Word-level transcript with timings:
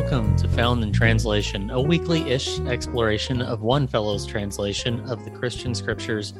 welcome 0.00 0.34
to 0.34 0.48
Found 0.48 0.82
in 0.82 0.90
Translation, 0.94 1.68
a 1.68 1.78
weekly 1.78 2.22
ish 2.30 2.58
exploration 2.60 3.42
of 3.42 3.60
one 3.60 3.86
fellow's 3.86 4.24
translation 4.24 4.98
of 5.00 5.26
the 5.26 5.30
Christian 5.30 5.74
scriptures, 5.74 6.32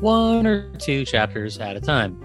one 0.00 0.46
or 0.46 0.70
two 0.76 1.02
chapters 1.06 1.56
at 1.56 1.76
a 1.76 1.80
time. 1.80 2.22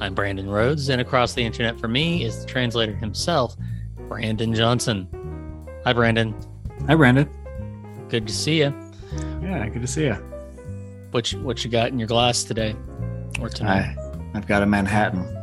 I'm 0.00 0.12
Brandon 0.12 0.46
Rhodes, 0.46 0.90
and 0.90 1.00
across 1.00 1.32
the 1.32 1.42
internet 1.42 1.80
for 1.80 1.88
me 1.88 2.24
is 2.24 2.42
the 2.42 2.46
translator 2.46 2.94
himself, 2.94 3.56
Brandon 4.06 4.54
Johnson. 4.54 5.08
Hi, 5.84 5.94
Brandon. 5.94 6.34
Hi, 6.86 6.94
Brandon. 6.94 7.26
Good 8.10 8.26
to 8.26 8.34
see 8.34 8.58
you. 8.58 8.74
Yeah, 9.40 9.66
good 9.70 9.80
to 9.80 9.88
see 9.88 10.04
you. 10.04 10.14
What 11.10 11.32
you, 11.32 11.40
what 11.40 11.64
you 11.64 11.70
got 11.70 11.88
in 11.88 11.98
your 11.98 12.08
glass 12.08 12.44
today 12.44 12.76
or 13.40 13.48
tonight? 13.48 13.96
I, 13.96 14.20
I've 14.34 14.46
got 14.46 14.62
a 14.62 14.66
Manhattan. 14.66 15.37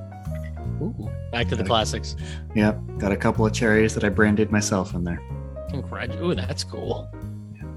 Back 1.36 1.50
to 1.50 1.58
the 1.58 1.66
classics. 1.66 2.16
Yep, 2.56 2.80
got 2.98 3.12
a 3.12 3.18
couple 3.18 3.46
of 3.46 3.52
cherries 3.52 3.94
that 3.94 4.06
I 4.06 4.10
branded 4.10 4.54
myself 4.54 4.94
in 4.94 5.04
there. 5.04 5.22
Congrats. 5.70 6.16
Ooh, 6.16 6.34
that's 6.34 6.64
cool. 6.64 7.10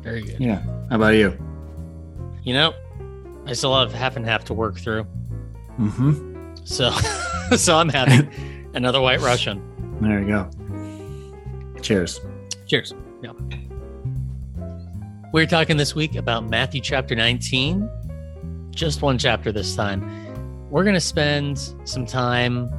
Very 0.00 0.22
good. 0.22 0.38
Yeah. 0.38 0.62
How 0.90 0.94
about 0.94 1.16
you? 1.16 1.36
You 2.44 2.54
know, 2.54 2.72
I 3.46 3.54
still 3.54 3.76
have 3.76 3.92
half 3.92 4.14
and 4.14 4.24
half 4.24 4.44
to 4.44 4.54
work 4.54 4.78
through. 4.78 5.08
Mm-hmm. 5.76 6.54
So, 6.62 6.90
so 7.56 7.76
I'm 7.76 7.88
having 7.88 8.30
another 8.74 9.00
White 9.00 9.22
Russian. 9.22 9.60
There 10.00 10.20
you 10.20 10.28
go. 10.28 11.80
Cheers. 11.82 12.20
Cheers. 12.68 12.94
Yeah. 13.24 13.32
We're 15.32 15.46
talking 15.46 15.76
this 15.76 15.96
week 15.96 16.14
about 16.14 16.48
Matthew 16.48 16.80
chapter 16.80 17.16
19. 17.16 17.90
Just 18.70 19.02
one 19.02 19.18
chapter 19.18 19.50
this 19.50 19.74
time. 19.74 20.70
We're 20.70 20.84
going 20.84 20.94
to 20.94 21.00
spend 21.00 21.74
some 21.82 22.06
time 22.06 22.70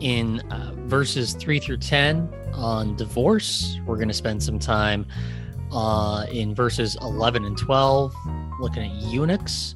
in 0.00 0.40
uh, 0.50 0.72
verses 0.86 1.34
3 1.34 1.58
through 1.58 1.78
10 1.78 2.28
on 2.54 2.96
divorce. 2.96 3.78
We're 3.86 3.96
going 3.96 4.08
to 4.08 4.14
spend 4.14 4.42
some 4.42 4.58
time 4.58 5.06
uh, 5.72 6.26
in 6.30 6.54
verses 6.54 6.96
11 7.00 7.44
and 7.44 7.56
12 7.56 8.14
looking 8.60 8.84
at 8.84 9.02
eunuchs. 9.02 9.74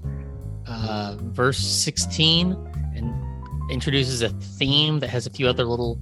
Uh, 0.66 1.16
verse 1.19 1.58
16 1.58 2.52
and 2.94 3.70
introduces 3.70 4.22
a 4.22 4.28
theme 4.28 4.98
that 5.00 5.08
has 5.08 5.27
a 5.27 5.30
few 5.30 5.48
other 5.48 5.64
little 5.64 5.98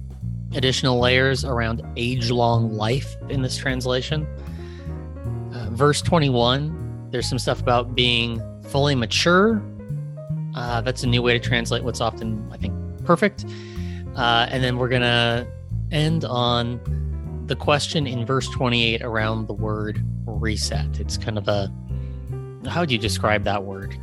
additional 0.53 0.99
layers 0.99 1.43
around 1.43 1.81
age 1.95 2.31
long 2.31 2.73
life 2.73 3.15
in 3.29 3.41
this 3.41 3.57
translation. 3.57 4.27
Uh, 5.53 5.69
verse 5.71 6.01
21, 6.01 7.09
there's 7.11 7.27
some 7.27 7.39
stuff 7.39 7.61
about 7.61 7.95
being 7.95 8.41
fully 8.63 8.95
mature. 8.95 9.61
Uh, 10.55 10.81
that's 10.81 11.03
a 11.03 11.07
new 11.07 11.21
way 11.21 11.33
to 11.33 11.39
translate 11.39 11.83
what's 11.83 12.01
often, 12.01 12.47
I 12.51 12.57
think, 12.57 12.73
perfect. 13.05 13.45
Uh, 14.17 14.47
and 14.49 14.63
then 14.63 14.77
we're 14.77 14.89
going 14.89 15.03
to 15.03 15.47
end 15.91 16.25
on 16.25 16.81
the 17.45 17.55
question 17.55 18.05
in 18.07 18.25
verse 18.25 18.49
28 18.49 19.01
around 19.03 19.47
the 19.47 19.53
word 19.53 20.03
reset. 20.25 20.99
It's 20.99 21.17
kind 21.17 21.37
of 21.37 21.47
a, 21.47 21.71
how 22.67 22.81
would 22.81 22.91
you 22.91 22.97
describe 22.97 23.43
that 23.43 23.63
word? 23.63 23.95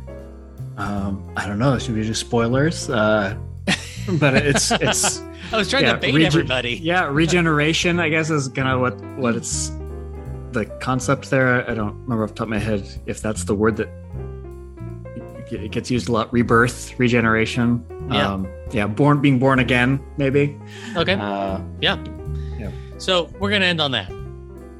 Um, 0.77 1.31
I 1.37 1.45
don't 1.45 1.59
know. 1.59 1.77
Should 1.77 1.95
we 1.95 2.03
do 2.03 2.13
spoilers? 2.13 2.89
Uh, 2.89 3.37
but 4.19 4.35
it's 4.35 4.71
it's. 4.71 5.19
I 5.51 5.57
was 5.57 5.69
trying 5.69 5.83
yeah, 5.83 5.93
to 5.93 5.99
bait 5.99 6.13
rege- 6.13 6.25
everybody. 6.25 6.75
Yeah, 6.75 7.07
regeneration. 7.07 7.99
I 7.99 8.09
guess 8.09 8.29
is 8.29 8.47
kind 8.49 8.67
of 8.67 8.81
what 8.81 8.99
what 9.17 9.35
it's 9.35 9.71
the 10.51 10.65
concept 10.81 11.29
there. 11.29 11.69
I 11.69 11.73
don't 11.73 11.93
remember 12.01 12.23
off 12.23 12.31
the 12.31 12.35
top 12.35 12.45
of 12.45 12.49
my 12.49 12.59
head 12.59 12.85
if 13.05 13.21
that's 13.21 13.45
the 13.45 13.55
word 13.55 13.77
that 13.77 13.89
it 15.63 15.71
gets 15.71 15.89
used 15.91 16.09
a 16.09 16.11
lot. 16.11 16.31
Rebirth, 16.31 16.97
regeneration. 16.99 17.85
Yeah. 18.11 18.33
Um, 18.33 18.47
yeah. 18.71 18.87
Born, 18.87 19.21
being 19.21 19.39
born 19.39 19.59
again, 19.59 19.99
maybe. 20.17 20.57
Okay. 20.95 21.13
Uh, 21.13 21.59
So 22.97 23.29
we're 23.39 23.49
going 23.49 23.61
to 23.61 23.67
end 23.67 23.81
on 23.81 23.91
that. 23.91 24.11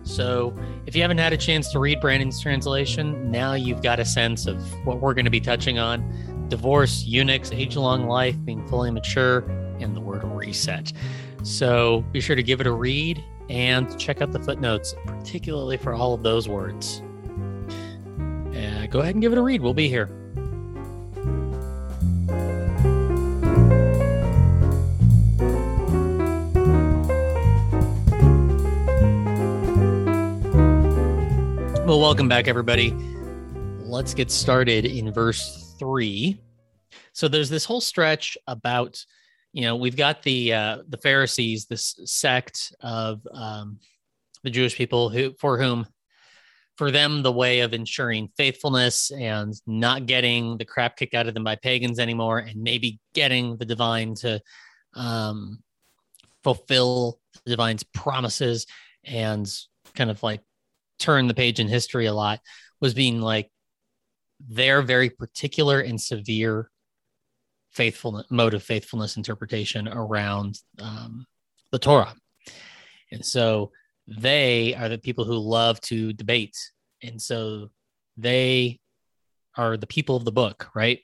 So 0.03 0.55
if 0.85 0.95
you 0.95 1.01
haven't 1.01 1.17
had 1.17 1.33
a 1.33 1.37
chance 1.37 1.71
to 1.71 1.79
read 1.79 1.99
Brandon's 1.99 2.39
translation, 2.39 3.29
now 3.31 3.53
you've 3.53 3.81
got 3.81 3.99
a 3.99 4.05
sense 4.05 4.45
of 4.45 4.57
what 4.85 5.01
we're 5.01 5.13
going 5.13 5.25
to 5.25 5.31
be 5.31 5.41
touching 5.41 5.79
on 5.79 6.45
divorce, 6.47 7.03
eunuchs, 7.05 7.51
age 7.51 7.75
long 7.75 8.07
life, 8.07 8.35
being 8.45 8.65
fully 8.67 8.91
mature, 8.91 9.39
and 9.79 9.95
the 9.95 9.99
word 9.99 10.23
reset. 10.23 10.93
So 11.43 12.05
be 12.11 12.21
sure 12.21 12.35
to 12.35 12.43
give 12.43 12.61
it 12.61 12.67
a 12.67 12.71
read 12.71 13.23
and 13.49 13.97
check 13.99 14.21
out 14.21 14.31
the 14.31 14.39
footnotes, 14.39 14.95
particularly 15.05 15.77
for 15.77 15.93
all 15.93 16.13
of 16.13 16.23
those 16.23 16.47
words. 16.47 17.01
Uh, 18.55 18.85
go 18.87 18.99
ahead 18.99 19.15
and 19.15 19.21
give 19.21 19.31
it 19.31 19.37
a 19.37 19.41
read. 19.41 19.61
We'll 19.61 19.73
be 19.73 19.89
here. 19.89 20.09
Well, 31.85 31.99
welcome 31.99 32.27
back, 32.27 32.47
everybody. 32.47 32.89
Let's 33.83 34.15
get 34.15 34.31
started 34.31 34.85
in 34.85 35.13
verse 35.13 35.75
three. 35.77 36.41
So 37.13 37.27
there's 37.27 37.47
this 37.47 37.63
whole 37.63 37.79
stretch 37.79 38.39
about, 38.47 39.05
you 39.53 39.61
know, 39.61 39.75
we've 39.75 39.95
got 39.95 40.23
the 40.23 40.51
uh, 40.51 40.77
the 40.89 40.97
Pharisees, 40.97 41.67
this 41.67 41.95
sect 42.05 42.73
of 42.81 43.21
um, 43.31 43.77
the 44.43 44.49
Jewish 44.49 44.75
people 44.75 45.09
who, 45.09 45.35
for 45.39 45.59
whom, 45.59 45.85
for 46.75 46.89
them, 46.89 47.21
the 47.21 47.31
way 47.31 47.59
of 47.59 47.71
ensuring 47.71 48.31
faithfulness 48.35 49.11
and 49.11 49.53
not 49.67 50.07
getting 50.07 50.57
the 50.57 50.65
crap 50.65 50.97
kicked 50.97 51.13
out 51.13 51.27
of 51.27 51.35
them 51.35 51.43
by 51.43 51.55
pagans 51.55 51.99
anymore, 51.99 52.39
and 52.39 52.63
maybe 52.63 52.99
getting 53.13 53.57
the 53.57 53.65
divine 53.65 54.15
to 54.15 54.41
um, 54.95 55.61
fulfill 56.43 57.19
the 57.43 57.51
divine's 57.51 57.83
promises 57.83 58.65
and 59.03 59.47
kind 59.93 60.09
of 60.09 60.23
like 60.23 60.41
turn 60.99 61.27
the 61.27 61.33
page 61.33 61.59
in 61.59 61.67
history 61.67 62.05
a 62.05 62.13
lot 62.13 62.39
was 62.81 62.93
being 62.93 63.21
like 63.21 63.49
their 64.39 64.81
very 64.81 65.09
particular 65.09 65.79
and 65.79 65.99
severe 65.99 66.69
faithfulness 67.71 68.25
mode 68.29 68.53
of 68.53 68.63
faithfulness 68.63 69.17
interpretation 69.17 69.87
around 69.87 70.59
um, 70.79 71.25
the 71.71 71.79
Torah. 71.79 72.13
And 73.11 73.25
so 73.25 73.71
they 74.07 74.73
are 74.75 74.89
the 74.89 74.97
people 74.97 75.25
who 75.25 75.37
love 75.37 75.79
to 75.81 76.13
debate. 76.13 76.55
And 77.03 77.21
so 77.21 77.69
they 78.17 78.79
are 79.55 79.77
the 79.77 79.87
people 79.87 80.15
of 80.15 80.25
the 80.25 80.31
book, 80.31 80.69
right? 80.75 80.99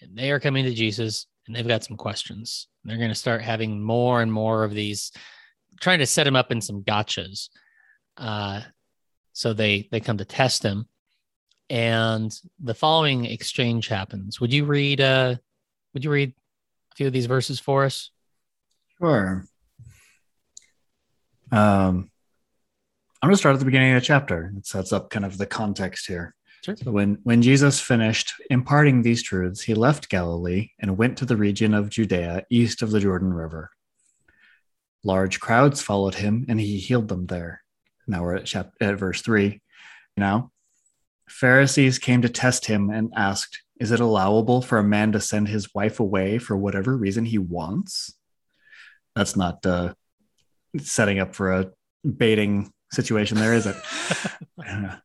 And 0.00 0.16
they 0.16 0.30
are 0.30 0.40
coming 0.40 0.64
to 0.64 0.74
Jesus 0.74 1.26
and 1.46 1.54
they've 1.54 1.66
got 1.66 1.84
some 1.84 1.96
questions. 1.96 2.68
They're 2.84 2.96
going 2.96 3.08
to 3.10 3.14
start 3.14 3.42
having 3.42 3.82
more 3.82 4.22
and 4.22 4.32
more 4.32 4.64
of 4.64 4.72
these, 4.72 5.12
trying 5.80 5.98
to 5.98 6.06
set 6.06 6.26
him 6.26 6.36
up 6.36 6.50
in 6.50 6.60
some 6.60 6.82
gotchas. 6.82 7.48
Uh, 8.16 8.60
so 9.32 9.52
they 9.52 9.88
they 9.90 10.00
come 10.00 10.18
to 10.18 10.24
test 10.24 10.62
him, 10.62 10.86
and 11.68 12.32
the 12.58 12.74
following 12.74 13.24
exchange 13.24 13.88
happens. 13.88 14.40
Would 14.40 14.52
you 14.52 14.64
read? 14.64 15.00
Uh, 15.00 15.36
would 15.94 16.04
you 16.04 16.10
read 16.10 16.34
a 16.92 16.96
few 16.96 17.06
of 17.06 17.12
these 17.12 17.26
verses 17.26 17.58
for 17.58 17.84
us? 17.84 18.10
Sure. 18.98 19.44
Um, 21.52 22.10
I'm 23.22 23.28
going 23.28 23.34
to 23.34 23.38
start 23.38 23.54
at 23.54 23.58
the 23.58 23.64
beginning 23.64 23.94
of 23.94 24.00
the 24.00 24.06
chapter. 24.06 24.52
It 24.56 24.66
sets 24.66 24.92
up 24.92 25.10
kind 25.10 25.24
of 25.24 25.36
the 25.36 25.46
context 25.46 26.06
here. 26.06 26.34
Sure. 26.64 26.76
So 26.76 26.90
when, 26.90 27.18
when 27.22 27.42
Jesus 27.42 27.80
finished 27.80 28.34
imparting 28.50 29.02
these 29.02 29.22
truths, 29.22 29.62
he 29.62 29.74
left 29.74 30.10
Galilee 30.10 30.70
and 30.78 30.98
went 30.98 31.18
to 31.18 31.24
the 31.24 31.36
region 31.36 31.74
of 31.74 31.88
Judea 31.88 32.44
east 32.50 32.82
of 32.82 32.90
the 32.90 33.00
Jordan 33.00 33.32
River. 33.32 33.70
Large 35.02 35.40
crowds 35.40 35.80
followed 35.80 36.16
him, 36.16 36.44
and 36.48 36.60
he 36.60 36.78
healed 36.78 37.08
them 37.08 37.26
there. 37.26 37.62
Now 38.06 38.22
we're 38.22 38.36
at, 38.36 38.46
chap- 38.46 38.72
at 38.80 38.98
verse 38.98 39.22
3. 39.22 39.60
Now, 40.16 40.50
Pharisees 41.28 41.98
came 41.98 42.22
to 42.22 42.28
test 42.28 42.66
him 42.66 42.90
and 42.90 43.12
asked, 43.16 43.62
Is 43.78 43.92
it 43.92 44.00
allowable 44.00 44.62
for 44.62 44.78
a 44.78 44.84
man 44.84 45.12
to 45.12 45.20
send 45.20 45.48
his 45.48 45.72
wife 45.74 46.00
away 46.00 46.38
for 46.38 46.56
whatever 46.56 46.96
reason 46.96 47.24
he 47.24 47.38
wants? 47.38 48.14
That's 49.14 49.36
not 49.36 49.64
uh, 49.64 49.94
setting 50.78 51.18
up 51.18 51.34
for 51.34 51.52
a 51.52 51.70
baiting 52.04 52.72
situation 52.92 53.38
there, 53.38 53.54
is 53.54 53.66
it? 53.66 53.76
uh, 54.66 54.96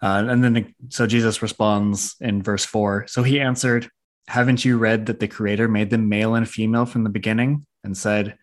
and 0.00 0.44
then, 0.44 0.74
so 0.90 1.06
Jesus 1.06 1.42
responds 1.42 2.16
in 2.20 2.42
verse 2.42 2.64
4 2.64 3.06
So 3.08 3.22
he 3.22 3.40
answered, 3.40 3.88
Haven't 4.28 4.64
you 4.64 4.76
read 4.76 5.06
that 5.06 5.20
the 5.20 5.28
Creator 5.28 5.68
made 5.68 5.90
them 5.90 6.08
male 6.08 6.34
and 6.34 6.48
female 6.48 6.86
from 6.86 7.04
the 7.04 7.10
beginning 7.10 7.66
and 7.82 7.96
said, 7.96 8.36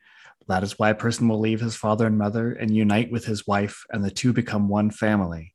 that 0.48 0.64
is 0.64 0.78
why 0.78 0.90
a 0.90 0.96
person 0.96 1.28
will 1.28 1.40
leave 1.40 1.62
his 1.62 1.76
father 1.76 2.08
and 2.08 2.18
mother 2.18 2.52
and 2.52 2.76
unite 2.76 3.12
with 3.12 3.26
his 3.26 3.48
wife, 3.48 3.86
and 3.90 4.04
the 4.04 4.12
two 4.12 4.34
become 4.34 4.68
one 4.68 4.90
family. 4.92 5.54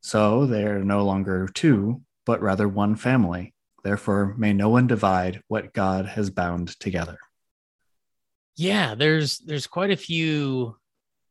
So 0.00 0.46
they 0.46 0.64
are 0.64 0.84
no 0.84 1.04
longer 1.04 1.48
two, 1.52 2.02
but 2.26 2.40
rather 2.42 2.68
one 2.68 2.94
family. 2.96 3.54
Therefore, 3.82 4.34
may 4.38 4.52
no 4.52 4.68
one 4.70 4.86
divide 4.86 5.42
what 5.48 5.72
God 5.72 6.06
has 6.06 6.30
bound 6.30 6.78
together. 6.80 7.18
Yeah, 8.56 8.94
there's 8.94 9.38
there's 9.38 9.66
quite 9.66 9.90
a 9.90 9.96
few 9.96 10.76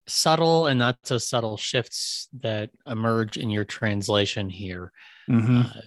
subtle 0.07 0.68
and 0.68 0.78
not 0.78 0.98
so 1.04 1.18
subtle 1.18 1.56
shifts 1.57 2.28
that 2.42 2.69
emerge 2.86 3.38
in 3.38 3.50
your 3.50 3.63
translation 3.63 4.50
here. 4.50 4.92
Mm-hmm. 5.30 5.62
Uh, 5.62 5.81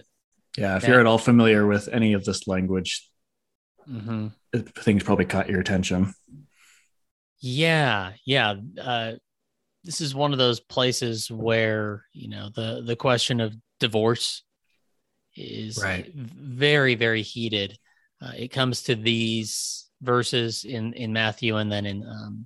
Yeah, 0.57 0.75
if 0.75 0.81
that- 0.81 0.89
you're 0.89 0.99
at 0.99 1.05
all 1.05 1.19
familiar 1.19 1.67
with 1.67 1.87
any 1.91 2.13
of 2.13 2.25
this 2.25 2.47
language, 2.47 3.07
mhm. 3.87 4.33
things 4.53 5.03
probably 5.03 5.25
caught 5.25 5.49
your 5.49 5.59
attention. 5.59 6.13
Yeah, 7.39 8.13
yeah. 8.25 8.55
Uh, 8.81 9.13
this 9.83 10.01
is 10.01 10.15
one 10.15 10.31
of 10.33 10.37
those 10.39 10.59
places 10.59 11.29
where 11.31 12.03
you 12.13 12.29
know 12.29 12.49
the 12.53 12.83
the 12.85 12.95
question 12.95 13.39
of 13.39 13.55
divorce 13.79 14.43
is 15.35 15.77
Right. 15.81 16.11
very 16.15 16.95
very 16.95 17.21
heated. 17.21 17.77
Uh, 18.21 18.31
it 18.35 18.47
comes 18.49 18.83
to 18.83 18.95
these 18.95 19.89
verses 20.01 20.63
in 20.65 20.93
in 20.93 21.13
Matthew 21.13 21.57
and 21.57 21.71
then 21.71 21.85
in 21.85 22.03
um, 22.05 22.45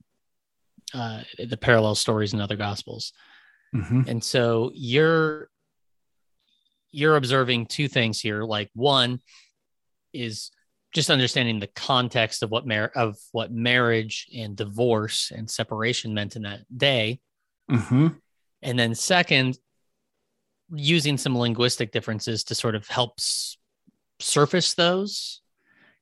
uh, 0.93 1.23
the 1.47 1.57
parallel 1.57 1.95
stories 1.95 2.33
in 2.33 2.41
other 2.41 2.57
gospels. 2.57 3.13
Mhm. 3.73 4.07
And 4.07 4.23
so 4.23 4.71
you're 4.73 5.49
you're 6.91 7.15
observing 7.15 7.67
two 7.67 7.87
things 7.87 8.19
here. 8.19 8.43
Like 8.43 8.69
one 8.73 9.21
is 10.13 10.51
just 10.91 11.09
understanding 11.09 11.59
the 11.59 11.67
context 11.67 12.43
of 12.43 12.51
what 12.51 12.67
mar- 12.67 12.91
of 12.95 13.17
what 13.31 13.51
marriage 13.51 14.27
and 14.35 14.55
divorce 14.55 15.31
and 15.35 15.49
separation 15.49 16.13
meant 16.13 16.35
in 16.35 16.41
that 16.43 16.61
day. 16.75 17.19
Mhm. 17.69 18.19
And 18.61 18.77
then 18.79 18.93
second, 18.95 19.57
using 20.73 21.17
some 21.17 21.37
linguistic 21.37 21.91
differences 21.91 22.43
to 22.45 22.55
sort 22.55 22.75
of 22.75 22.87
help 22.87 23.13
s- 23.19 23.57
surface 24.19 24.73
those. 24.73 25.41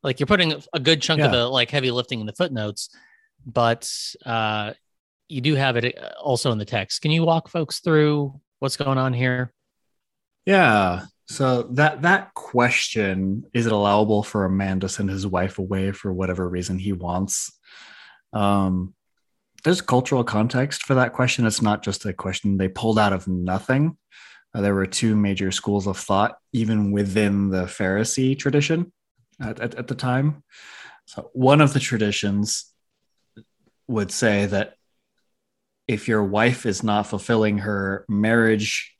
Like 0.03 0.19
you're 0.19 0.27
putting 0.27 0.61
a 0.73 0.79
good 0.79 1.01
chunk 1.01 1.19
of 1.21 1.31
the 1.31 1.45
like 1.47 1.69
heavy 1.71 1.91
lifting 1.91 2.19
in 2.19 2.25
the 2.25 2.33
footnotes, 2.33 2.89
but 3.45 3.91
uh, 4.25 4.73
you 5.27 5.41
do 5.41 5.55
have 5.55 5.75
it 5.75 5.97
uh, 5.97 6.11
also 6.21 6.51
in 6.51 6.57
the 6.57 6.65
text. 6.65 7.01
Can 7.01 7.11
you 7.11 7.23
walk 7.23 7.49
folks 7.49 7.79
through 7.79 8.39
what's 8.59 8.77
going 8.77 8.97
on 8.97 9.13
here? 9.13 9.53
Yeah. 10.45 11.05
So 11.29 11.63
that 11.73 12.01
that 12.01 12.33
question 12.33 13.45
is 13.53 13.67
it 13.67 13.71
allowable 13.71 14.23
for 14.23 14.45
a 14.45 14.49
man 14.49 14.79
to 14.79 14.89
send 14.89 15.11
his 15.11 15.27
wife 15.27 15.59
away 15.59 15.91
for 15.91 16.11
whatever 16.11 16.49
reason 16.49 16.79
he 16.79 16.91
wants? 16.91 17.51
Um, 18.33 18.95
there's 19.63 19.81
cultural 19.81 20.23
context 20.23 20.83
for 20.83 20.95
that 20.95 21.13
question. 21.13 21.45
It's 21.45 21.61
not 21.61 21.83
just 21.83 22.05
a 22.05 22.13
question 22.13 22.57
they 22.57 22.67
pulled 22.67 22.97
out 22.97 23.13
of 23.13 23.27
nothing. 23.27 23.95
Uh, 24.55 24.61
there 24.61 24.73
were 24.73 24.87
two 24.87 25.15
major 25.15 25.51
schools 25.51 25.85
of 25.85 25.97
thought, 25.97 26.37
even 26.51 26.91
within 26.91 27.49
the 27.49 27.65
Pharisee 27.65 28.37
tradition 28.37 28.91
at, 29.39 29.59
at, 29.59 29.75
at 29.75 29.87
the 29.87 29.95
time. 29.95 30.43
So 31.05 31.29
one 31.33 31.61
of 31.61 31.73
the 31.73 31.79
traditions 31.79 32.73
would 33.87 34.11
say 34.11 34.47
that 34.47 34.73
if 35.87 36.07
your 36.07 36.23
wife 36.23 36.65
is 36.65 36.81
not 36.81 37.05
fulfilling 37.05 37.59
her 37.59 38.05
marriage 38.07 38.95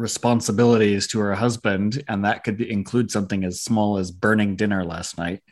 responsibilities 0.00 1.06
to 1.08 1.20
her 1.20 1.34
husband, 1.34 2.02
and 2.08 2.24
that 2.24 2.44
could 2.44 2.56
be, 2.56 2.70
include 2.70 3.10
something 3.10 3.44
as 3.44 3.60
small 3.60 3.98
as 3.98 4.10
burning 4.10 4.56
dinner 4.56 4.84
last 4.84 5.18
night. 5.18 5.42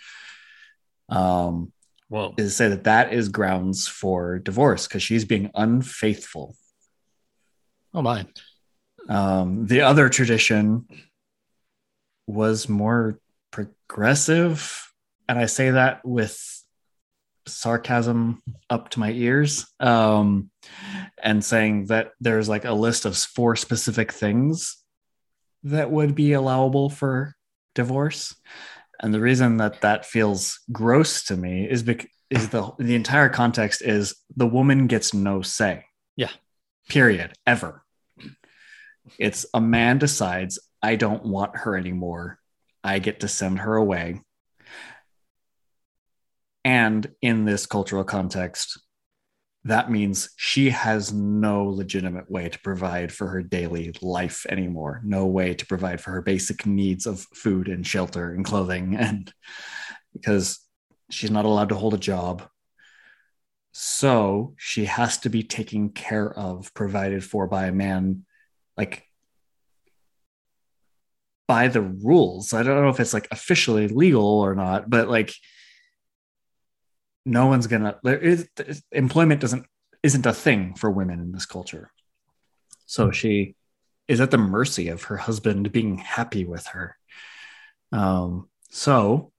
Um, 1.08 1.72
Whoa. 2.08 2.34
is 2.38 2.56
say 2.56 2.68
that 2.68 2.84
that 2.84 3.12
is 3.12 3.28
grounds 3.28 3.86
for 3.86 4.38
divorce 4.38 4.86
because 4.86 5.02
she's 5.02 5.24
being 5.24 5.50
unfaithful. 5.54 6.56
Oh 7.94 8.02
my. 8.02 8.26
Um, 9.08 9.66
the 9.66 9.82
other 9.82 10.08
tradition 10.08 10.86
was 12.26 12.68
more 12.68 13.18
progressive, 13.50 14.92
and 15.28 15.38
I 15.38 15.46
say 15.46 15.70
that 15.70 16.04
with 16.04 16.57
sarcasm 17.48 18.42
up 18.70 18.90
to 18.90 19.00
my 19.00 19.10
ears, 19.12 19.66
um, 19.80 20.50
and 21.22 21.44
saying 21.44 21.86
that 21.86 22.12
there's 22.20 22.48
like 22.48 22.64
a 22.64 22.72
list 22.72 23.04
of 23.04 23.16
four 23.16 23.56
specific 23.56 24.12
things 24.12 24.76
that 25.64 25.90
would 25.90 26.14
be 26.14 26.32
allowable 26.32 26.90
for 26.90 27.34
divorce. 27.74 28.34
And 29.00 29.14
the 29.14 29.20
reason 29.20 29.58
that 29.58 29.80
that 29.82 30.06
feels 30.06 30.60
gross 30.72 31.24
to 31.24 31.36
me 31.36 31.68
is 31.68 31.82
because 31.82 32.10
is 32.30 32.50
the 32.50 32.70
the 32.78 32.94
entire 32.94 33.28
context 33.28 33.82
is 33.82 34.16
the 34.36 34.46
woman 34.46 34.86
gets 34.86 35.14
no 35.14 35.42
say. 35.42 35.84
Yeah. 36.16 36.30
Period. 36.88 37.32
Ever. 37.46 37.82
It's 39.18 39.46
a 39.54 39.60
man 39.60 39.98
decides 39.98 40.58
I 40.82 40.96
don't 40.96 41.24
want 41.24 41.56
her 41.56 41.76
anymore. 41.76 42.38
I 42.84 42.98
get 42.98 43.20
to 43.20 43.28
send 43.28 43.60
her 43.60 43.74
away. 43.74 44.20
And 46.68 47.10
in 47.22 47.46
this 47.46 47.64
cultural 47.64 48.04
context, 48.04 48.78
that 49.64 49.90
means 49.90 50.28
she 50.36 50.68
has 50.68 51.14
no 51.14 51.64
legitimate 51.64 52.30
way 52.30 52.50
to 52.50 52.60
provide 52.60 53.10
for 53.10 53.26
her 53.28 53.42
daily 53.42 53.94
life 54.02 54.44
anymore. 54.50 55.00
No 55.02 55.24
way 55.24 55.54
to 55.54 55.64
provide 55.64 55.98
for 55.98 56.10
her 56.10 56.20
basic 56.20 56.66
needs 56.66 57.06
of 57.06 57.20
food 57.32 57.68
and 57.68 57.86
shelter 57.86 58.34
and 58.34 58.44
clothing. 58.44 58.94
And 59.00 59.32
because 60.12 60.60
she's 61.08 61.30
not 61.30 61.46
allowed 61.46 61.70
to 61.70 61.74
hold 61.74 61.94
a 61.94 61.98
job. 61.98 62.46
So 63.72 64.54
she 64.58 64.84
has 64.84 65.16
to 65.20 65.30
be 65.30 65.44
taken 65.44 65.88
care 65.88 66.30
of, 66.30 66.74
provided 66.74 67.24
for 67.24 67.46
by 67.46 67.68
a 67.68 67.72
man, 67.72 68.26
like 68.76 69.04
by 71.46 71.68
the 71.68 71.80
rules. 71.80 72.52
I 72.52 72.62
don't 72.62 72.82
know 72.82 72.90
if 72.90 73.00
it's 73.00 73.14
like 73.14 73.28
officially 73.30 73.88
legal 73.88 74.40
or 74.40 74.54
not, 74.54 74.90
but 74.90 75.08
like 75.08 75.32
no 77.24 77.46
one's 77.46 77.66
gonna 77.66 77.98
there 78.02 78.18
is 78.18 78.48
employment 78.92 79.40
doesn't 79.40 79.66
isn't 80.02 80.26
a 80.26 80.32
thing 80.32 80.74
for 80.74 80.90
women 80.90 81.20
in 81.20 81.32
this 81.32 81.46
culture. 81.46 81.90
So 82.86 83.10
she 83.10 83.54
is 84.06 84.20
at 84.20 84.30
the 84.30 84.38
mercy 84.38 84.88
of 84.88 85.04
her 85.04 85.16
husband 85.16 85.70
being 85.72 85.98
happy 85.98 86.44
with 86.44 86.66
her. 86.68 86.96
Um 87.92 88.48
so 88.70 89.32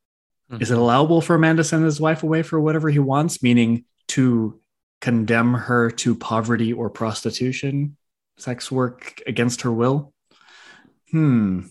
is 0.59 0.71
it 0.71 0.77
allowable 0.77 1.21
for 1.21 1.35
a 1.35 1.39
man 1.39 1.57
to 1.57 1.63
send 1.63 1.85
his 1.85 2.01
wife 2.01 2.23
away 2.23 2.41
for 2.41 2.59
whatever 2.59 2.89
he 2.89 2.97
wants 2.97 3.43
meaning 3.43 3.85
to 4.07 4.59
condemn 4.99 5.53
her 5.53 5.91
to 5.91 6.15
poverty 6.15 6.73
or 6.73 6.89
prostitution 6.89 7.95
sex 8.37 8.71
work 8.71 9.21
against 9.27 9.61
her 9.61 9.71
will? 9.71 10.13
Hmm. 11.11 11.61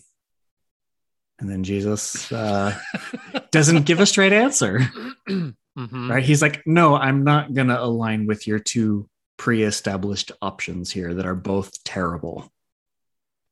And 1.39 1.49
then 1.49 1.63
jesus 1.63 2.31
uh, 2.31 2.77
doesn't 3.51 3.85
give 3.85 3.99
a 3.99 4.05
straight 4.05 4.33
answer 4.33 4.89
Mhm. 5.77 6.09
right? 6.09 6.23
He's 6.23 6.41
like, 6.41 6.65
no, 6.65 6.95
I'm 6.95 7.23
not 7.23 7.53
going 7.53 7.67
to 7.67 7.81
align 7.81 8.25
with 8.25 8.47
your 8.47 8.59
two 8.59 9.09
pre 9.37 9.63
established 9.63 10.31
options 10.41 10.91
here 10.91 11.13
that 11.13 11.25
are 11.25 11.35
both 11.35 11.83
terrible. 11.83 12.51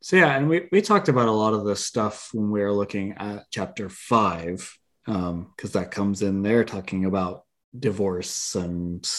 So, 0.01 0.15
yeah, 0.15 0.35
and 0.35 0.47
we, 0.47 0.67
we 0.71 0.81
talked 0.81 1.09
about 1.09 1.27
a 1.27 1.31
lot 1.31 1.53
of 1.53 1.65
this 1.65 1.85
stuff 1.85 2.29
when 2.33 2.51
we 2.51 2.61
were 2.61 2.73
looking 2.73 3.13
at 3.13 3.45
chapter 3.51 3.89
five, 3.89 4.77
because 5.05 5.71
that 5.73 5.91
comes 5.91 6.21
in 6.21 6.43
there 6.43 6.63
talking 6.63 7.05
about 7.05 7.43
divorce 7.77 8.55
and 8.55 9.09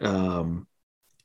um, 0.00 0.66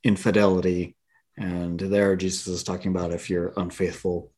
infidelity. 0.04 0.96
And 1.36 1.78
there, 1.78 2.16
Jesus 2.16 2.48
is 2.48 2.64
talking 2.64 2.90
about 2.90 3.12
if 3.12 3.30
you're 3.30 3.52
unfaithful, 3.56 4.32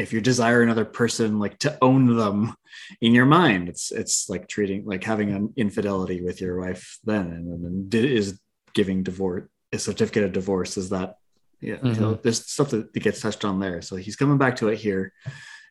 if 0.00 0.12
you 0.12 0.20
desire 0.20 0.62
another 0.62 0.84
person 0.84 1.38
like 1.38 1.58
to 1.58 1.76
own 1.82 2.16
them 2.16 2.54
in 3.00 3.12
your 3.12 3.26
mind 3.26 3.68
it's 3.68 3.92
it's 3.92 4.28
like 4.28 4.48
treating 4.48 4.84
like 4.84 5.04
having 5.04 5.30
an 5.32 5.52
infidelity 5.56 6.22
with 6.22 6.40
your 6.40 6.60
wife 6.60 6.98
then 7.04 7.26
and 7.26 7.90
then 7.92 8.04
is 8.04 8.40
giving 8.72 9.02
divorce 9.02 9.44
a 9.72 9.78
certificate 9.78 10.24
of 10.24 10.32
divorce 10.32 10.76
is 10.76 10.90
that 10.90 11.16
yeah 11.60 11.76
you 11.82 11.92
know, 11.92 12.14
there's 12.14 12.44
stuff 12.46 12.70
that, 12.70 12.92
that 12.92 13.00
gets 13.00 13.20
touched 13.20 13.44
on 13.44 13.60
there. 13.60 13.82
So 13.82 13.96
he's 13.96 14.16
coming 14.16 14.38
back 14.38 14.56
to 14.56 14.68
it 14.68 14.78
here 14.78 15.12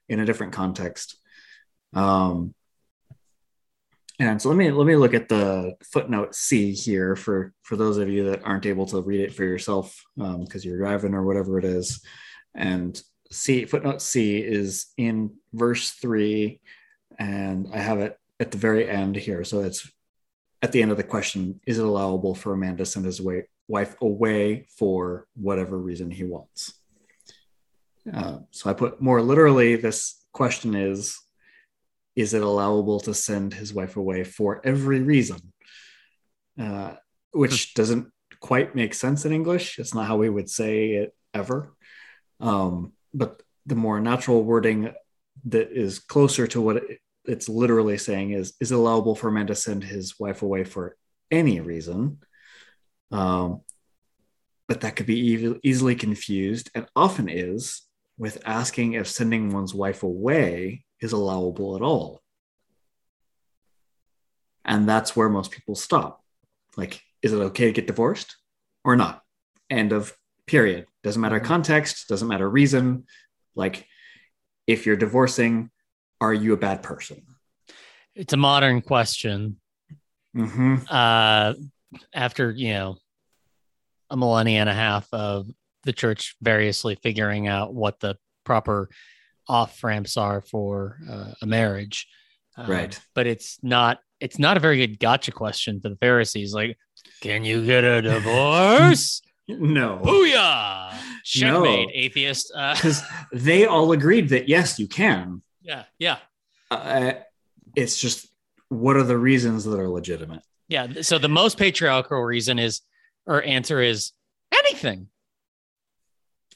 in 0.08 0.20
a 0.20 0.26
different 0.26 0.54
context. 0.54 1.18
Um 1.94 2.54
and 4.20 4.42
so 4.42 4.50
let 4.50 4.58
me 4.58 4.70
let 4.72 4.86
me 4.86 4.96
look 4.96 5.14
at 5.14 5.30
the 5.30 5.76
footnote 5.84 6.36
C 6.36 6.74
here 6.74 7.16
for 7.16 7.54
for 7.64 7.76
those 7.76 7.98
of 7.98 8.10
you 8.10 8.30
that 8.30 8.44
aren't 8.44 8.66
able 8.66 8.86
to 8.88 9.02
read 9.02 9.22
it 9.22 9.34
for 9.34 9.44
yourself 9.44 10.04
because 10.16 10.64
you're 10.64 10.78
driving 10.78 11.14
or 11.14 11.24
whatever 11.24 11.58
it 11.58 11.66
is. 11.66 12.04
And 12.54 13.02
C 13.32 13.66
footnote 13.66 14.02
C 14.02 14.38
is 14.38 14.88
in 14.98 15.32
verse 15.54 15.92
three, 15.92 16.62
and 17.18 17.68
I 17.74 17.78
have 17.78 18.00
it 18.00 18.18
at 18.40 18.52
the 18.52 18.58
very 18.58 18.90
end 18.90 19.16
here. 19.16 19.44
So 19.44 19.62
it's 19.62 19.90
at 20.62 20.72
the 20.72 20.82
end 20.82 20.92
of 20.92 20.98
the 20.98 21.04
question: 21.04 21.60
Is 21.66 21.78
it 21.78 21.86
allowable 21.86 22.36
for 22.36 22.54
a 22.54 22.58
man 22.58 22.78
to 22.78 22.86
send 22.86 23.06
his 23.06 23.22
wife 23.68 23.96
away 24.02 24.66
for 24.78 25.28
whatever 25.36 25.78
reason 25.78 26.10
he 26.10 26.24
wants? 26.24 26.74
Uh, 28.12 28.40
so 28.52 28.70
I 28.70 28.74
put 28.74 29.02
more 29.02 29.22
literally. 29.22 29.76
This 29.76 30.26
question 30.32 30.74
is: 30.74 31.20
Is 32.16 32.34
it 32.34 32.42
allowable 32.42 33.00
to 33.02 33.14
send 33.14 33.54
his 33.54 33.74
wife 33.74 33.96
away 33.96 34.24
for 34.24 34.62
every 34.64 35.02
reason? 35.02 35.54
Uh, 36.60 36.96
which 37.32 37.76
doesn't 37.76 38.12
quite 38.40 38.76
make 38.76 38.94
sense 38.94 39.24
in 39.24 39.32
English. 39.32 39.78
It's 39.78 39.94
not 39.94 40.08
how 40.08 40.18
we 40.18 40.30
would 40.30 40.50
say 40.50 40.94
it 40.94 41.16
ever. 41.34 41.74
Um, 42.40 42.94
but 43.14 43.42
the 43.66 43.76
more 43.76 44.00
natural 44.00 44.44
wording 44.44 44.94
that 45.46 45.72
is 45.72 46.00
closer 46.00 46.48
to 46.48 46.62
what 46.62 46.84
it's 47.26 47.50
literally 47.50 47.98
saying 47.98 48.32
is 48.32 48.54
is 48.60 48.72
allowable 48.72 49.16
for 49.16 49.28
a 49.28 49.32
man 49.32 49.48
to 49.48 49.56
send 49.56 49.84
his 49.84 50.20
wife 50.20 50.42
away 50.42 50.64
for 50.64 50.96
any 51.32 51.60
reason? 51.60 52.20
Um, 53.12 53.62
but 54.68 54.82
that 54.82 54.96
could 54.96 55.08
be 55.08 55.58
easily 55.64 55.96
confused 55.96 56.70
and 56.76 56.88
often 56.96 57.28
is 57.28 57.82
with 58.18 58.42
asking 58.46 58.94
if 58.94 59.08
sending 59.08 59.52
one's 59.52 59.74
wife 59.74 60.04
away 60.04 60.84
is 61.02 61.12
allowable 61.12 61.76
at 61.76 61.82
all. 61.82 62.22
And 64.66 64.88
that's 64.88 65.16
where 65.16 65.30
most 65.30 65.52
people 65.52 65.76
stop. 65.76 66.22
Like 66.78 67.02
is 67.22 67.34
it 67.34 67.38
okay 67.38 67.66
to 67.66 67.72
get 67.72 67.88
divorced 67.88 68.38
or 68.84 68.96
not? 68.96 69.24
End 69.70 69.92
of 69.92 70.16
period. 70.46 70.86
Doesn't 71.04 71.22
matter 71.22 71.40
Mhm. 71.40 71.46
context, 71.46 72.08
doesn't 72.08 72.28
matter 72.28 72.50
reason. 72.50 73.06
Like, 73.56 73.88
if 74.68 74.86
you're 74.86 74.96
divorcing, 74.98 75.72
are 76.22 76.34
you 76.34 76.54
a 76.54 76.58
bad 76.58 76.84
person? 76.84 77.26
It's 78.16 78.34
a 78.34 78.38
modern 78.38 78.82
question. 78.82 79.60
hmm 80.34 80.76
Uh, 80.90 81.54
after 82.14 82.52
you 82.52 82.74
know 82.74 82.98
a 84.12 84.18
millennia 84.18 84.60
and 84.60 84.70
a 84.70 84.74
half 84.74 85.08
of 85.14 85.48
the 85.84 85.94
church 85.94 86.36
variously 86.42 86.96
figuring 87.02 87.48
out 87.48 87.74
what 87.74 88.00
the 88.00 88.16
proper 88.44 88.90
off 89.48 89.84
ramps 89.84 90.18
are 90.18 90.42
for 90.42 91.00
uh, 91.10 91.32
a 91.42 91.46
marriage, 91.46 92.08
Um, 92.58 92.68
Right. 92.70 93.00
But 93.16 93.26
it's 93.28 93.58
not. 93.64 94.00
It's 94.20 94.38
not 94.38 94.58
a 94.58 94.60
very 94.60 94.78
good 94.78 95.00
gotcha 95.00 95.32
question 95.32 95.80
for 95.80 95.88
the 95.90 95.96
Pharisees. 95.96 96.54
Like, 96.54 96.78
can 97.22 97.46
you 97.46 97.66
get 97.66 97.84
a 97.86 98.02
divorce? 98.14 99.22
No. 99.50 100.00
Booyah! 100.04 100.94
Checkmate, 101.24 101.88
No. 101.88 101.92
atheist. 101.94 102.52
Uh, 102.56 102.74
Because 102.76 103.02
they 103.34 103.66
all 103.66 103.92
agreed 103.92 104.30
that 104.30 104.48
yes, 104.48 104.80
you 104.80 104.88
can. 104.88 105.42
yeah, 105.62 105.84
yeah, 105.98 106.18
Uh, 106.72 107.14
it's 107.76 108.00
just 108.00 108.28
what 108.70 108.96
are 108.96 109.04
the 109.04 109.18
reasons 109.18 109.64
that 109.66 109.80
are 109.80 109.90
legitimate? 109.90 110.42
yeah. 110.68 111.02
So 111.02 111.18
the 111.18 111.28
most 111.30 111.58
patriarchal 111.58 112.22
reason 112.24 112.60
is, 112.60 112.82
or 113.26 113.42
answer 113.44 113.82
is 113.82 114.12
anything, 114.54 115.08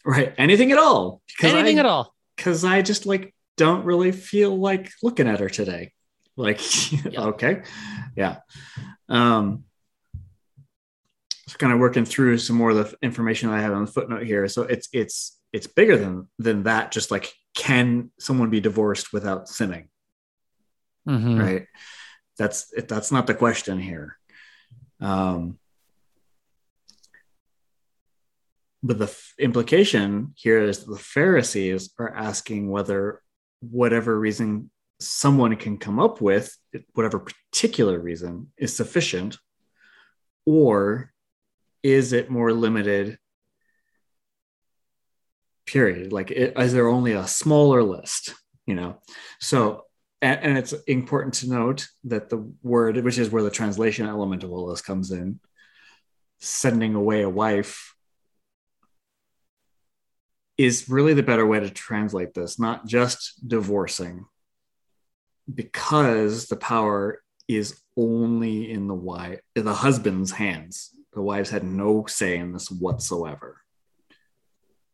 Right. 0.05 0.33
Anything 0.37 0.71
at 0.71 0.77
all. 0.77 1.21
anything 1.41 1.77
I, 1.77 1.79
at 1.81 1.85
all. 1.85 2.13
Because 2.35 2.63
I 2.65 2.81
just 2.81 3.05
like 3.05 3.33
don't 3.57 3.85
really 3.85 4.11
feel 4.11 4.53
like 4.57 4.91
looking 5.01 5.27
at 5.27 5.39
her 5.39 5.49
today. 5.49 5.93
Like, 6.35 6.59
Yeah. 7.05 7.21
okay. 7.27 7.61
Yeah. 8.15 8.37
Um, 9.07 9.63
kind 11.57 11.73
of 11.73 11.79
working 11.79 12.05
through 12.05 12.37
some 12.37 12.55
more 12.55 12.71
of 12.71 12.77
the 12.77 12.97
information 13.01 13.49
I 13.49 13.61
have 13.61 13.73
on 13.73 13.85
the 13.85 13.91
footnote 13.91 14.23
here. 14.23 14.47
So 14.47 14.63
it's 14.63 14.87
it's 14.93 15.39
it's 15.51 15.67
bigger 15.67 15.97
than 15.97 16.27
than 16.39 16.63
that. 16.63 16.91
Just 16.91 17.11
like 17.11 17.31
can 17.55 18.11
someone 18.19 18.49
be 18.49 18.59
divorced 18.61 19.13
without 19.13 19.47
sinning? 19.47 19.89
Mhm. 21.07 21.37
right 21.37 21.67
that's 22.37 22.71
that's 22.87 23.11
not 23.11 23.27
the 23.27 23.33
question 23.35 23.77
here 23.77 24.17
um 25.01 25.59
but 28.81 28.97
the 28.97 29.05
f- 29.05 29.33
implication 29.37 30.33
here 30.35 30.61
is 30.63 30.85
the 30.85 30.97
pharisees 30.97 31.91
are 31.99 32.13
asking 32.15 32.69
whether 32.69 33.21
whatever 33.59 34.17
reason 34.19 34.69
someone 34.99 35.55
can 35.57 35.77
come 35.77 35.99
up 35.99 36.21
with 36.21 36.57
whatever 36.93 37.19
particular 37.19 37.99
reason 37.99 38.51
is 38.57 38.75
sufficient 38.75 39.37
or 40.45 41.12
is 41.83 42.13
it 42.13 42.31
more 42.31 42.51
limited? 42.53 43.19
Period. 45.65 46.11
Like 46.11 46.31
it, 46.31 46.57
is 46.57 46.73
there 46.73 46.87
only 46.87 47.11
a 47.11 47.27
smaller 47.27 47.83
list 47.83 48.33
you 48.65 48.75
know? 48.75 48.97
So 49.39 49.85
and, 50.21 50.39
and 50.41 50.57
it's 50.57 50.73
important 50.87 51.35
to 51.35 51.49
note 51.49 51.87
that 52.05 52.29
the 52.29 52.49
word 52.63 52.97
which 53.03 53.17
is 53.17 53.29
where 53.29 53.43
the 53.43 53.51
translation 53.51 54.07
element 54.07 54.43
of 54.43 54.51
all 54.51 54.67
this 54.67 54.81
comes 54.81 55.11
in 55.11 55.39
sending 56.39 56.95
away 56.95 57.21
a 57.21 57.29
wife 57.29 57.95
is 60.57 60.87
really 60.87 61.13
the 61.13 61.23
better 61.23 61.45
way 61.45 61.59
to 61.59 61.69
translate 61.69 62.33
this 62.33 62.59
not 62.59 62.85
just 62.85 63.47
divorcing 63.47 64.25
because 65.53 66.47
the 66.47 66.55
power 66.55 67.21
is 67.47 67.81
only 67.97 68.71
in 68.71 68.87
the 68.87 68.93
wife 68.93 69.39
the 69.55 69.73
husband's 69.73 70.31
hands 70.31 70.91
the 71.15 71.21
wives 71.21 71.49
had 71.49 71.63
no 71.63 72.05
say 72.07 72.37
in 72.37 72.51
this 72.53 72.69
whatsoever 72.71 73.61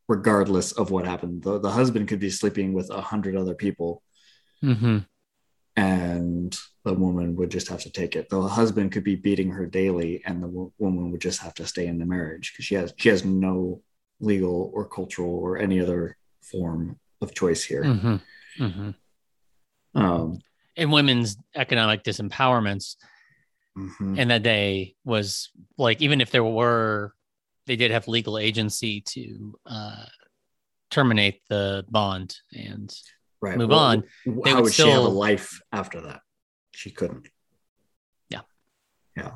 regardless 0.07 0.71
of 0.73 0.91
what 0.91 1.05
happened 1.05 1.43
the, 1.43 1.59
the 1.59 1.71
husband 1.71 2.07
could 2.07 2.19
be 2.19 2.29
sleeping 2.29 2.73
with 2.73 2.89
a 2.89 3.01
hundred 3.01 3.35
other 3.35 3.55
people 3.55 4.03
Mhm. 4.63 5.05
and 5.77 6.57
the 6.83 6.93
woman 6.93 7.35
would 7.37 7.49
just 7.51 7.67
have 7.69 7.81
to 7.83 7.89
take 7.91 8.15
it. 8.17 8.27
The 8.29 8.41
husband 8.41 8.91
could 8.91 9.03
be 9.05 9.15
beating 9.15 9.51
her 9.51 9.65
daily, 9.65 10.21
and 10.25 10.41
the 10.43 10.47
wo- 10.47 10.73
woman 10.79 11.11
would 11.11 11.21
just 11.21 11.39
have 11.41 11.53
to 11.55 11.65
stay 11.67 11.87
in 11.87 11.97
the 11.99 12.05
marriage 12.05 12.51
because 12.51 12.65
she 12.65 12.75
has 12.75 12.93
she 12.97 13.07
has 13.09 13.23
no 13.23 13.81
legal 14.19 14.69
or 14.73 14.85
cultural 14.89 15.29
or 15.33 15.57
any 15.57 15.79
other 15.79 16.17
form 16.41 16.99
of 17.21 17.33
choice 17.33 17.63
here. 17.63 17.83
Mhm. 17.83 18.21
Mhm. 18.57 18.95
Um, 19.95 20.39
And 20.75 20.91
women's 20.91 21.37
economic 21.55 22.03
disempowerments 22.03 22.95
mhm. 23.79 24.17
in 24.17 24.27
that 24.27 24.43
day 24.43 24.95
was 25.03 25.49
like 25.77 26.01
even 26.01 26.21
if 26.21 26.31
there 26.31 26.43
were 26.43 27.13
they 27.65 27.75
did 27.75 27.91
have 27.91 28.07
legal 28.07 28.37
agency 28.37 29.01
to 29.01 29.59
uh 29.65 30.05
terminate 30.89 31.41
the 31.49 31.85
bond 31.89 32.35
and 32.53 32.93
right. 33.41 33.57
move 33.57 33.69
Well, 33.69 33.79
on, 33.79 34.03
they 34.25 34.49
How 34.49 34.55
would 34.57 34.63
would 34.65 34.73
she 34.73 34.89
have 34.89 35.03
a 35.03 35.07
life 35.07 35.61
after 35.71 36.01
that? 36.01 36.21
She 36.71 36.89
couldn't. 36.89 37.27
Yeah. 38.29 38.41
Yeah. 39.15 39.33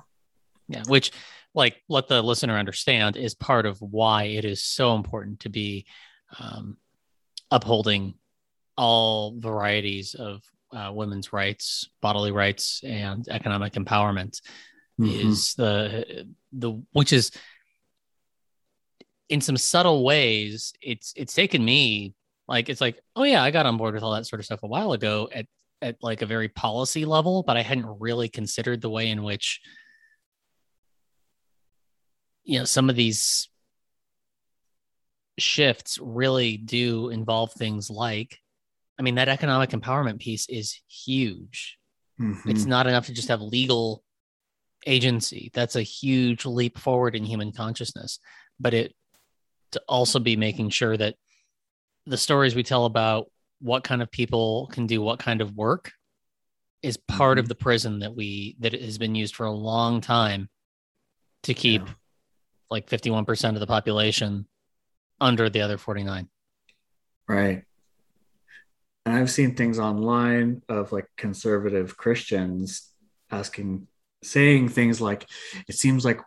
Yeah 0.67 0.83
which 0.87 1.11
like 1.53 1.81
let 1.89 2.07
the 2.07 2.21
listener 2.21 2.57
understand 2.57 3.17
is 3.17 3.35
part 3.35 3.65
of 3.65 3.79
why 3.79 4.23
it 4.23 4.45
is 4.45 4.63
so 4.63 4.95
important 4.95 5.41
to 5.41 5.49
be 5.49 5.85
um, 6.39 6.77
upholding 7.51 8.15
all 8.75 9.39
varieties 9.39 10.15
of 10.15 10.41
uh, 10.73 10.91
women's 10.91 11.31
rights 11.31 11.87
bodily 12.01 12.31
rights 12.31 12.81
and 12.83 13.27
economic 13.29 13.73
empowerment 13.73 14.41
Mhm. 14.99 15.25
is 15.31 15.53
the 15.55 16.27
the 16.51 16.71
which 16.91 17.11
is 17.13 17.31
in 19.29 19.41
some 19.41 19.57
subtle 19.57 20.03
ways 20.03 20.73
it's 20.81 21.13
it's 21.15 21.33
taken 21.33 21.65
me 21.65 22.13
like 22.47 22.69
it's 22.69 22.79
like 22.81 22.99
oh 23.15 23.23
yeah 23.23 23.41
i 23.41 23.49
got 23.49 23.65
on 23.65 23.77
board 23.77 23.95
with 23.95 24.03
all 24.03 24.13
that 24.13 24.27
sort 24.27 24.39
of 24.39 24.45
stuff 24.45 24.61
a 24.61 24.67
while 24.67 24.93
ago 24.93 25.27
at 25.33 25.47
at 25.81 25.95
like 26.03 26.21
a 26.21 26.27
very 26.27 26.47
policy 26.47 27.05
level 27.05 27.41
but 27.41 27.57
i 27.57 27.61
hadn't 27.63 27.87
really 27.99 28.29
considered 28.29 28.81
the 28.81 28.89
way 28.89 29.09
in 29.09 29.23
which 29.23 29.61
you 32.43 32.59
know 32.59 32.65
some 32.65 32.89
of 32.89 32.95
these 32.95 33.49
shifts 35.39 35.97
really 35.99 36.57
do 36.57 37.09
involve 37.09 37.51
things 37.53 37.89
like 37.89 38.37
i 38.99 39.01
mean 39.01 39.15
that 39.15 39.29
economic 39.29 39.71
empowerment 39.71 40.19
piece 40.19 40.47
is 40.49 40.79
huge 40.87 41.77
Mhm. 42.19 42.49
it's 42.49 42.65
not 42.65 42.87
enough 42.87 43.07
to 43.07 43.13
just 43.13 43.27
have 43.29 43.41
legal 43.41 44.03
agency 44.85 45.49
that's 45.53 45.75
a 45.75 45.81
huge 45.81 46.45
leap 46.45 46.77
forward 46.77 47.15
in 47.15 47.23
human 47.23 47.51
consciousness 47.51 48.19
but 48.59 48.73
it 48.73 48.93
to 49.71 49.81
also 49.87 50.19
be 50.19 50.35
making 50.35 50.69
sure 50.69 50.95
that 50.97 51.15
the 52.05 52.17
stories 52.17 52.53
we 52.53 52.63
tell 52.63 52.85
about 52.85 53.31
what 53.59 53.83
kind 53.83 54.01
of 54.01 54.11
people 54.11 54.67
can 54.71 54.85
do 54.85 55.01
what 55.01 55.19
kind 55.19 55.41
of 55.41 55.55
work 55.55 55.93
is 56.81 56.97
part 56.97 57.39
of 57.39 57.45
Mhm. 57.45 57.49
the 57.49 57.55
prison 57.55 57.99
that 57.99 58.13
we 58.13 58.55
that 58.59 58.73
has 58.73 58.97
been 58.97 59.15
used 59.15 59.35
for 59.35 59.45
a 59.45 59.51
long 59.51 60.01
time 60.01 60.49
to 61.43 61.53
keep 61.53 61.81
Yeah. 61.87 61.93
like 62.69 62.87
51% 62.87 63.55
of 63.55 63.61
the 63.61 63.67
population 63.67 64.47
under 65.21 65.49
the 65.49 65.61
other 65.61 65.77
49 65.77 66.29
Right. 67.27 67.63
And 69.05 69.15
I've 69.15 69.31
seen 69.31 69.55
things 69.55 69.79
online 69.79 70.61
of 70.69 70.91
like 70.91 71.07
conservative 71.17 71.97
Christians 71.97 72.89
asking, 73.29 73.87
saying 74.23 74.69
things 74.69 75.01
like, 75.01 75.27
it 75.67 75.75
seems 75.75 76.05
like 76.05 76.19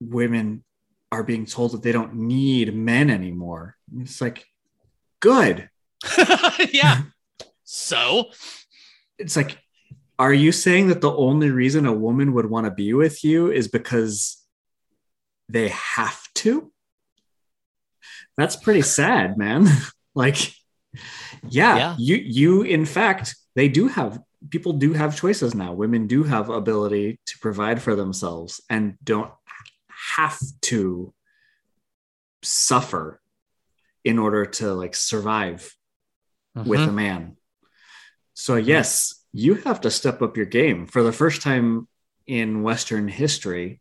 women 0.00 0.64
are 1.12 1.22
being 1.22 1.46
told 1.46 1.72
that 1.72 1.82
they 1.82 1.92
don't 1.92 2.14
need 2.14 2.74
men 2.74 3.08
anymore. 3.10 3.76
And 3.92 4.02
It's 4.02 4.20
like, 4.20 4.44
good. 5.20 5.70
yeah 6.72 7.02
so 7.66 8.30
It's 9.18 9.36
like, 9.36 9.58
are 10.18 10.32
you 10.32 10.52
saying 10.52 10.88
that 10.88 11.02
the 11.02 11.12
only 11.14 11.50
reason 11.50 11.84
a 11.84 11.92
woman 11.92 12.32
would 12.32 12.46
want 12.46 12.64
to 12.64 12.70
be 12.70 12.94
with 12.94 13.22
you 13.22 13.50
is 13.50 13.68
because 13.68 14.42
they 15.48 15.68
have 15.68 16.22
to? 16.36 16.72
That's 18.36 18.56
pretty 18.56 18.82
sad, 18.82 19.36
man. 19.36 19.66
like, 20.14 20.54
yeah, 21.48 21.76
Yeah. 21.76 21.96
you 21.98 22.16
you 22.16 22.62
in 22.62 22.84
fact 22.84 23.34
they 23.54 23.68
do 23.68 23.88
have 23.88 24.20
people 24.50 24.72
do 24.74 24.92
have 24.92 25.16
choices 25.16 25.54
now. 25.54 25.72
Women 25.72 26.06
do 26.06 26.22
have 26.22 26.50
ability 26.50 27.18
to 27.26 27.38
provide 27.40 27.80
for 27.82 27.96
themselves 27.96 28.60
and 28.70 28.96
don't 29.02 29.30
have 30.16 30.38
to 30.62 31.12
suffer 32.42 33.20
in 34.04 34.18
order 34.18 34.44
to 34.46 34.72
like 34.74 34.94
survive 34.94 35.74
with 36.54 36.80
Mhm. 36.80 36.88
a 36.88 36.92
man. 36.92 37.36
So 38.34 38.56
yes, 38.56 39.24
you 39.32 39.54
have 39.66 39.80
to 39.82 39.90
step 39.90 40.22
up 40.22 40.36
your 40.36 40.46
game. 40.46 40.86
For 40.86 41.02
the 41.02 41.12
first 41.12 41.42
time 41.42 41.88
in 42.26 42.62
Western 42.62 43.08
history, 43.08 43.80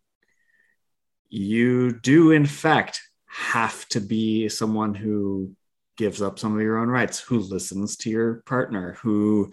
you 1.30 1.92
do 2.00 2.32
in 2.32 2.46
fact 2.46 3.02
have 3.28 3.88
to 3.90 4.00
be 4.00 4.48
someone 4.50 4.96
who 4.96 5.56
gives 5.98 6.22
up 6.22 6.40
some 6.40 6.56
of 6.56 6.62
your 6.62 6.78
own 6.78 6.88
rights, 6.90 7.20
who 7.20 7.40
listens 7.40 7.96
to 7.98 8.10
your 8.10 8.44
partner, 8.46 8.98
who 9.02 9.52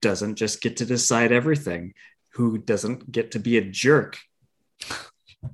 doesn't 0.00 0.36
just 0.36 0.60
get 0.60 0.78
to 0.78 0.84
decide 0.86 1.32
everything, 1.32 1.94
who 2.34 2.58
doesn't 2.58 3.10
get 3.10 3.32
to 3.32 3.38
be 3.38 3.56
a 3.58 3.62
jerk. 3.62 4.18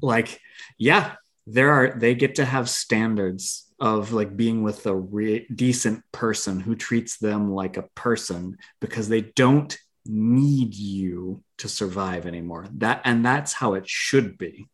Like, 0.02 0.40
yeah, 0.78 1.14
there 1.46 1.70
are 1.70 1.98
they 1.98 2.14
get 2.14 2.34
to 2.36 2.44
have 2.44 2.68
standards 2.68 3.72
of 3.80 4.12
like 4.12 4.36
being 4.36 4.62
with 4.62 4.86
a 4.86 4.94
re- 4.94 5.46
decent 5.54 6.02
person 6.12 6.60
who 6.60 6.74
treats 6.74 7.18
them 7.18 7.52
like 7.52 7.76
a 7.76 7.88
person 7.94 8.58
because 8.80 9.08
they 9.08 9.22
don't 9.22 9.78
need 10.04 10.74
you 10.74 11.42
to 11.58 11.68
survive 11.68 12.26
anymore 12.26 12.66
that 12.72 13.00
and 13.04 13.24
that's 13.24 13.52
how 13.52 13.74
it 13.74 13.88
should 13.88 14.38
be 14.38 14.66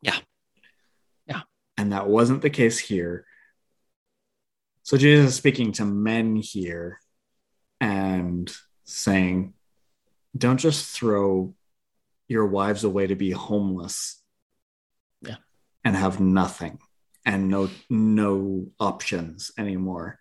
Yeah. 0.00 0.18
Yeah. 1.26 1.42
and 1.76 1.92
that 1.92 2.08
wasn't 2.08 2.42
the 2.42 2.50
case 2.50 2.78
here 2.78 3.26
so 4.82 4.96
jesus 4.96 5.30
is 5.30 5.34
speaking 5.36 5.72
to 5.72 5.84
men 5.84 6.36
here 6.36 6.98
and 7.80 8.52
saying 8.84 9.54
don't 10.36 10.58
just 10.58 10.86
throw 10.96 11.54
your 12.28 12.46
wives 12.46 12.84
away 12.84 13.06
to 13.06 13.14
be 13.16 13.30
homeless 13.30 14.20
Yeah. 15.20 15.36
and 15.84 15.94
have 15.96 16.20
nothing 16.20 16.78
and 17.24 17.48
no 17.48 17.68
no 17.90 18.66
options 18.80 19.50
anymore 19.58 20.18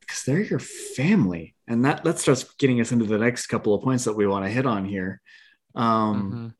because 0.00 0.22
they're 0.24 0.40
your 0.42 0.58
family 0.60 1.54
and 1.66 1.84
that 1.84 2.04
that 2.04 2.18
starts 2.18 2.44
getting 2.58 2.80
us 2.80 2.92
into 2.92 3.04
the 3.06 3.18
next 3.18 3.46
couple 3.46 3.74
of 3.74 3.82
points 3.82 4.04
that 4.04 4.14
we 4.16 4.26
want 4.26 4.44
to 4.44 4.50
hit 4.50 4.66
on 4.66 4.84
here 4.84 5.20
um 5.74 6.32
Mhm. 6.32 6.54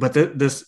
but 0.00 0.14
th- 0.14 0.32
this 0.34 0.64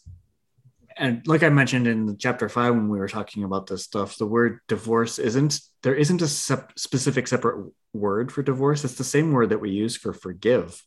and 0.99 1.27
like 1.27 1.43
i 1.43 1.49
mentioned 1.49 1.87
in 1.87 2.17
chapter 2.19 2.49
five 2.49 2.75
when 2.75 2.89
we 2.89 2.99
were 2.99 3.09
talking 3.09 3.45
about 3.45 3.67
this 3.67 3.85
stuff 3.85 4.19
the 4.19 4.27
word 4.27 4.61
divorce 4.69 5.19
isn't 5.19 5.61
there 5.83 5.95
isn't 5.95 6.23
a 6.23 6.29
sep- 6.29 6.77
specific 6.77 7.29
separate 7.29 7.73
word 7.93 8.33
for 8.33 8.43
divorce. 8.43 8.85
It's 8.85 8.97
the 8.97 9.05
same 9.05 9.33
word 9.33 9.51
that 9.51 9.61
we 9.61 9.71
use 9.71 9.97
for 9.97 10.13
forgive. 10.13 10.83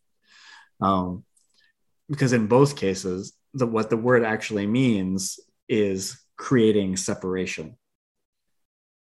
Um, 0.81 1.23
because 2.09 2.33
in 2.33 2.47
both 2.47 2.75
cases 2.75 3.33
the, 3.53 3.67
what 3.67 3.89
the 3.89 3.97
word 3.97 4.23
actually 4.23 4.65
means 4.65 5.39
is 5.69 6.19
creating 6.37 6.97
separation 6.97 7.77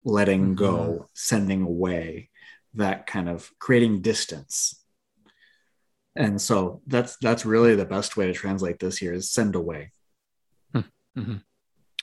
letting 0.03 0.53
go 0.53 1.07
sending 1.13 1.62
away 1.62 2.29
that 2.73 3.07
kind 3.07 3.29
of 3.29 3.50
creating 3.57 4.01
distance. 4.01 4.83
And 6.15 6.41
so 6.41 6.81
that's 6.85 7.15
that's 7.17 7.45
really 7.45 7.75
the 7.75 7.85
best 7.85 8.17
way 8.17 8.27
to 8.27 8.33
translate 8.33 8.79
this 8.79 8.97
here 8.97 9.13
is 9.13 9.31
send 9.31 9.55
away 9.55 9.93
Mhm. 11.17 11.43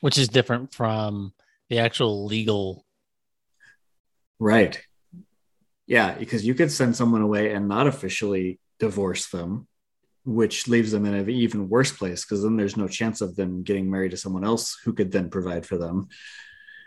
which 0.00 0.16
is 0.18 0.28
different 0.28 0.72
from 0.72 1.32
the 1.68 1.78
actual 1.78 2.24
legal 2.26 2.84
right 4.38 4.80
yeah 5.86 6.14
because 6.18 6.46
you 6.46 6.54
could 6.54 6.70
send 6.70 6.96
someone 6.96 7.22
away 7.22 7.52
and 7.52 7.68
not 7.68 7.86
officially 7.86 8.58
divorce 8.78 9.28
them 9.30 9.66
which 10.24 10.68
leaves 10.68 10.92
them 10.92 11.06
in 11.06 11.14
an 11.14 11.28
even 11.30 11.68
worse 11.68 11.92
place 11.92 12.24
because 12.24 12.42
then 12.42 12.56
there's 12.56 12.76
no 12.76 12.86
chance 12.86 13.20
of 13.20 13.36
them 13.36 13.62
getting 13.62 13.90
married 13.90 14.10
to 14.10 14.16
someone 14.16 14.44
else 14.44 14.78
who 14.84 14.92
could 14.92 15.10
then 15.10 15.28
provide 15.30 15.64
for 15.66 15.76
them 15.78 16.08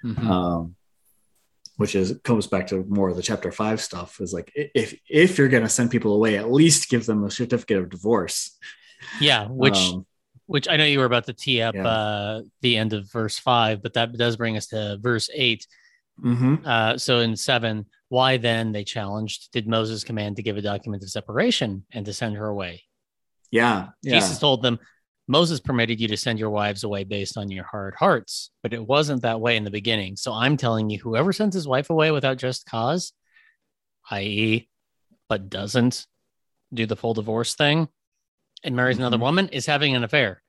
Mhm. 0.04 0.30
um, 0.30 0.76
which 1.78 1.96
is 1.96 2.20
comes 2.24 2.46
back 2.48 2.68
to 2.68 2.84
more 2.88 3.10
of 3.10 3.16
the 3.16 3.22
chapter 3.22 3.52
five 3.52 3.82
stuff 3.82 4.20
is 4.22 4.34
like 4.34 4.52
if 4.56 4.98
if 5.10 5.38
you're 5.38 5.48
going 5.50 5.64
to 5.64 5.70
send 5.70 5.90
people 5.92 6.14
away 6.14 6.38
at 6.38 6.52
least 6.52 6.90
give 6.90 7.06
them 7.06 7.24
a 7.24 7.32
certificate 7.32 7.78
of 7.78 7.90
divorce 7.90 8.58
yeah 9.20 9.48
which 9.48 9.78
Um, 9.78 10.06
which 10.46 10.68
I 10.68 10.78
know 10.78 10.86
you 10.86 11.00
were 11.00 11.06
about 11.06 11.26
to 11.28 11.34
tee 11.34 11.62
up 11.62 11.76
Yeah. 11.76 11.88
uh, 11.88 12.42
the 12.62 12.78
end 12.78 12.94
of 12.94 13.12
verse 13.12 13.40
five, 13.40 13.82
but 13.82 13.94
that 13.94 14.14
does 14.18 14.36
bring 14.38 14.58
us 14.58 14.68
to 14.68 14.98
verse 15.02 15.30
eight. 15.34 15.66
mhm. 16.24 16.66
Uh, 16.66 16.98
so 16.98 17.20
in 17.20 17.36
seven, 17.36 17.86
why 18.10 18.38
then 18.38 18.72
they 18.72 18.84
challenged, 18.84 19.52
did 19.52 19.68
Moses 19.68 20.04
command 20.04 20.36
to 20.36 20.44
give 20.44 20.58
a 20.58 20.62
document 20.62 21.02
of 21.04 21.10
separation 21.10 21.86
and 21.92 22.06
to 22.06 22.14
send 22.14 22.36
her 22.36 22.48
away? 22.48 22.84
yeah 23.52 23.90
yeah 24.02 24.20
Jesus 24.20 24.40
told 24.40 24.62
them, 24.64 24.80
Moses 25.28 25.60
permitted 25.60 26.02
you 26.02 26.08
to 26.10 26.18
send 26.18 26.38
your 26.40 26.50
wives 26.50 26.84
away 26.84 27.04
based 27.04 27.38
on 27.38 27.50
your 27.50 27.64
hard 27.64 27.96
hearts, 27.96 28.52
but 28.62 28.74
it 28.74 28.86
wasn't 28.86 29.22
that 29.22 29.40
way 29.40 29.56
in 29.58 29.64
the 29.64 29.72
beginning. 29.72 30.16
So 30.18 30.34
I'm 30.34 30.58
telling 30.58 30.90
you, 30.90 31.00
whoever 31.00 31.32
sends 31.32 31.56
his 31.56 31.68
wife 31.68 31.90
away 31.90 32.12
without 32.12 32.38
just 32.38 32.66
cause, 32.66 33.14
i.e., 34.12 34.68
but 35.30 35.50
doesn't 35.50 36.06
do 36.74 36.86
the 36.86 36.96
full 36.98 37.14
divorce 37.14 37.56
thing 37.56 37.88
and 38.64 38.76
marries 38.76 38.98
another 38.98 39.18
Mhm. 39.18 39.22
woman, 39.22 39.50
is 39.50 39.66
having 39.66 39.96
an 39.96 40.04
affair. 40.04 40.42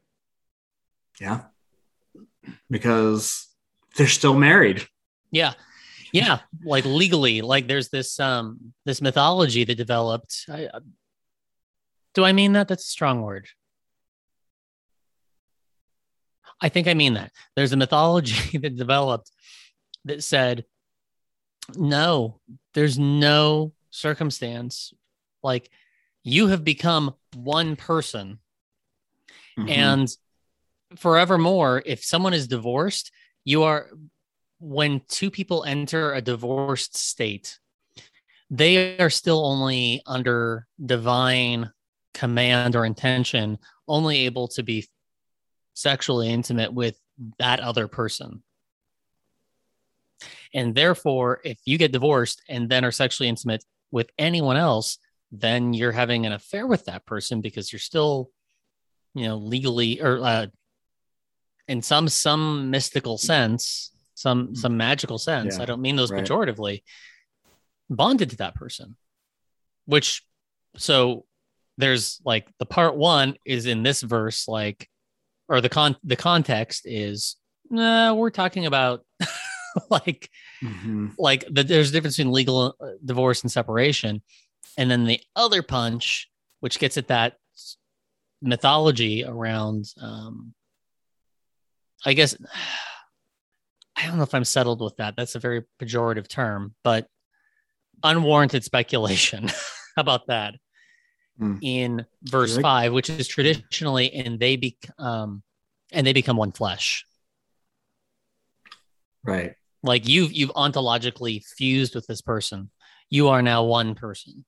yeah 1.20 1.44
because 2.70 3.46
they're 3.96 4.09
still 4.09 4.35
married 4.35 4.87
Yeah. 5.31 5.55
Yeah, 6.12 6.40
like 6.64 6.85
legally, 6.85 7.40
like 7.40 7.66
there's 7.66 7.88
this 7.88 8.20
um 8.20 8.72
this 8.85 9.00
mythology 9.00 9.64
that 9.64 9.74
developed. 9.77 10.44
I, 10.48 10.66
uh, 10.66 10.79
do 12.14 12.24
I 12.24 12.33
mean 12.33 12.53
that? 12.53 12.68
That's 12.68 12.85
a 12.85 12.88
strong 12.88 13.22
word. 13.22 13.48
I 16.61 16.68
think 16.68 16.87
I 16.87 16.94
mean 16.94 17.14
that. 17.14 17.33
There's 17.57 17.72
a 17.72 17.77
mythology 17.77 18.59
that 18.62 18.77
developed 18.77 19.31
that 20.05 20.22
said, 20.22 20.64
no, 21.77 22.40
there's 22.74 22.98
no 22.98 23.72
circumstance 23.90 24.92
like 25.42 25.68
you 26.24 26.48
have 26.48 26.64
become 26.64 27.14
one 27.34 27.76
person 27.76 28.38
Mhm. 29.58 29.70
and 29.70 30.16
forevermore 30.96 31.82
if 31.87 32.02
someone 32.04 32.34
is 32.34 32.48
divorced 32.48 33.12
you 33.44 33.62
are 33.62 33.90
when 34.58 35.00
two 35.08 35.30
people 35.30 35.64
enter 35.64 36.12
a 36.12 36.20
divorced 36.22 36.96
state 36.96 37.58
they 38.50 38.96
are 38.98 39.10
still 39.10 39.44
only 39.44 40.02
under 40.06 40.66
divine 40.84 41.70
command 42.14 42.74
or 42.76 42.84
intention 42.84 43.58
only 43.88 44.24
able 44.26 44.48
to 44.48 44.62
be 44.62 44.88
sexually 45.74 46.28
intimate 46.30 46.72
with 46.72 46.98
that 47.38 47.60
other 47.60 47.87
person 47.88 48.42
and 50.52 50.74
therefore 50.74 51.40
if 51.44 51.58
you 51.64 51.76
get 51.78 51.92
divorced 51.92 52.42
and 52.48 52.68
then 52.70 52.84
are 52.84 52.92
sexually 52.92 53.28
intimate 53.28 53.64
with 53.90 54.08
anyone 54.18 54.56
else 54.56 54.98
then 55.32 55.72
you're 55.74 55.92
having 55.92 56.26
an 56.26 56.32
affair 56.32 56.66
with 56.66 56.84
that 56.87 57.04
person 57.06 57.40
because 57.40 57.72
you're 57.72 57.80
still 57.80 58.30
you 59.14 59.26
know 59.26 59.37
legally 59.37 60.00
or 60.00 60.18
uh, 60.22 60.46
in 61.68 61.82
some 61.82 62.08
some 62.08 62.70
mystical 62.70 63.18
sense 63.18 63.90
some 64.14 64.54
some 64.54 64.76
magical 64.76 65.18
sense 65.18 65.56
Yeah, 65.56 65.62
i 65.62 65.66
don't 65.66 65.80
mean 65.80 65.96
those 65.96 66.10
right. 66.10 66.24
pejoratively 66.24 66.82
bonded 67.90 68.30
to 68.30 68.37
that 68.37 68.54
person 68.54 68.96
which 69.87 70.22
so 70.76 71.24
there's 71.76 72.20
like 72.24 72.48
the 72.58 72.66
part 72.66 72.96
one 72.96 73.34
is 73.44 73.66
in 73.66 73.82
this 73.82 74.02
verse 74.02 74.46
like 74.48 74.88
or 75.48 75.60
the 75.60 75.68
con 75.68 75.96
the 76.04 76.16
context 76.16 76.82
is 76.84 77.37
nah, 77.70 78.14
we're 78.14 78.30
talking 78.30 78.66
about 78.66 79.04
like 79.90 80.30
Mhm. 80.62 81.12
like 81.18 81.44
the, 81.50 81.62
there's 81.64 81.90
a 81.90 81.92
difference 81.92 82.16
between 82.16 82.32
legal 82.32 82.74
uh, 82.80 82.90
divorce 83.04 83.42
and 83.42 83.50
separation 83.52 84.22
and 84.76 84.90
then 84.90 85.04
the 85.04 85.20
other 85.37 85.62
punch 85.62 86.30
which 86.60 86.78
gets 86.78 86.96
at 86.96 87.08
that 87.08 87.37
mythology 88.42 89.24
around 89.24 89.84
um 90.00 90.54
i 92.04 92.12
guess 92.12 92.37
i 93.96 94.06
don't 94.06 94.16
know 94.16 94.22
if 94.22 94.34
i'm 94.34 94.44
settled 94.44 94.80
with 94.80 94.96
that. 94.96 95.14
That's 95.16 95.34
a 95.34 95.38
very 95.38 95.64
pejorative 95.80 96.28
term 96.28 96.74
but 96.82 97.08
unwarranted 98.02 98.64
speculation 98.64 99.50
about 99.96 100.26
that 100.28 100.54
Hmm. 101.37 101.56
in 101.62 102.06
verse 102.22 102.56
5 102.56 102.92
which 102.92 103.10
is 103.10 103.26
traditionally 103.26 104.12
and 104.12 104.38
they 104.38 104.54
become 104.54 105.42
and 105.90 106.06
they 106.06 106.12
become 106.12 106.37
one 106.37 106.52
flesh. 106.52 107.04
Right. 109.24 109.54
Like 109.82 110.06
you've 110.06 110.32
you've 110.32 110.52
ontologically 110.52 111.44
fused 111.44 111.96
with 111.96 112.06
this 112.06 112.20
person. 112.22 112.70
You 113.10 113.28
are 113.30 113.42
now 113.42 113.64
one 113.64 113.96
person 113.96 114.44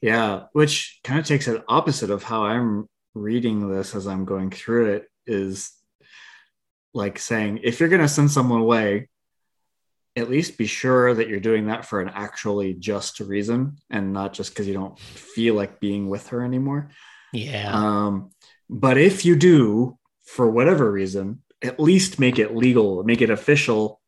Yeah, 0.00 0.44
which 0.52 1.00
kind 1.02 1.18
of 1.18 1.26
takes 1.26 1.48
it 1.48 1.62
opposite 1.68 2.10
of 2.10 2.22
how 2.22 2.44
I'm 2.44 2.88
reading 3.14 3.68
this 3.68 3.94
as 3.94 4.06
I'm 4.06 4.24
going 4.24 4.50
through 4.50 4.92
it 4.92 5.06
is 5.26 5.72
like 6.94 7.18
saying 7.18 7.60
if 7.62 7.80
you're 7.80 7.88
going 7.88 8.02
to 8.02 8.08
send 8.08 8.30
someone 8.30 8.60
away, 8.60 9.08
at 10.16 10.30
least 10.30 10.58
be 10.58 10.66
sure 10.66 11.14
that 11.14 11.28
you're 11.28 11.40
doing 11.40 11.66
that 11.66 11.84
for 11.84 12.00
an 12.00 12.10
actually 12.12 12.74
just 12.74 13.20
reason 13.20 13.76
and 13.90 14.12
not 14.12 14.32
just 14.32 14.50
because 14.50 14.66
you 14.66 14.74
don't 14.74 14.98
feel 14.98 15.54
like 15.54 15.80
being 15.80 16.08
with 16.08 16.28
her 16.28 16.44
anymore. 16.44 16.90
yeah 17.32 17.70
Um, 17.72 18.30
but 18.68 18.98
if 18.98 19.24
you 19.24 19.36
do, 19.36 19.98
for 20.24 20.50
whatever 20.50 20.90
reason, 20.90 21.42
at 21.62 21.80
least 21.80 22.18
make 22.18 22.38
it 22.38 22.54
legal, 22.54 23.02
make 23.02 23.22
it 23.22 23.30
official 23.30 24.00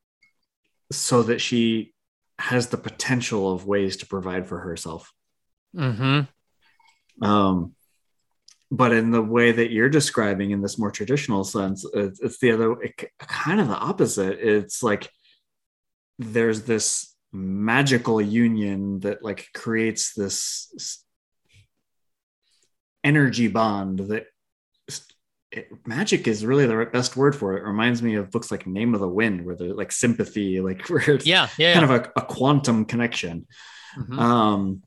so 0.93 1.23
that 1.23 1.41
she 1.41 1.95
has 2.39 2.69
the 2.69 2.77
potential 2.77 3.53
of 3.53 3.67
ways 3.67 3.97
to 3.99 4.07
provide 4.07 4.47
for 4.47 4.59
herself. 4.61 5.13
Mm-hmm 5.77 7.25
Um, 7.25 7.75
but 8.71 8.93
in 8.93 9.11
the 9.11 9.23
way 9.23 9.51
that 9.51 9.73
you're 9.73 9.89
describing, 9.89 10.53
in 10.53 10.63
this 10.63 10.79
more 10.79 10.93
traditional 10.93 11.43
sense, 11.43 11.85
it's, 11.93 12.21
it's 12.21 12.39
the 12.39 12.53
other, 12.53 12.81
it, 12.81 13.11
kind 13.19 13.61
of 13.61 13.69
the 13.69 13.77
opposite. 13.77 14.39
It's 14.39 14.83
like 14.83 15.11
there's 16.19 16.63
this 16.63 17.15
magical 17.33 18.21
union 18.21 19.01
that 19.01 19.25
like 19.25 19.49
creates 19.55 20.15
this 20.15 21.05
energy 23.03 23.49
bond 23.49 24.01
that 24.01 24.27
it, 25.51 25.69
magic 25.85 26.29
is 26.29 26.45
really 26.47 26.67
the 26.67 26.87
best 26.93 27.17
word 27.17 27.35
for 27.35 27.57
it. 27.57 27.63
it. 27.63 27.67
Reminds 27.67 28.03
me 28.03 28.15
of 28.15 28.31
books 28.31 28.51
like 28.53 28.67
Name 28.67 28.95
of 28.95 29.01
the 29.01 29.09
Wind, 29.09 29.45
where 29.45 29.57
there's 29.57 29.75
like 29.75 29.91
sympathy, 29.91 30.61
like 30.61 30.87
where 30.89 31.11
it's 31.11 31.27
yeah, 31.27 31.49
yeah, 31.59 31.73
kind 31.73 31.85
of 31.85 31.91
a, 31.91 32.13
a 32.21 32.23
quantum 32.25 32.85
connection. 32.85 33.47
Mhm. 33.99 34.19
Um, 34.19 34.83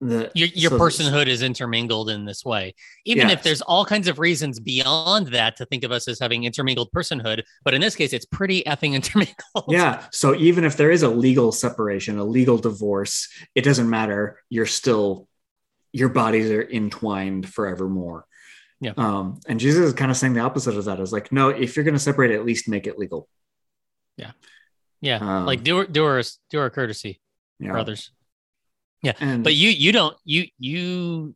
the 0.00 0.30
your 0.34 0.48
your 0.48 0.70
so- 0.72 0.78
personhood 0.78 1.26
is 1.26 1.40
intermingled 1.42 2.10
in 2.10 2.26
this 2.26 2.44
way 2.44 2.74
even 3.06 3.30
if 3.30 3.42
there's 3.42 3.62
all 3.62 3.82
kinds 3.84 4.08
of 4.08 4.18
reasons 4.18 4.60
beyond 4.60 5.28
that 5.28 5.56
to 5.56 5.64
think 5.64 5.84
of 5.84 5.90
us 5.90 6.06
as 6.06 6.18
having 6.20 6.44
intermingled 6.44 6.90
personhood 6.92 7.42
but 7.64 7.72
in 7.72 7.80
this 7.80 7.96
case 7.96 8.12
it's 8.12 8.26
pretty 8.26 8.62
effing 8.64 8.92
intermingled 9.00 9.64
Yeah. 9.68 10.04
So 10.12 10.34
even 10.34 10.64
if 10.64 10.76
there 10.76 10.90
is 10.90 11.02
a 11.02 11.08
legal 11.08 11.50
separation, 11.50 12.18
a 12.18 12.24
legal 12.24 12.58
divorce, 12.58 13.28
it 13.54 13.62
doesn't 13.62 13.88
matter. 13.88 14.38
You're 14.50 14.66
still, 14.66 15.28
your 15.92 16.10
bodies 16.10 16.50
are 16.50 16.62
entwined 16.62 17.48
forevermore. 17.48 18.26
Yeah. 18.80 18.92
Um, 18.98 19.40
and 19.48 19.58
Jesus 19.58 19.86
is 19.86 19.92
kind 19.94 20.10
of 20.10 20.16
saying 20.18 20.34
the 20.34 20.40
opposite 20.40 20.76
of 20.76 20.84
that 20.84 21.00
is 21.00 21.10
like, 21.12 21.32
no, 21.32 21.48
if 21.48 21.74
you're 21.74 21.84
going 21.84 21.94
to 21.94 21.98
separate, 21.98 22.32
at 22.32 22.44
least 22.44 22.68
make 22.68 22.86
it 22.86 22.98
legal. 22.98 23.28
yeah 25.00 25.16
Um, 25.20 25.46
like 25.46 25.62
do 25.62 25.86
do 25.86 26.04
our 26.04 26.22
do 26.50 26.58
our 26.58 26.70
courtesy 26.70 27.20
Yeah. 27.58 27.72
brothers 27.72 28.10
And 29.20 29.44
but 29.44 29.54
you 29.54 29.70
you 29.70 29.92
don't 29.92 30.16
you 30.24 30.46
you 30.58 31.34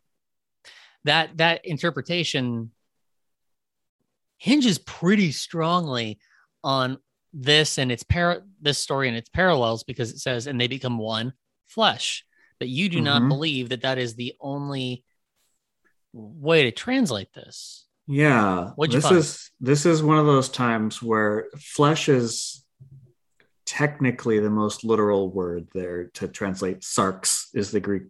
that 1.04 1.36
that 1.38 1.64
interpretation 1.64 2.70
hinges 4.38 4.78
pretty 4.78 5.32
strongly 5.32 6.18
on 6.64 6.98
this 7.32 7.78
and 7.78 7.92
its 7.92 8.02
par 8.02 8.42
this 8.60 8.78
story 8.78 9.08
and 9.08 9.16
its 9.16 9.28
parallels 9.28 9.84
because 9.84 10.10
it 10.10 10.18
says 10.18 10.46
and 10.46 10.60
they 10.60 10.66
become 10.66 10.98
one 10.98 11.32
flesh. 11.66 12.24
But 12.58 12.68
you 12.68 12.88
do 12.88 13.00
not 13.00 13.22
Mhm. 13.22 13.28
believe 13.28 13.68
that 13.70 13.82
that 13.82 13.98
is 13.98 14.14
the 14.14 14.34
only 14.40 15.04
way 16.12 16.64
to 16.64 16.72
translate 16.72 17.32
this. 17.32 17.86
Yeah, 18.06 18.70
What'd 18.70 18.92
you 18.92 19.00
this 19.00 19.10
is 19.12 19.50
this 19.60 19.86
is 19.86 20.02
one 20.02 20.18
of 20.18 20.26
those 20.26 20.48
times 20.48 21.00
where 21.00 21.48
flesh 21.56 22.08
is 22.08 22.64
technically 23.70 24.40
the 24.40 24.50
most 24.50 24.82
literal 24.82 25.30
word 25.30 25.68
there 25.72 26.06
to 26.14 26.26
translate. 26.26 26.80
Sarx 26.80 27.46
is 27.54 27.70
the 27.70 27.78
Greek 27.78 28.06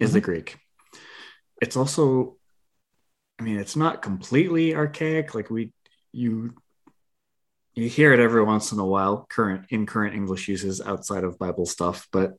is 0.00 0.10
Mm-hmm. 0.10 0.14
the 0.14 0.20
Greek. 0.20 0.58
It's 1.62 1.76
also, 1.76 2.36
I 3.38 3.44
mean, 3.44 3.58
it's 3.58 3.76
not 3.76 4.02
completely 4.02 4.74
archaic. 4.74 5.36
Like 5.36 5.50
we, 5.50 5.72
you, 6.12 6.52
you 7.74 7.88
hear 7.88 8.12
it 8.12 8.18
every 8.18 8.42
once 8.42 8.72
in 8.72 8.80
a 8.80 8.84
while. 8.84 9.24
Current 9.30 9.66
in 9.70 9.86
current 9.86 10.16
English 10.16 10.48
uses 10.48 10.80
outside 10.80 11.22
of 11.22 11.38
Bible 11.38 11.64
stuff, 11.66 12.08
but 12.10 12.32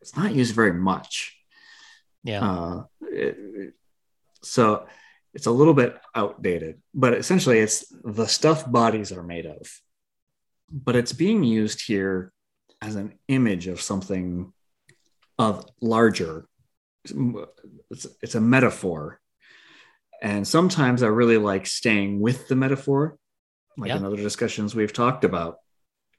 it's 0.00 0.16
not 0.16 0.34
used 0.34 0.54
very 0.54 0.72
much. 0.72 1.36
yeah 2.24 2.40
Uh, 2.42 2.82
it- 3.02 3.74
so 4.42 4.86
it's 5.34 5.46
a 5.46 5.50
little 5.60 5.74
bit 5.74 5.92
outdated, 6.14 6.80
but 6.94 7.12
essentially 7.14 7.58
it's 7.58 7.84
the 8.04 8.26
stuff 8.26 8.68
bodies 8.70 9.10
are 9.12 9.22
made 9.34 9.46
of. 9.46 9.62
But 10.70 10.96
it's 10.96 11.12
being 11.12 11.44
used 11.44 11.86
here 11.86 12.32
as 12.80 12.96
an 12.96 13.14
image 13.28 13.66
of 13.66 13.80
something 13.80 14.52
of 15.38 15.66
larger. 15.80 16.46
It's, 17.90 18.06
it's 18.22 18.34
a 18.34 18.40
metaphor. 18.40 19.20
And 20.20 20.46
sometimes 20.46 21.02
I 21.02 21.06
really 21.06 21.38
like 21.38 21.66
staying 21.66 22.20
with 22.20 22.48
the 22.48 22.56
metaphor, 22.56 23.16
like 23.76 23.92
in 23.92 24.04
other 24.04 24.16
discussions 24.16 24.74
we've 24.74 24.92
talked 24.92 25.24
about, 25.24 25.58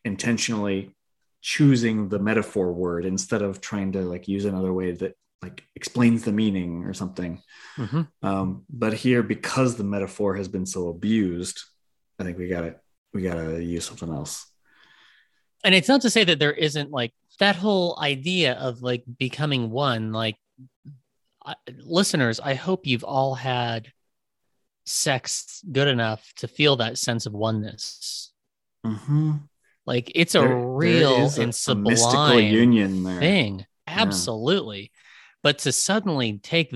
intentionally 0.05 0.95
choosing 1.41 2.09
the 2.09 2.19
metaphor 2.19 2.71
word 2.71 3.05
instead 3.05 3.41
of 3.41 3.61
trying 3.61 3.91
to 3.93 4.01
like 4.01 4.27
use 4.27 4.45
another 4.45 4.73
way 4.73 4.91
that 4.91 5.15
like 5.41 5.63
explains 5.75 6.23
the 6.23 6.31
meaning 6.31 6.83
or 6.85 6.93
something. 6.93 7.41
Mhm. 7.77 8.07
Um, 8.21 8.65
but 8.69 8.93
here, 8.93 9.23
because 9.23 9.75
the 9.75 9.83
metaphor 9.83 10.35
has 10.35 10.47
been 10.47 10.65
so 10.65 10.89
abused, 10.89 11.61
I 12.19 12.23
think 12.23 12.37
we 12.37 12.47
gotta 12.47 12.75
we 13.13 13.21
gotta 13.23 13.63
use 13.63 13.85
something 13.85 14.09
else. 14.09 14.45
and 15.63 15.73
it's 15.75 15.87
not 15.89 16.01
to 16.01 16.09
say 16.09 16.23
that 16.23 16.39
there 16.39 16.53
isn't 16.53 16.91
like 16.91 17.13
that 17.39 17.55
whole 17.55 17.97
idea 18.01 18.53
of 18.53 18.81
like 18.81 19.03
becoming 19.17 19.69
one 19.71 20.11
like 20.13 20.37
I, 21.45 21.55
listeners 21.83 22.39
i 22.39 22.53
hope 22.53 22.85
you've 22.85 23.03
all 23.03 23.35
had 23.35 23.91
sex 24.85 25.61
good 25.71 25.87
enough 25.87 26.31
to 26.37 26.47
feel 26.47 26.75
that 26.77 26.97
sense 26.97 27.25
of 27.25 27.33
oneness 27.33 28.31
Mhm. 28.85 29.41
like 29.85 30.11
it's 30.15 30.35
a 30.35 30.39
There- 30.39 30.47
there 30.49 30.57
real 30.57 31.15
a- 31.15 31.23
and 31.25 31.35
a 31.37 31.75
mystical 31.75 31.95
sublime 31.97 32.53
union 32.53 33.03
there. 33.03 33.19
thing 33.19 33.65
absolutely 33.87 34.91
but 35.43 35.59
to 35.59 35.71
suddenly 35.71 36.37
take 36.39 36.73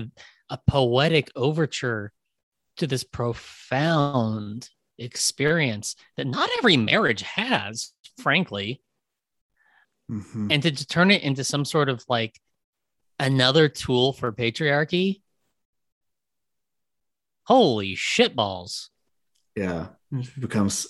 a 0.50 0.58
poetic 0.66 1.30
overture 1.36 2.12
to 2.76 2.86
this 2.86 3.04
profound 3.04 4.68
experience 4.98 5.96
that 6.16 6.26
not 6.26 6.48
every 6.58 6.76
marriage 6.76 7.22
has 7.22 7.92
frankly 8.20 8.80
Mhm. 10.10 10.52
and 10.52 10.62
to 10.62 10.70
just 10.70 10.90
turn 10.90 11.10
it 11.10 11.22
into 11.22 11.42
some 11.44 11.64
sort 11.64 11.88
of 11.88 12.04
like 12.08 12.38
another 13.18 13.68
tool 13.68 14.12
for 14.12 14.32
patriarchy 14.32 15.22
holy 17.44 17.94
shitballs 17.94 18.88
Yeah, 19.56 19.88
it 20.12 20.28
becomes 20.40 20.86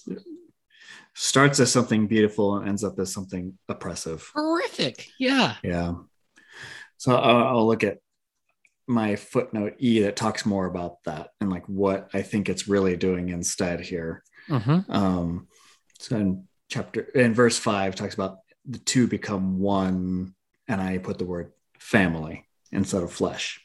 starts 1.15 1.61
as 1.61 1.71
something 1.73 2.07
beautiful 2.07 2.57
and 2.57 2.69
ends 2.69 2.83
up 2.85 2.99
as 2.99 3.13
something 3.13 3.59
oppressive. 3.69 4.31
horrific 4.35 5.09
yeah 5.19 5.57
Yeah. 5.63 5.95
So 6.97 7.15
I'll, 7.17 7.57
I'll 7.59 7.67
look 7.67 7.85
at 7.85 7.99
my 8.87 9.17
footnote 9.17 9.77
E 9.79 10.01
that 10.01 10.17
talks 10.17 10.45
more 10.45 10.67
about 10.67 11.03
that 11.05 11.31
and 11.41 11.51
like 11.51 11.67
what 11.67 12.11
I 12.13 12.23
think 12.23 12.49
it's 12.49 12.69
really 12.69 12.97
doing 12.97 13.31
instead 13.31 13.81
here. 13.81 14.23
Mhm. 14.49 14.89
Um, 14.91 15.49
so 15.99 16.17
in 16.17 16.49
chapter 16.69 17.03
in 17.03 17.35
verse 17.35 17.59
five 17.59 17.95
talks 17.95 18.15
about 18.15 18.39
the 18.67 18.79
two 18.79 19.07
become 19.07 19.59
one, 19.59 20.35
and 20.69 20.81
I 20.81 20.99
put 20.99 21.19
the 21.19 21.25
word 21.25 21.53
family 21.79 22.47
instead 22.73 23.03
of 23.03 23.13
flesh. 23.13 23.61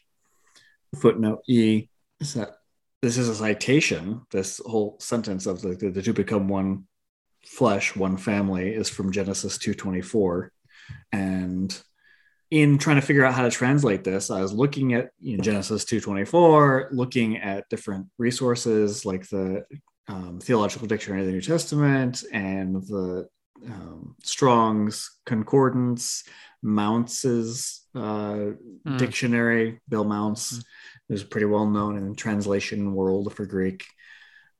Footnote 0.95 1.41
E 1.47 1.89
is 2.19 2.34
that 2.34 2.58
this 3.01 3.17
is 3.17 3.29
a 3.29 3.36
citation. 3.36 4.21
This 4.32 4.60
whole 4.65 4.97
sentence 4.99 5.45
of 5.45 5.62
the, 5.62 5.75
the, 5.75 5.89
the 5.89 6.01
two 6.01 6.13
become 6.13 6.47
one 6.47 6.86
flesh, 7.45 7.95
one 7.95 8.17
family 8.17 8.69
is 8.69 8.89
from 8.89 9.12
Genesis 9.12 9.58
224. 9.58 10.51
And 11.12 11.82
in 12.51 12.77
trying 12.77 12.95
to 12.95 13.01
figure 13.01 13.23
out 13.25 13.33
how 13.33 13.43
to 13.43 13.51
translate 13.51 14.03
this, 14.03 14.31
I 14.31 14.41
was 14.41 14.53
looking 14.53 14.93
at 14.93 15.12
you 15.19 15.38
know, 15.38 15.43
Genesis 15.43 15.85
224, 15.85 16.89
looking 16.91 17.38
at 17.38 17.69
different 17.69 18.07
resources 18.17 19.05
like 19.05 19.27
the 19.29 19.65
um, 20.07 20.39
Theological 20.39 20.88
Dictionary 20.88 21.21
of 21.21 21.27
the 21.27 21.33
New 21.33 21.41
Testament 21.41 22.23
and 22.33 22.75
the 22.88 23.27
um, 23.67 24.15
Strong's 24.23 25.19
Concordance, 25.25 26.23
Mounce's 26.63 27.85
uh, 27.95 28.53
Mm. 28.88 28.97
dictionary, 28.97 29.81
Bill 29.89 30.05
Mounce, 30.05 30.63
is 31.09 31.23
pretty 31.23 31.45
well 31.45 31.65
known 31.65 31.97
in 31.97 32.09
the 32.09 32.15
translation 32.15 32.93
world 32.93 33.33
for 33.33 33.45
Greek. 33.45 33.83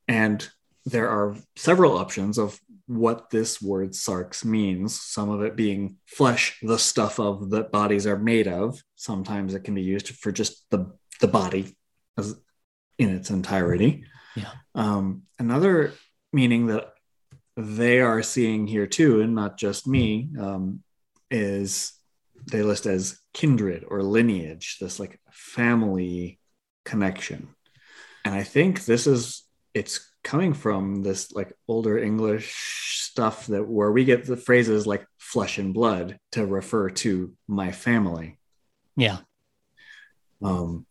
And 0.06 0.46
there 0.84 1.08
are 1.08 1.36
several 1.56 1.96
options 1.96 2.36
of 2.38 2.60
what 2.90 3.30
this 3.30 3.62
word 3.62 3.92
sarx 3.92 4.44
means, 4.44 5.00
some 5.00 5.30
of 5.30 5.42
it 5.42 5.54
being 5.54 5.96
flesh, 6.06 6.58
the 6.60 6.76
stuff 6.76 7.20
of 7.20 7.50
that 7.50 7.70
bodies 7.70 8.04
are 8.04 8.18
made 8.18 8.48
of. 8.48 8.82
Sometimes 8.96 9.54
it 9.54 9.62
can 9.62 9.76
be 9.76 9.82
used 9.82 10.08
for 10.08 10.32
just 10.32 10.68
the, 10.70 10.90
the 11.20 11.28
body 11.28 11.76
as 12.18 12.34
in 12.98 13.14
its 13.14 13.30
entirety. 13.30 14.02
Yeah. 14.34 14.50
Um, 14.74 15.22
another 15.38 15.92
meaning 16.32 16.66
that 16.66 16.92
they 17.56 18.00
are 18.00 18.24
seeing 18.24 18.66
here 18.66 18.88
too, 18.88 19.20
and 19.20 19.36
not 19.36 19.56
just 19.56 19.86
me, 19.86 20.30
um, 20.40 20.82
is 21.30 21.92
they 22.50 22.64
list 22.64 22.86
as 22.86 23.20
kindred 23.32 23.84
or 23.86 24.02
lineage, 24.02 24.78
this 24.80 24.98
like 24.98 25.20
family 25.30 26.40
connection. 26.84 27.54
And 28.24 28.34
I 28.34 28.42
think 28.42 28.84
this 28.84 29.06
is 29.06 29.44
it's 29.74 30.09
coming 30.22 30.52
from 30.54 31.02
this 31.02 31.32
like 31.32 31.52
older 31.68 31.98
English 31.98 32.54
stuff 33.10 33.46
that 33.46 33.66
where 33.66 33.90
we 33.90 34.04
get 34.04 34.24
the 34.24 34.36
phrases 34.36 34.86
like 34.86 35.06
flesh 35.18 35.58
and 35.58 35.72
blood 35.74 36.18
to 36.32 36.44
refer 36.46 36.90
to 36.90 37.32
my 37.48 37.72
family. 37.72 38.38
yeah 38.96 39.18
Um, 40.42 40.86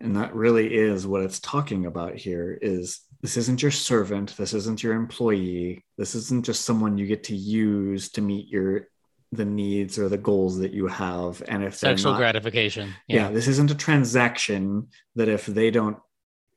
and 0.00 0.16
that 0.16 0.34
really 0.34 0.74
is 0.74 1.06
what 1.06 1.22
it's 1.22 1.40
talking 1.40 1.86
about 1.86 2.16
here 2.16 2.58
is 2.60 3.00
this 3.22 3.36
isn't 3.36 3.60
your 3.62 3.70
servant 3.70 4.36
this 4.36 4.54
isn't 4.54 4.82
your 4.82 4.94
employee 4.94 5.84
this 5.98 6.14
isn't 6.14 6.44
just 6.46 6.64
someone 6.64 6.96
you 6.98 7.06
get 7.06 7.24
to 7.24 7.36
use 7.36 8.08
to 8.10 8.20
meet 8.22 8.48
your 8.48 8.88
the 9.32 9.44
needs 9.44 9.98
or 9.98 10.08
the 10.08 10.18
goals 10.18 10.58
that 10.58 10.72
you 10.72 10.86
have 10.88 11.42
and 11.48 11.62
if 11.62 11.74
sexual 11.76 12.12
not- 12.12 12.18
gratification 12.18 12.94
yeah. 13.08 13.30
this 13.30 13.46
isn't 13.46 13.70
a 13.70 13.74
transaction 13.74 14.88
that 15.16 15.28
if 15.28 15.46
they 15.46 15.70
don't 15.70 15.98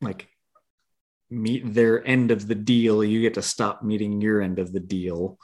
like 0.02 0.28
meet 1.34 1.74
their 1.74 2.06
end 2.08 2.32
of 2.32 2.48
the 2.48 2.56
deal 2.56 3.04
you 3.04 3.22
get 3.22 3.34
to 3.34 3.42
stop 3.42 3.84
meeting 3.84 4.22
your 4.22 4.42
end 4.42 4.60
of 4.60 4.72
the 4.72 4.80
deal 4.80 5.40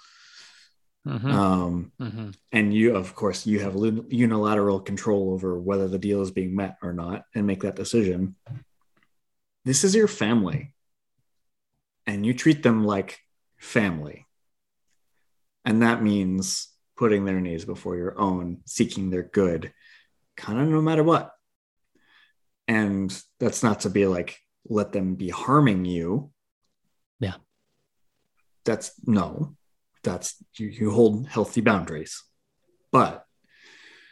Mhm. 1.07 1.31
um 1.31 1.91
Mhm. 1.99 2.35
and 2.51 2.73
you 2.73 2.95
of 2.95 3.15
course 3.15 3.47
you 3.47 3.59
have 3.59 3.75
unilateral 4.09 4.79
control 4.81 5.33
over 5.33 5.59
whether 5.59 5.87
the 5.87 5.97
deal 5.97 6.21
is 6.21 6.31
being 6.31 6.55
met 6.55 6.77
or 6.83 6.93
not 6.93 7.23
and 7.33 7.47
make 7.47 7.61
that 7.61 7.75
decision 7.75 8.35
this 9.65 9.83
is 9.83 9.95
your 9.95 10.07
family 10.07 10.73
and 12.07 12.25
you 12.25 12.33
treat 12.33 12.63
them 12.63 12.83
like 12.85 13.19
family. 13.57 14.25
And 15.63 15.83
that 15.83 16.01
means 16.01 16.69
putting 16.97 17.25
their 17.25 17.39
needs 17.39 17.65
before 17.65 17.95
your 17.95 18.17
own, 18.17 18.61
seeking 18.65 19.09
their 19.11 19.21
good, 19.21 19.71
kind 20.35 20.59
of 20.59 20.67
no 20.69 20.81
matter 20.81 21.03
what. 21.03 21.31
And 22.67 23.15
that's 23.39 23.61
not 23.61 23.81
to 23.81 23.89
be 23.91 24.07
like, 24.07 24.39
let 24.69 24.91
them 24.91 25.15
be 25.15 25.29
harming 25.29 25.85
you. 25.85 26.31
Yeah. 27.19 27.35
That's 28.65 28.91
no, 29.05 29.55
that's 30.03 30.35
you, 30.57 30.67
you 30.67 30.91
hold 30.91 31.27
healthy 31.27 31.61
boundaries. 31.61 32.23
But 32.91 33.25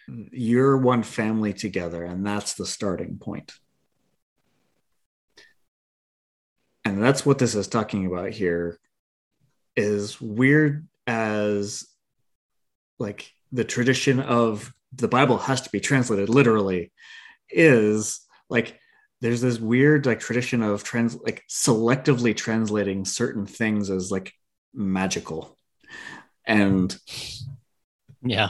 you're 0.07 0.77
one 0.77 1.03
family 1.03 1.53
together, 1.53 2.03
and 2.03 2.25
that's 2.25 2.53
the 2.53 2.65
starting 2.65 3.17
point. 3.17 3.53
And 6.85 7.03
that's 7.03 7.25
what 7.25 7.37
this 7.37 7.53
is 7.53 7.67
talking 7.67 8.05
about 8.05 8.31
here 8.31 8.79
is 9.75 10.21
weird 10.21 10.87
as 11.05 11.85
like 12.97 13.31
the 13.51 13.65
tradition 13.65 14.19
of 14.19 14.73
the 14.93 15.07
Bible 15.07 15.37
has 15.37 15.61
to 15.61 15.69
be 15.69 15.79
translated 15.79 16.29
literally 16.29 16.91
is 17.49 18.21
like 18.49 18.79
there's 19.21 19.41
this 19.41 19.59
weird 19.59 20.05
like 20.05 20.19
tradition 20.19 20.61
of 20.61 20.83
trans 20.83 21.15
like 21.15 21.43
selectively 21.49 22.35
translating 22.35 23.05
certain 23.05 23.45
things 23.45 23.89
as 23.89 24.11
like 24.11 24.33
magical. 24.73 25.57
And 26.45 26.95
yeah. 28.21 28.49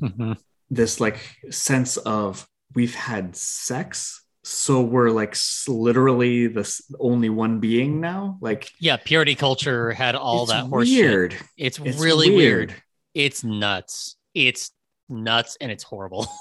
Mm-hmm. 0.00 0.32
this 0.70 1.00
like 1.00 1.18
sense 1.50 1.96
of 1.96 2.48
we've 2.74 2.96
had 2.96 3.36
sex 3.36 4.24
so 4.42 4.82
we're 4.82 5.10
like 5.10 5.36
literally 5.68 6.48
the 6.48 6.68
only 7.00 7.30
one 7.30 7.60
being 7.60 8.00
now? 8.00 8.36
Like 8.42 8.70
yeah 8.78 8.98
purity 8.98 9.34
culture 9.34 9.92
had 9.92 10.14
all 10.14 10.46
that 10.46 10.68
weird 10.68 11.32
shit. 11.32 11.42
It's, 11.56 11.78
it's 11.78 11.98
really 11.98 12.28
weird. 12.28 12.70
weird. 12.70 12.82
It's 13.14 13.42
nuts. 13.42 14.16
It's 14.34 14.72
nuts 15.08 15.56
and 15.60 15.72
it's 15.72 15.84
horrible. 15.84 16.26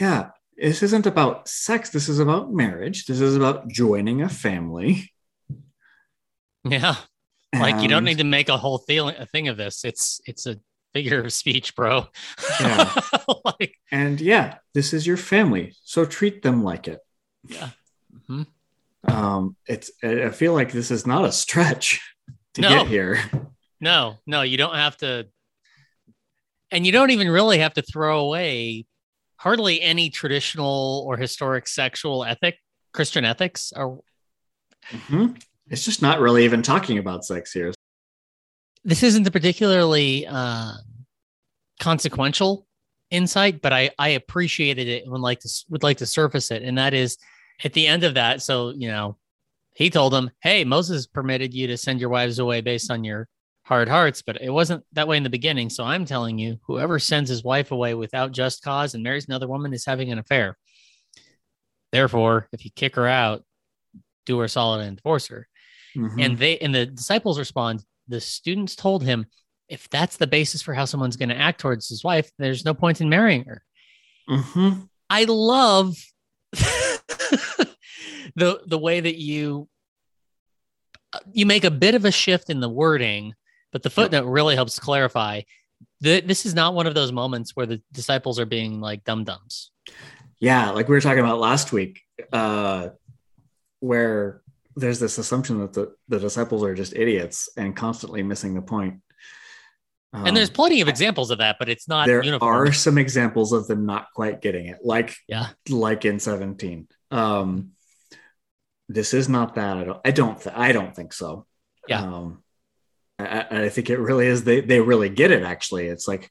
Yeah 0.00 0.30
this 0.56 0.82
isn't 0.82 1.06
about 1.06 1.48
sex 1.48 1.90
this 1.90 2.08
is 2.08 2.18
about 2.18 2.52
marriage 2.52 3.06
this 3.06 3.20
is 3.20 3.36
about 3.36 3.68
joining 3.68 4.22
a 4.22 4.28
family 4.28 5.10
yeah 6.64 6.96
and... 7.52 7.62
like 7.62 7.82
you 7.82 7.88
don't 7.88 8.04
need 8.04 8.18
to 8.18 8.24
make 8.24 8.48
a 8.48 8.56
whole 8.56 8.78
thing, 8.78 9.08
a 9.08 9.26
thing 9.26 9.48
of 9.48 9.56
this 9.56 9.84
it's 9.84 10.20
it's 10.26 10.46
a 10.46 10.56
figure 10.92 11.24
of 11.24 11.32
speech 11.32 11.74
bro 11.74 12.06
yeah 12.60 12.94
like 13.44 13.74
and 13.90 14.20
yeah 14.20 14.58
this 14.74 14.92
is 14.92 15.06
your 15.06 15.16
family 15.16 15.74
so 15.82 16.04
treat 16.04 16.42
them 16.42 16.62
like 16.62 16.86
it 16.86 17.00
yeah. 17.48 17.70
Mm-hmm. 18.28 18.42
Um, 19.06 19.56
it's 19.66 19.90
I 20.02 20.30
feel 20.30 20.54
like 20.54 20.72
this 20.72 20.90
is 20.90 21.06
not 21.06 21.24
a 21.24 21.32
stretch 21.32 22.00
to 22.54 22.62
no. 22.62 22.68
get 22.70 22.86
here. 22.86 23.20
No, 23.80 24.16
no, 24.26 24.42
you 24.42 24.56
don't 24.56 24.76
have 24.76 24.96
to, 24.98 25.26
and 26.70 26.86
you 26.86 26.92
don't 26.92 27.10
even 27.10 27.28
really 27.28 27.58
have 27.58 27.74
to 27.74 27.82
throw 27.82 28.20
away 28.20 28.86
hardly 29.44 29.82
any 29.82 30.08
traditional 30.08 31.04
or 31.06 31.18
historic 31.18 31.68
sexual 31.68 32.24
ethic, 32.24 32.56
Christian 32.94 33.26
ethics. 33.26 33.74
are. 33.76 33.98
mm-hmm. 34.90 35.26
it's 35.68 35.84
just 35.84 36.00
not 36.00 36.18
really 36.18 36.44
even 36.44 36.62
talking 36.62 36.96
about 36.96 37.26
sex 37.26 37.52
here. 37.52 37.74
This 38.84 39.02
isn't 39.02 39.26
a 39.26 39.30
particularly 39.30 40.26
uh, 40.26 40.72
consequential 41.78 42.66
insight, 43.10 43.60
but 43.60 43.72
I 43.74 43.90
I 43.98 44.08
appreciated 44.10 44.88
it 44.88 45.02
and 45.02 45.12
would 45.12 45.20
like 45.20 45.40
to 45.40 45.48
would 45.68 45.82
like 45.82 45.98
to 45.98 46.06
surface 46.06 46.50
it, 46.50 46.62
and 46.62 46.78
that 46.78 46.94
is 46.94 47.18
at 47.62 47.74
the 47.74 47.86
end 47.86 48.02
of 48.02 48.14
that, 48.14 48.40
so 48.40 48.70
you 48.70 48.88
know, 48.88 49.18
he 49.74 49.90
told 49.90 50.14
him, 50.14 50.30
"Hey, 50.42 50.64
Moses 50.64 51.06
permitted 51.06 51.52
you 51.52 51.66
to 51.66 51.76
send 51.76 52.00
your 52.00 52.10
wives 52.10 52.38
away 52.38 52.62
based 52.62 52.90
on 52.90 53.04
your 53.04 53.28
hard 53.64 53.88
hearts, 53.88 54.22
but 54.22 54.40
it 54.40 54.50
wasn't 54.50 54.84
that 54.92 55.08
way 55.08 55.16
in 55.16 55.22
the 55.22 55.30
beginning. 55.30 55.70
So 55.70 55.84
I'm 55.84 56.04
telling 56.04 56.38
you, 56.38 56.58
whoever 56.66 56.98
sends 56.98 57.30
his 57.30 57.42
wife 57.42 57.70
away 57.70 57.94
without 57.94 58.32
just 58.32 58.62
cause 58.62 58.94
and 58.94 59.02
marries 59.02 59.26
another 59.26 59.48
woman 59.48 59.72
is 59.72 59.84
having 59.84 60.12
an 60.12 60.18
affair. 60.18 60.56
Therefore, 61.92 62.48
if 62.52 62.64
you 62.64 62.70
kick 62.74 62.96
her 62.96 63.06
out, 63.06 63.44
do 64.26 64.38
her 64.38 64.48
solid 64.48 64.86
and 64.86 64.96
divorce 64.96 65.28
her." 65.28 65.48
Mm-hmm. 65.96 66.20
And 66.20 66.38
they 66.38 66.58
and 66.58 66.74
the 66.74 66.86
disciples 66.86 67.38
respond, 67.38 67.84
the 68.08 68.20
students 68.20 68.76
told 68.76 69.02
him, 69.02 69.26
if 69.68 69.88
that's 69.88 70.16
the 70.16 70.26
basis 70.26 70.62
for 70.62 70.74
how 70.74 70.84
someone's 70.84 71.16
going 71.16 71.30
to 71.30 71.38
act 71.38 71.60
towards 71.60 71.88
his 71.88 72.04
wife, 72.04 72.30
there's 72.38 72.64
no 72.64 72.74
point 72.74 73.00
in 73.00 73.08
marrying 73.08 73.44
her. 73.44 73.62
Mm-hmm. 74.28 74.82
I 75.08 75.24
love 75.24 75.96
the 76.52 78.60
the 78.66 78.78
way 78.78 79.00
that 79.00 79.16
you 79.16 79.68
you 81.32 81.46
make 81.46 81.64
a 81.64 81.70
bit 81.70 81.94
of 81.94 82.04
a 82.04 82.10
shift 82.10 82.50
in 82.50 82.60
the 82.60 82.68
wording, 82.68 83.34
but 83.74 83.82
the 83.82 83.90
footnote 83.90 84.26
really 84.26 84.54
helps 84.54 84.78
clarify 84.78 85.40
that 86.00 86.28
this 86.28 86.46
is 86.46 86.54
not 86.54 86.74
one 86.74 86.86
of 86.86 86.94
those 86.94 87.10
moments 87.10 87.56
where 87.56 87.66
the 87.66 87.82
disciples 87.90 88.38
are 88.38 88.46
being 88.46 88.80
like 88.80 89.02
dum 89.02 89.24
dums. 89.24 89.72
Yeah, 90.38 90.70
like 90.70 90.88
we 90.88 90.94
were 90.94 91.00
talking 91.00 91.18
about 91.18 91.40
last 91.40 91.72
week, 91.72 92.00
uh, 92.32 92.90
where 93.80 94.42
there's 94.76 95.00
this 95.00 95.18
assumption 95.18 95.58
that 95.58 95.72
the, 95.72 95.92
the 96.06 96.20
disciples 96.20 96.62
are 96.62 96.72
just 96.72 96.94
idiots 96.94 97.48
and 97.56 97.74
constantly 97.74 98.22
missing 98.22 98.54
the 98.54 98.62
point. 98.62 99.00
Um, 100.12 100.26
and 100.26 100.36
there's 100.36 100.50
um, 100.50 100.54
plenty 100.54 100.80
of 100.80 100.86
examples 100.86 101.32
of 101.32 101.38
that, 101.38 101.56
but 101.58 101.68
it's 101.68 101.88
not. 101.88 102.06
There 102.06 102.22
uniform. 102.22 102.54
are 102.54 102.72
some 102.72 102.96
examples 102.96 103.52
of 103.52 103.66
them 103.66 103.86
not 103.86 104.06
quite 104.14 104.40
getting 104.40 104.66
it, 104.66 104.84
like 104.84 105.16
yeah, 105.26 105.48
like 105.68 106.04
in 106.04 106.20
17. 106.20 106.86
Um, 107.10 107.70
this 108.88 109.14
is 109.14 109.28
not 109.28 109.56
that. 109.56 109.78
I 109.78 109.82
don't. 109.82 110.00
I 110.04 110.10
don't. 110.12 110.40
Th- 110.40 110.54
I 110.56 110.70
don't 110.70 110.94
think 110.94 111.12
so. 111.12 111.46
Yeah. 111.88 112.02
Um, 112.02 112.43
I, 113.18 113.46
I 113.50 113.68
think 113.68 113.90
it 113.90 113.98
really 113.98 114.26
is. 114.26 114.44
They 114.44 114.60
they 114.60 114.80
really 114.80 115.08
get 115.08 115.30
it. 115.30 115.42
Actually, 115.42 115.86
it's 115.86 116.08
like, 116.08 116.30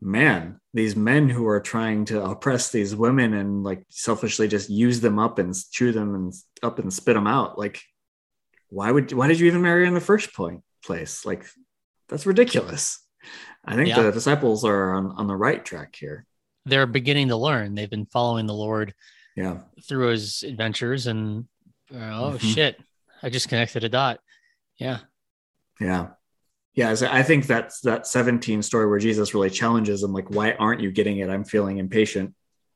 man, 0.00 0.60
these 0.72 0.96
men 0.96 1.28
who 1.28 1.46
are 1.48 1.60
trying 1.60 2.04
to 2.06 2.22
oppress 2.22 2.70
these 2.70 2.94
women 2.94 3.34
and 3.34 3.62
like 3.64 3.84
selfishly 3.90 4.48
just 4.48 4.70
use 4.70 5.00
them 5.00 5.18
up 5.18 5.38
and 5.38 5.54
chew 5.70 5.92
them 5.92 6.14
and 6.14 6.32
up 6.62 6.78
and 6.78 6.92
spit 6.92 7.14
them 7.14 7.26
out. 7.26 7.58
Like, 7.58 7.80
why 8.68 8.90
would 8.90 9.12
why 9.12 9.28
did 9.28 9.40
you 9.40 9.46
even 9.46 9.62
marry 9.62 9.86
in 9.86 9.94
the 9.94 10.00
first 10.00 10.34
point 10.34 10.62
place? 10.84 11.24
Like, 11.24 11.46
that's 12.08 12.26
ridiculous. 12.26 12.98
I 13.64 13.76
think 13.76 13.88
yeah. 13.88 14.02
the 14.02 14.10
disciples 14.10 14.64
are 14.64 14.94
on, 14.94 15.12
on 15.12 15.28
the 15.28 15.36
right 15.36 15.64
track 15.64 15.94
here. 15.94 16.26
They're 16.64 16.86
beginning 16.86 17.28
to 17.28 17.36
learn. 17.36 17.76
They've 17.76 17.88
been 17.88 18.06
following 18.06 18.46
the 18.46 18.54
Lord 18.54 18.94
yeah 19.36 19.58
through 19.82 20.08
his 20.08 20.42
adventures 20.42 21.06
and 21.06 21.46
oh 21.92 21.96
mm-hmm. 21.96 22.36
shit 22.36 22.78
i 23.22 23.30
just 23.30 23.48
connected 23.48 23.84
a 23.84 23.88
dot 23.88 24.20
yeah 24.78 24.98
yeah 25.80 26.08
yeah 26.74 26.94
so 26.94 27.08
i 27.10 27.22
think 27.22 27.46
that's 27.46 27.80
that 27.80 28.06
17 28.06 28.62
story 28.62 28.86
where 28.88 28.98
jesus 28.98 29.34
really 29.34 29.50
challenges 29.50 30.00
them 30.00 30.12
like 30.12 30.30
why 30.30 30.52
aren't 30.52 30.80
you 30.80 30.90
getting 30.90 31.18
it 31.18 31.30
i'm 31.30 31.44
feeling 31.44 31.78
impatient 31.78 32.34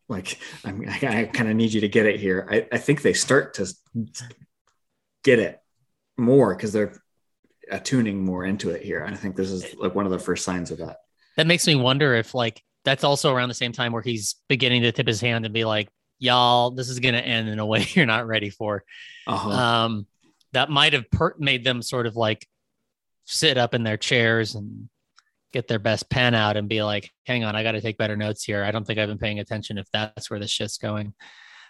like 0.09 0.39
I'm, 0.65 0.85
i, 0.89 1.21
I 1.21 1.25
kind 1.25 1.49
of 1.49 1.57
need 1.57 1.73
you 1.73 1.81
to 1.83 1.89
get 1.89 2.07
it 2.07 2.21
here 2.21 2.47
I, 2.51 2.67
I 2.73 2.79
think 2.79 3.03
they 3.03 3.13
start 3.13 3.55
to 3.55 3.73
get 5.23 5.39
it 5.39 5.61
more 6.17 6.55
because 6.55 6.73
they're 6.73 6.95
attuning 7.71 8.25
more 8.25 8.45
into 8.45 8.71
it 8.71 8.83
here. 8.83 9.05
And 9.05 9.15
I 9.15 9.19
think 9.19 9.37
this 9.37 9.51
is 9.51 9.75
like 9.75 9.95
one 9.95 10.07
of 10.07 10.13
the 10.13 10.19
first 10.19 10.45
signs 10.45 10.71
of 10.71 10.79
that. 10.79 10.99
That 11.37 11.47
makes 11.47 11.67
me 11.67 11.75
wonder 11.75 12.15
if 12.15 12.35
like 12.35 12.63
that's 12.85 13.05
also 13.05 13.33
around 13.33 13.49
the 13.49 13.55
same 13.55 13.73
time 13.73 13.93
where 13.93 14.03
he's 14.03 14.37
beginning 14.49 14.83
to 14.83 14.93
tip 14.93 15.07
his 15.07 15.21
hand 15.21 15.45
and 15.45 15.53
be 15.53 15.65
like, 15.65 15.89
y'all, 16.19 16.71
this 16.71 16.89
is 16.89 17.01
going 17.01 17.15
to 17.15 17.21
end 17.21 17.49
in 17.49 17.59
a 17.59 17.67
way 17.67 17.87
you're 17.95 18.07
not 18.07 18.27
ready 18.27 18.51
for. 18.51 18.85
Uh-huh. 19.27 19.51
Um, 19.51 20.07
that 20.53 20.71
might 20.71 20.93
have 20.93 21.11
per- 21.11 21.35
made 21.39 21.65
them 21.65 21.83
sort 21.83 22.07
of 22.07 22.17
like 22.17 22.47
sit 23.27 23.59
up 23.59 23.75
in 23.75 23.83
their 23.83 23.97
chairs 23.97 24.55
and 24.55 24.89
get 25.53 25.69
their 25.69 25.79
best 25.79 26.09
pen 26.09 26.35
out 26.35 26.57
and 26.57 26.69
be 26.69 26.83
like, 26.83 27.11
hang 27.25 27.45
on, 27.45 27.55
I 27.55 27.63
got 27.63 27.73
to 27.73 27.81
take 27.81 27.99
better 27.99 28.17
notes 28.17 28.45
here. 28.45 28.65
I 28.65 28.71
don't 28.71 28.87
think 28.87 28.99
I've 28.99 29.09
been 29.09 29.19
paying 29.19 29.41
attention 29.41 29.79
if 29.79 29.87
that's 29.93 30.31
where 30.31 30.41
the 30.41 30.47
shit's 30.47 30.79
going. 30.79 31.15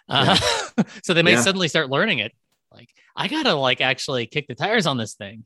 Uh, 0.09 0.35
so 1.03 1.13
they 1.13 1.23
may 1.23 1.33
yeah. 1.33 1.41
suddenly 1.41 1.67
start 1.67 1.89
learning 1.89 2.19
it. 2.19 2.31
Like, 2.71 2.89
I 3.15 3.27
got 3.27 3.43
to 3.43 3.53
like 3.53 3.81
actually 3.81 4.27
kick 4.27 4.47
the 4.47 4.55
tires 4.55 4.85
on 4.85 4.97
this 4.97 5.15
thing. 5.15 5.45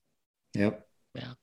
Yep. 0.53 0.85
Yeah. 1.15 1.33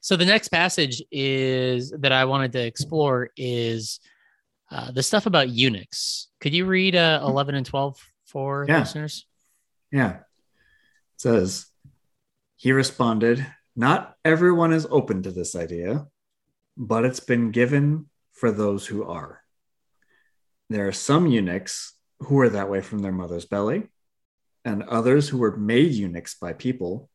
So 0.00 0.16
the 0.16 0.24
next 0.24 0.48
passage 0.48 1.02
is 1.10 1.90
that 1.98 2.12
I 2.12 2.24
wanted 2.24 2.52
to 2.52 2.64
explore 2.64 3.30
is 3.36 4.00
uh, 4.70 4.90
the 4.90 5.02
stuff 5.02 5.26
about 5.26 5.48
eunuchs. 5.48 6.28
Could 6.40 6.54
you 6.54 6.66
read 6.66 6.94
uh, 6.94 7.20
11 7.22 7.54
and 7.54 7.66
12 7.66 7.98
for 8.26 8.66
yeah. 8.68 8.80
listeners? 8.80 9.26
Yeah. 9.90 10.16
It 10.16 10.22
says, 11.16 11.66
he 12.56 12.72
responded, 12.72 13.46
Not 13.78 14.16
everyone 14.24 14.72
is 14.72 14.88
open 14.90 15.22
to 15.22 15.30
this 15.30 15.54
idea, 15.54 16.08
but 16.76 17.04
it's 17.04 17.20
been 17.20 17.52
given 17.52 18.06
for 18.32 18.50
those 18.50 18.88
who 18.88 19.04
are. 19.04 19.44
There 20.68 20.88
are 20.88 20.92
some 20.92 21.28
eunuchs 21.28 21.94
who 22.18 22.40
are 22.40 22.48
that 22.48 22.68
way 22.68 22.80
from 22.80 22.98
their 22.98 23.12
mother's 23.12 23.44
belly, 23.44 23.84
and 24.64 24.82
others 24.82 25.28
who 25.28 25.38
were 25.38 25.56
made 25.56 25.92
eunuchs 25.92 26.34
by 26.34 26.54
people 26.54 27.08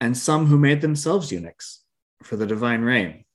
and 0.00 0.16
some 0.16 0.46
who 0.46 0.56
made 0.56 0.80
themselves 0.80 1.30
eunuchs 1.30 1.84
for 2.22 2.36
the 2.36 2.46
divine 2.46 2.80
reign. 2.80 3.26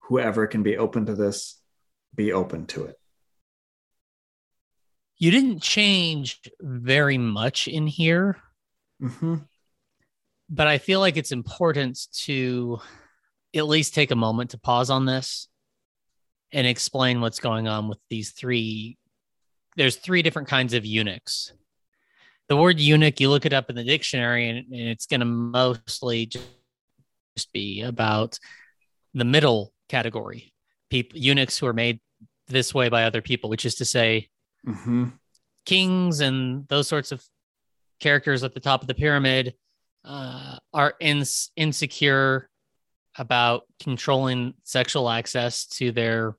Whoever 0.00 0.46
can 0.46 0.62
be 0.62 0.76
open 0.76 1.06
to 1.06 1.14
this, 1.14 1.62
be 2.14 2.30
open 2.30 2.66
to 2.66 2.84
it. 2.84 2.96
You 5.16 5.30
didn't 5.30 5.62
change 5.62 6.42
very 6.60 7.16
much 7.16 7.68
in 7.68 7.86
here, 7.86 8.36
hmm 9.00 9.36
but 10.50 10.66
I 10.66 10.78
feel 10.78 11.00
like 11.00 11.16
it's 11.16 11.32
important 11.32 11.98
to 12.24 12.80
at 13.54 13.66
least 13.66 13.94
take 13.94 14.10
a 14.10 14.16
moment 14.16 14.50
to 14.50 14.58
pause 14.58 14.90
on 14.90 15.06
this 15.06 15.48
and 16.52 16.66
explain 16.66 17.20
what's 17.20 17.38
going 17.38 17.68
on 17.68 17.88
with 17.88 17.98
these 18.10 18.32
three. 18.32 18.98
There's 19.76 19.96
three 19.96 20.22
different 20.22 20.48
kinds 20.48 20.74
of 20.74 20.84
eunuchs. 20.84 21.52
The 22.48 22.56
word 22.56 22.80
eunuch, 22.80 23.20
you 23.20 23.30
look 23.30 23.46
it 23.46 23.52
up 23.52 23.70
in 23.70 23.76
the 23.76 23.84
dictionary, 23.84 24.48
and, 24.48 24.58
and 24.72 24.88
it's 24.88 25.06
going 25.06 25.20
to 25.20 25.26
mostly 25.26 26.26
just 26.26 26.48
be 27.52 27.82
about 27.82 28.38
the 29.14 29.24
middle 29.24 29.72
category 29.88 30.52
people 30.90 31.18
eunuchs 31.18 31.58
who 31.58 31.66
are 31.66 31.72
made 31.72 32.00
this 32.48 32.74
way 32.74 32.88
by 32.88 33.04
other 33.04 33.22
people 33.22 33.50
which 33.50 33.64
is 33.64 33.76
to 33.76 33.84
say 33.84 34.28
hmm 34.64 35.08
kings 35.66 36.20
and 36.20 36.66
those 36.68 36.88
sorts 36.88 37.12
of 37.12 37.22
characters 38.00 38.42
at 38.42 38.54
the 38.54 38.60
top 38.60 38.82
of 38.82 38.88
the 38.88 38.94
pyramid 38.94 39.54
uh, 40.04 40.56
are 40.72 40.94
ins- 41.00 41.50
insecure 41.56 42.48
about 43.16 43.62
controlling 43.80 44.54
sexual 44.64 45.08
access 45.08 45.66
to 45.66 45.92
their 45.92 46.36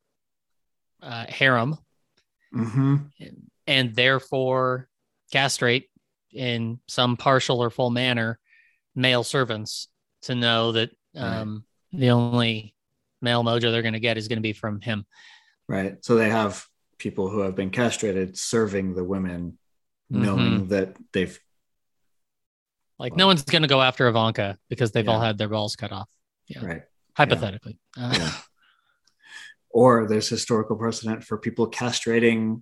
uh, 1.02 1.26
harem 1.28 1.78
hmm 2.52 2.98
and 3.68 3.96
therefore 3.96 4.90
castrate 5.32 5.90
in 6.34 6.80
some 6.88 7.18
partial 7.18 7.62
or 7.62 7.70
full 7.70 7.90
manner 7.90 8.40
male 8.96 9.24
servants 9.24 9.88
to 10.24 10.36
know 10.36 10.74
that 10.74 10.92
um, 11.16 11.64
the 11.94 12.10
only 12.10 12.76
male 13.22 13.44
mojo 13.44 13.72
they're 13.72 13.82
going 13.82 13.94
to 13.94 14.00
get 14.00 14.18
is 14.18 14.28
going 14.28 14.38
to 14.38 14.42
be 14.42 14.54
from 14.54 14.82
him. 14.82 15.06
Right. 15.68 16.04
So 16.04 16.16
they 16.16 16.30
have 16.30 16.66
people 16.98 17.30
who 17.30 17.40
have 17.40 17.56
been 17.56 17.70
castrated 17.70 18.38
serving 18.38 18.94
the 18.94 19.04
women, 19.04 19.58
knowing 20.10 20.68
that 20.68 20.96
they've 21.14 21.40
Like 23.02 23.14
Wow. 23.14 23.18
no 23.18 23.28
one's 23.28 23.44
going 23.44 23.64
to 23.64 23.68
go 23.68 23.82
after 23.82 24.08
Ivanka 24.08 24.58
because 24.70 24.92
they've 24.92 25.10
all 25.10 25.20
had 25.20 25.38
their 25.38 25.50
balls 25.50 25.76
cut 25.76 25.92
off. 25.92 26.08
Yeah. 26.48 26.64
right. 26.66 26.82
Hypothetically. 27.18 27.80
Uh, 27.98 28.14
Yeah. 28.18 28.32
or 29.70 30.08
there's 30.08 30.30
historical 30.30 30.76
precedent 30.76 31.24
for 31.24 31.38
people 31.38 31.70
castrating 31.70 32.62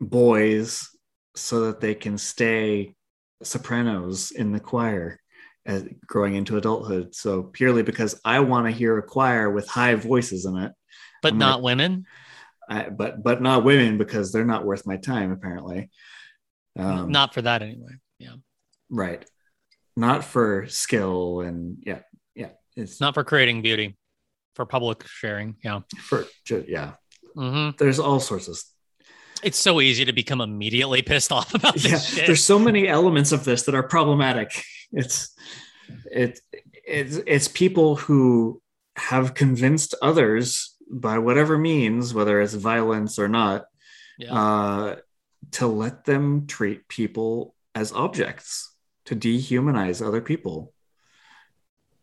boys 0.00 0.88
so 1.36 1.66
that 1.66 1.80
they 1.80 1.94
can 1.94 2.18
stay 2.18 2.94
sopranos 3.42 4.30
in 4.32 4.50
the 4.52 4.58
choir 4.60 5.20
as 5.64 5.84
growing 6.06 6.34
into 6.34 6.56
adulthood. 6.56 7.14
So 7.14 7.42
purely 7.44 7.82
because 7.82 8.20
I 8.24 8.40
want 8.40 8.66
to 8.66 8.72
hear 8.72 8.98
a 8.98 9.02
choir 9.02 9.48
with 9.50 9.68
high 9.68 9.94
voices 9.94 10.44
in 10.44 10.56
it, 10.56 10.72
but 11.22 11.32
I'm 11.32 11.38
not 11.38 11.56
like- 11.56 11.64
women. 11.64 12.06
I, 12.70 12.90
but 12.90 13.22
but 13.22 13.40
not 13.40 13.64
women 13.64 13.96
because 13.96 14.30
they're 14.30 14.44
not 14.44 14.66
worth 14.66 14.86
my 14.86 14.98
time 14.98 15.30
apparently. 15.32 15.88
Um, 16.78 17.10
not 17.10 17.32
for 17.32 17.40
that 17.42 17.62
anyway. 17.62 17.92
Yeah. 18.18 18.34
right, 18.90 19.24
not 19.98 20.24
for 20.24 20.66
skill 20.68 21.40
and 21.40 21.76
yeah 21.84 22.00
yeah 22.34 22.50
it's 22.76 23.00
Not 23.00 23.14
for 23.14 23.24
creating 23.24 23.62
beauty, 23.62 23.96
for 24.54 24.64
public 24.64 25.06
sharing. 25.06 25.56
Yeah. 25.64 25.80
for 26.08 26.24
yeah. 26.48 26.92
hmm 27.34 27.70
There's 27.78 27.98
all 27.98 28.20
sorts 28.20 28.48
of 28.48 28.56
It's 29.42 29.58
so 29.58 29.80
easy 29.80 30.04
to 30.04 30.12
become 30.12 30.40
immediately 30.40 31.02
pissed 31.02 31.32
off 31.32 31.52
about 31.58 31.74
this 31.74 31.84
yeah. 31.90 31.98
shit. 31.98 32.26
There's 32.26 32.44
so 32.44 32.58
many 32.58 32.86
elements 32.88 33.32
of 33.32 33.44
this 33.44 33.62
that 33.64 33.74
are 33.74 33.82
problematic. 33.82 34.62
It's 34.92 35.34
it 36.10 36.40
it's 36.86 37.16
it's 37.26 37.48
people 37.48 37.96
who 37.96 38.62
have 38.96 39.34
convinced 39.34 39.94
others 40.02 40.74
by 40.90 41.18
whatever 41.18 41.58
means, 41.58 42.14
whether 42.14 42.40
it's 42.40 42.54
violence 42.54 43.18
or 43.18 43.28
not, 43.28 43.66
Yeah. 44.18 44.32
uh, 44.32 44.96
to 45.52 45.66
let 45.66 46.04
them 46.04 46.46
treat 46.46 46.88
people 46.88 47.54
as 47.74 47.92
objects, 47.92 48.74
to 49.08 49.16
dehumanize 49.16 50.06
other 50.06 50.20
people, 50.20 50.74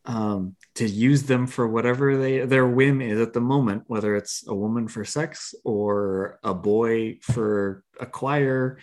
um, 0.06 0.56
to 0.74 0.88
use 0.88 1.24
them 1.24 1.46
for 1.46 1.68
whatever 1.68 2.18
they 2.18 2.40
their 2.46 2.68
whim 2.68 3.00
is 3.00 3.20
at 3.20 3.34
the 3.34 3.42
moment, 3.42 3.84
whether 3.86 4.16
it's 4.16 4.44
a 4.48 4.56
woman 4.56 4.88
for 4.88 5.06
sex 5.06 5.54
or 5.64 6.40
a 6.44 6.54
boy 6.54 7.20
for 7.22 7.84
a 8.00 8.08
choir, 8.08 8.80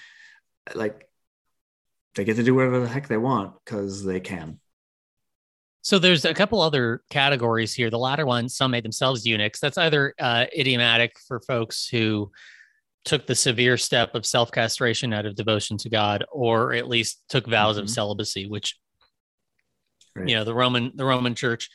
like 0.77 1.09
they 2.15 2.25
get 2.25 2.37
to 2.37 2.45
do 2.45 2.55
whatever 2.55 2.79
the 2.79 2.89
heck 2.89 3.09
they 3.09 3.17
want 3.17 3.55
because 3.65 4.05
they 4.05 4.21
can. 4.21 4.61
So 5.81 5.99
there's 5.99 6.25
a 6.25 6.33
couple 6.33 6.61
other 6.61 7.03
categories 7.11 7.75
here. 7.75 7.91
The 7.91 7.99
latter 7.99 8.25
one, 8.25 8.49
some 8.49 8.71
made 8.71 8.85
themselves 8.85 9.27
eunuchs. 9.27 9.59
That's 9.59 9.79
either 9.79 10.15
uh, 10.21 10.47
idiomatic 10.57 11.17
for 11.27 11.41
folks 11.41 11.89
who 11.89 12.31
took 13.05 13.27
the 13.27 13.35
severe 13.35 13.77
step 13.77 14.15
of 14.15 14.25
self 14.27 14.53
castration 14.53 15.13
out 15.13 15.27
of 15.27 15.35
devotion 15.35 15.77
to 15.79 15.89
God, 15.91 16.25
or 16.33 16.73
at 16.73 16.89
least 16.89 17.23
took 17.29 17.47
vows 17.47 17.77
Mhm. 17.79 17.83
of 17.83 17.91
celibacy, 17.91 18.47
which 18.47 18.77
Right. 20.15 20.29
you 20.29 20.35
know 20.37 20.45
the 20.45 20.55
Roman 20.55 20.93
the 20.95 21.05
Roman 21.05 21.35
Church 21.35 21.69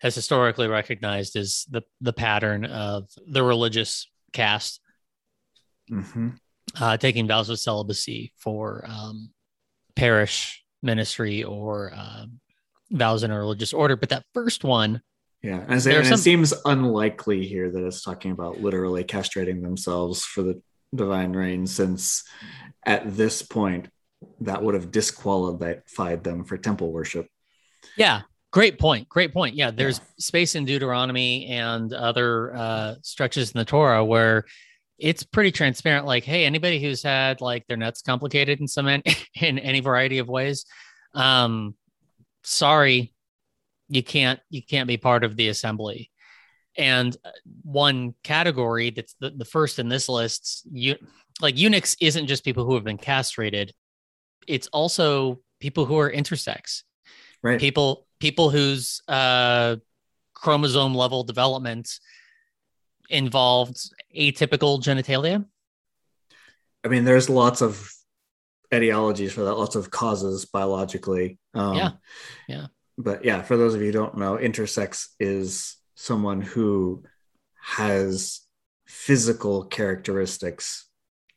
has 0.00 0.14
historically 0.14 0.68
recognized 0.68 1.34
as 1.36 1.64
the 1.70 1.82
the 2.00 2.12
pattern 2.12 2.64
of 2.64 3.08
the 3.26 3.42
religious 3.42 4.08
caste 4.32 4.80
Mhm. 5.90 6.38
uh, 6.80 6.96
taking 6.98 7.26
vows 7.26 7.48
of 7.48 7.58
celibacy 7.58 8.32
for 8.36 8.84
um, 8.86 9.32
parish 9.96 10.64
ministry 10.82 11.42
or 11.42 11.92
um 11.94 12.40
vows 12.90 13.22
in 13.22 13.30
a 13.30 13.38
religious 13.38 13.72
order. 13.72 13.96
But 13.96 14.10
that 14.10 14.24
first 14.32 14.64
one, 14.64 15.02
Yeah, 15.42 15.60
and, 15.62 15.72
and 15.72 15.82
some- 15.82 15.92
it 15.92 16.18
seems 16.18 16.54
unlikely 16.64 17.46
here 17.46 17.70
that 17.70 17.84
it's 17.86 18.02
talking 18.02 18.30
about 18.30 18.60
literally 18.60 19.02
castrating 19.04 19.60
themselves 19.62 20.24
for 20.24 20.42
the 20.42 20.62
divine 20.94 21.32
reign, 21.32 21.66
since 21.66 22.24
at 22.84 23.16
this 23.16 23.42
point 23.42 23.88
that 24.40 24.62
would 24.62 24.74
have 24.74 24.90
disqualified 24.90 26.24
them 26.24 26.44
for 26.44 26.56
temple 26.56 26.92
worship. 26.92 27.28
yeah, 27.96 28.22
great 28.52 28.78
point. 28.78 29.08
Great 29.08 29.32
point. 29.32 29.54
Yeah, 29.54 29.70
there's 29.70 30.00
space 30.18 30.54
in 30.54 30.64
Deuteronomy 30.64 31.46
and 31.46 31.92
other 31.92 32.54
uh, 32.54 32.94
stretches 33.02 33.52
in 33.52 33.58
the 33.58 33.64
Torah 33.64 34.04
where 34.04 34.44
it's 34.98 35.22
pretty 35.22 35.52
transparent. 35.52 36.06
Like, 36.06 36.24
hey, 36.24 36.44
anybody 36.44 36.80
who's 36.80 37.02
had 37.02 37.40
like 37.40 37.66
their 37.66 37.76
nuts 37.76 38.02
complicated 38.02 38.60
in 38.60 38.66
some 38.66 38.88
in 38.88 39.02
any 39.40 39.80
variety 39.80 40.18
of 40.18 40.28
ways, 40.28 40.64
um, 41.14 41.74
sorry, 42.42 43.12
you 43.88 44.02
can't 44.02 44.40
you 44.50 44.62
can't 44.62 44.88
be 44.88 44.96
part 44.96 45.24
of 45.24 45.36
the 45.36 45.48
assembly. 45.48 46.10
And 46.78 47.14
uh, 47.24 47.30
one 47.64 48.14
category 48.22 48.90
that's 48.90 49.14
the, 49.20 49.30
the 49.30 49.44
first 49.44 49.78
in 49.78 49.88
this 49.88 50.08
list, 50.08 50.66
you 50.70 50.96
like 51.40 51.58
eunuchs 51.58 51.96
isn't 52.00 52.28
just 52.28 52.44
people 52.44 52.64
who 52.64 52.74
have 52.74 52.84
been 52.84 52.98
castrated; 52.98 53.74
it's 54.46 54.68
also 54.68 55.40
people 55.60 55.84
who 55.84 55.98
are 55.98 56.10
intersex 56.10 56.84
Right. 57.42 57.60
people 57.60 58.06
people 58.20 58.50
whose 58.50 59.00
uh, 59.08 59.76
chromosome 60.34 60.94
level 60.94 61.24
development 61.24 61.98
involved 63.10 63.76
atypical 64.16 64.80
genitalia. 64.82 65.44
I 66.84 66.88
mean, 66.88 67.04
there's 67.04 67.28
lots 67.28 67.60
of 67.60 67.92
etiologies 68.72 69.30
for 69.32 69.44
that, 69.44 69.54
lots 69.54 69.76
of 69.76 69.90
causes 69.90 70.44
biologically. 70.44 71.38
Um, 71.54 71.74
Yeah. 71.74 71.90
Yeah. 72.48 72.66
But 72.96 73.24
yeah, 73.24 73.42
for 73.42 73.56
those 73.56 73.74
of 73.74 73.80
you 73.80 73.86
who 73.86 73.92
don't 73.92 74.18
know, 74.18 74.36
intersex 74.36 75.08
is 75.20 75.77
someone 75.98 76.40
who 76.40 77.02
has 77.60 78.40
physical 78.86 79.64
characteristics 79.64 80.88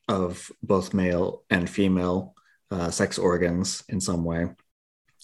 of 0.07 0.51
both 0.61 0.93
male 0.93 1.43
and 1.49 1.67
female 1.67 2.35
uh, 2.69 2.91
sex 2.91 3.17
organs 3.17 3.83
in 3.89 3.99
some 3.99 4.23
way. 4.23 4.47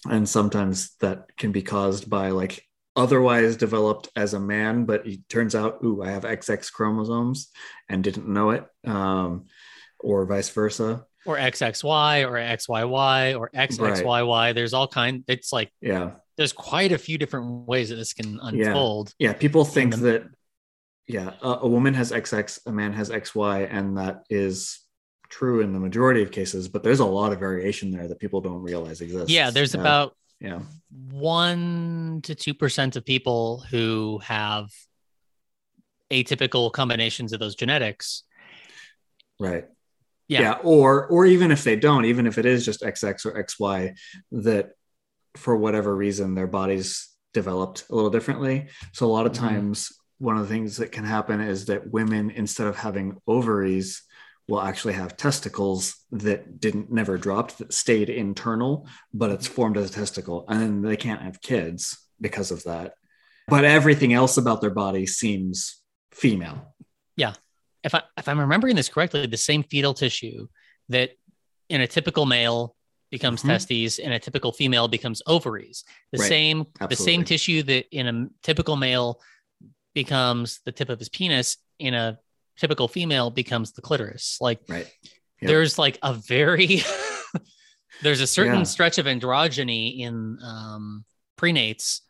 And 0.10 0.28
sometimes 0.28 0.96
that 1.02 1.38
can 1.38 1.52
be 1.52 1.62
caused 1.62 2.10
by 2.10 2.30
like 2.30 2.64
otherwise 2.96 3.58
developed 3.58 4.10
as 4.16 4.34
a 4.34 4.40
man, 4.40 4.86
but 4.86 5.06
it 5.06 5.30
turns 5.30 5.54
out, 5.54 5.80
ooh, 5.84 6.02
I 6.02 6.10
have 6.10 6.24
XX 6.24 6.72
chromosomes 6.74 7.50
and 7.88 8.04
didn't 8.04 8.28
know 8.28 8.50
it, 8.50 8.66
um, 8.86 9.46
or 10.00 10.26
vice 10.26 10.50
versa. 10.50 11.06
Or 11.28 11.38
XXY 11.38 12.28
or 12.28 12.34
XYY 12.34 13.38
or 13.38 13.52
XXYY. 13.52 14.56
There's 14.56 14.74
all 14.74 14.88
kind. 14.88 15.24
It's 15.28 15.54
like 15.54 15.72
Yeah. 15.80 16.14
There's 16.38 16.54
quite 16.54 16.92
a 16.92 16.98
few 16.98 17.18
different 17.18 17.68
ways 17.68 17.90
that 17.90 17.96
this 17.96 18.14
can 18.14 18.40
unfold. 18.42 19.14
Yeah. 19.20 19.34
People 19.34 19.66
think 19.66 19.96
the- 19.96 20.02
that, 20.02 20.24
yeah, 21.08 21.34
a, 21.42 21.60
a 21.62 21.68
woman 21.68 21.94
has 21.94 22.12
XX, 22.12 22.60
a 22.66 22.72
man 22.72 22.94
has 22.94 23.10
XY, 23.10 23.68
and 23.72 23.98
that 23.98 24.24
is 24.30 24.80
true 25.30 25.62
in 25.62 25.74
the 25.74 25.80
majority 25.80 26.22
of 26.22 26.32
cases, 26.32 26.68
but 26.68 26.84
there's 26.84 27.00
a 27.00 27.06
lot 27.06 27.34
of 27.34 27.40
variation 27.40 27.92
there 27.92 28.08
that 28.08 28.20
people 28.20 28.42
don't 28.42 28.62
realize 28.62 29.02
exists. 29.02 29.30
Yeah, 29.32 29.50
there's 29.50 29.74
about 29.74 30.16
yeah, 30.40 30.60
one 31.12 32.22
to 32.24 32.36
two 32.36 32.54
percent 32.54 32.96
of 32.96 33.06
people 33.06 33.64
who 33.72 34.20
have 34.24 34.70
atypical 36.12 36.72
combinations 36.72 37.34
of 37.34 37.40
those 37.40 37.56
genetics. 37.56 38.24
right. 39.40 39.66
Yeah. 40.30 40.42
yeah 40.42 40.54
or 40.62 41.08
or 41.08 41.26
even 41.26 41.52
if 41.52 41.64
they 41.64 41.78
don't 41.78 42.04
even 42.04 42.28
if 42.28 42.38
it 42.38 42.46
is 42.46 42.66
just 42.66 42.82
xx 42.82 43.26
or 43.26 43.42
xy 43.46 43.98
that 44.34 44.72
for 45.38 45.56
whatever 45.56 45.96
reason 45.96 46.36
their 46.36 46.48
bodies 46.48 47.10
developed 47.34 47.86
a 47.90 47.96
little 47.96 48.10
differently 48.10 48.68
so 48.94 49.06
a 49.06 49.14
lot 49.18 49.26
of 49.26 49.32
Mhm. 49.34 49.40
times 49.40 49.92
one 50.20 50.38
of 50.38 50.48
the 50.48 50.54
things 50.54 50.78
that 50.78 50.92
can 50.92 51.04
happen 51.04 51.40
is 51.40 51.66
that 51.66 51.92
women 51.92 52.32
instead 52.32 52.68
of 52.68 52.76
having 52.76 53.18
ovaries 53.28 54.02
will 54.48 54.62
actually 54.62 54.94
have 54.94 55.18
testicles 55.18 55.96
that 56.12 56.60
didn't 56.60 56.90
never 56.92 57.18
dropped 57.18 57.58
that 57.58 57.74
stayed 57.74 58.10
internal, 58.10 58.88
but 59.14 59.30
it's 59.30 59.46
formed 59.46 59.76
as 59.78 59.90
a 59.90 59.94
testicle, 59.94 60.46
and 60.48 60.62
then 60.62 60.82
they 60.82 60.96
can't 60.96 61.22
have 61.22 61.42
kids 61.42 61.98
because 62.22 62.50
of 62.50 62.64
that. 62.64 62.94
But 63.50 63.66
everything 63.66 64.14
else 64.14 64.38
about 64.38 64.62
their 64.62 64.70
body 64.72 65.06
seems 65.06 65.82
female. 66.14 66.74
Yeah. 67.18 67.34
If 67.84 67.94
I 67.94 68.04
if 68.18 68.30
I'm 68.30 68.40
remembering 68.40 68.78
this 68.78 68.88
correctly, 68.88 69.26
the 69.28 69.36
same 69.38 69.64
fetal 69.64 69.94
tissue 69.94 70.48
that 70.88 71.10
in 71.68 71.82
a 71.82 71.88
typical 71.88 72.26
male 72.26 72.77
becomes 73.10 73.42
Mhm. 73.44 73.48
testes 73.50 74.00
and 74.00 74.14
a 74.14 74.20
typical 74.20 74.52
female 74.52 74.88
becomes 74.88 75.22
ovaries. 75.28 75.84
The 76.12 76.20
Right. 76.20 76.28
same 76.28 76.66
the 76.90 76.96
same 76.96 77.24
tissue 77.24 77.64
that 77.64 77.88
in 77.96 78.08
a 78.08 78.28
typical 78.44 78.76
male 78.76 79.22
becomes 79.94 80.60
the 80.66 80.72
tip 80.72 80.90
of 80.90 81.00
his 81.00 81.10
penis 81.10 81.58
in 81.80 81.94
a 81.94 82.20
typical 82.58 82.88
female 82.88 83.30
becomes 83.30 83.72
the 83.74 83.82
clitoris. 83.82 84.38
Like 84.42 84.60
Right. 84.68 84.88
Yep. 85.42 85.48
there's 85.50 85.78
like 85.78 86.00
a 86.04 86.14
very 86.14 86.82
there's 88.02 88.22
a 88.22 88.28
certain 88.28 88.60
Yeah. 88.60 88.64
stretch 88.64 88.98
of 88.98 89.06
androgyny 89.06 90.00
in 90.00 90.38
um 90.44 91.06
prenates 91.38 92.02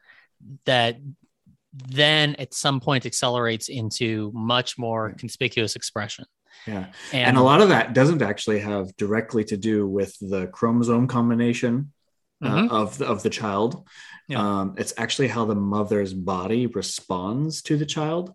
that 0.66 0.98
then 1.74 2.36
at 2.36 2.54
some 2.54 2.80
point 2.80 3.06
accelerates 3.06 3.70
into 3.70 4.32
much 4.34 4.78
more 4.78 5.14
conspicuous 5.14 5.76
expression. 5.76 6.26
Yeah. 6.66 6.88
And, 7.14 7.28
And, 7.30 7.38
a 7.38 7.42
lot 7.42 7.62
of 7.62 7.70
that 7.70 7.94
doesn't 7.94 8.22
actually 8.22 8.60
have 8.60 8.96
directly 8.98 9.44
to 9.46 9.58
do 9.58 9.88
with 9.88 10.16
the 10.20 10.48
chromosome 10.48 11.08
combination 11.08 11.92
uh, 12.42 12.50
Mhm. 12.56 12.70
of, 12.70 12.98
the, 12.98 13.06
of 13.06 13.24
the 13.24 13.30
child. 13.30 13.88
Yeah. 14.28 14.42
Um, 14.62 14.76
it's 14.78 14.94
actually 14.98 15.30
how 15.30 15.46
the 15.46 15.56
mother's 15.56 16.14
body 16.14 16.68
responds 16.68 17.62
to 17.64 17.78
the 17.78 17.86
child. 17.86 18.34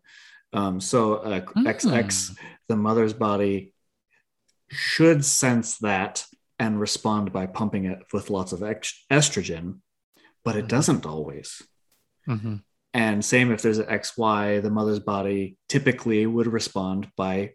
Um, 0.52 0.80
so 0.80 1.14
uh, 1.14 1.40
Mm. 1.40 1.66
XX, 1.68 2.36
the 2.68 2.76
mother's 2.76 3.12
body 3.12 3.72
should 4.68 5.24
sense 5.24 5.78
that 5.78 6.26
and 6.58 6.80
respond 6.80 7.32
by 7.32 7.46
pumping 7.46 7.84
it 7.84 8.00
with 8.12 8.30
lots 8.30 8.52
of 8.52 8.62
ex- 8.62 9.04
estrogen, 9.10 9.80
but 10.44 10.56
it 10.56 10.64
Mhm. 10.64 10.68
doesn't 10.68 11.06
always. 11.06 11.62
Mhm. 12.28 12.62
And 12.94 13.24
same 13.24 13.50
if 13.52 13.62
there's 13.62 13.78
an 13.78 13.88
XY, 13.88 14.60
the 14.60 14.70
mother's 14.70 15.00
body 15.00 15.56
typically 15.68 16.26
would 16.26 16.46
respond 16.46 17.10
by 17.16 17.54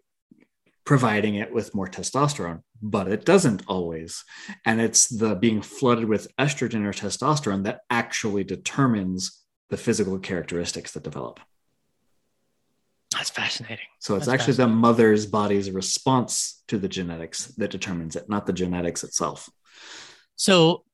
providing 0.88 1.34
it 1.34 1.52
with 1.52 1.74
more 1.74 1.86
testosterone, 1.86 2.62
but 2.80 3.08
it 3.08 3.26
doesn't 3.26 3.62
always. 3.68 4.24
And 4.64 4.80
it's 4.80 5.06
the 5.06 5.34
being 5.34 5.60
flooded 5.60 6.08
with 6.08 6.34
estrogen 6.36 6.86
or 6.86 6.94
testosterone 6.94 7.64
that 7.64 7.80
actually 7.90 8.42
determines 8.42 9.44
the 9.68 9.76
physical 9.76 10.18
characteristics 10.18 10.92
that 10.92 11.02
develop. 11.02 11.40
That's 13.12 13.28
fascinating. 13.28 13.84
So 13.98 14.16
it's 14.16 14.24
That's 14.24 14.40
actually 14.40 14.56
the 14.56 14.68
mother's 14.68 15.26
body's 15.26 15.70
response 15.70 16.62
to 16.68 16.78
the 16.78 16.88
genetics 16.88 17.48
that 17.58 17.70
determines 17.70 18.16
it, 18.16 18.30
not 18.30 18.46
the 18.46 18.54
genetics 18.54 19.04
itself. 19.04 19.50
So 20.36 20.84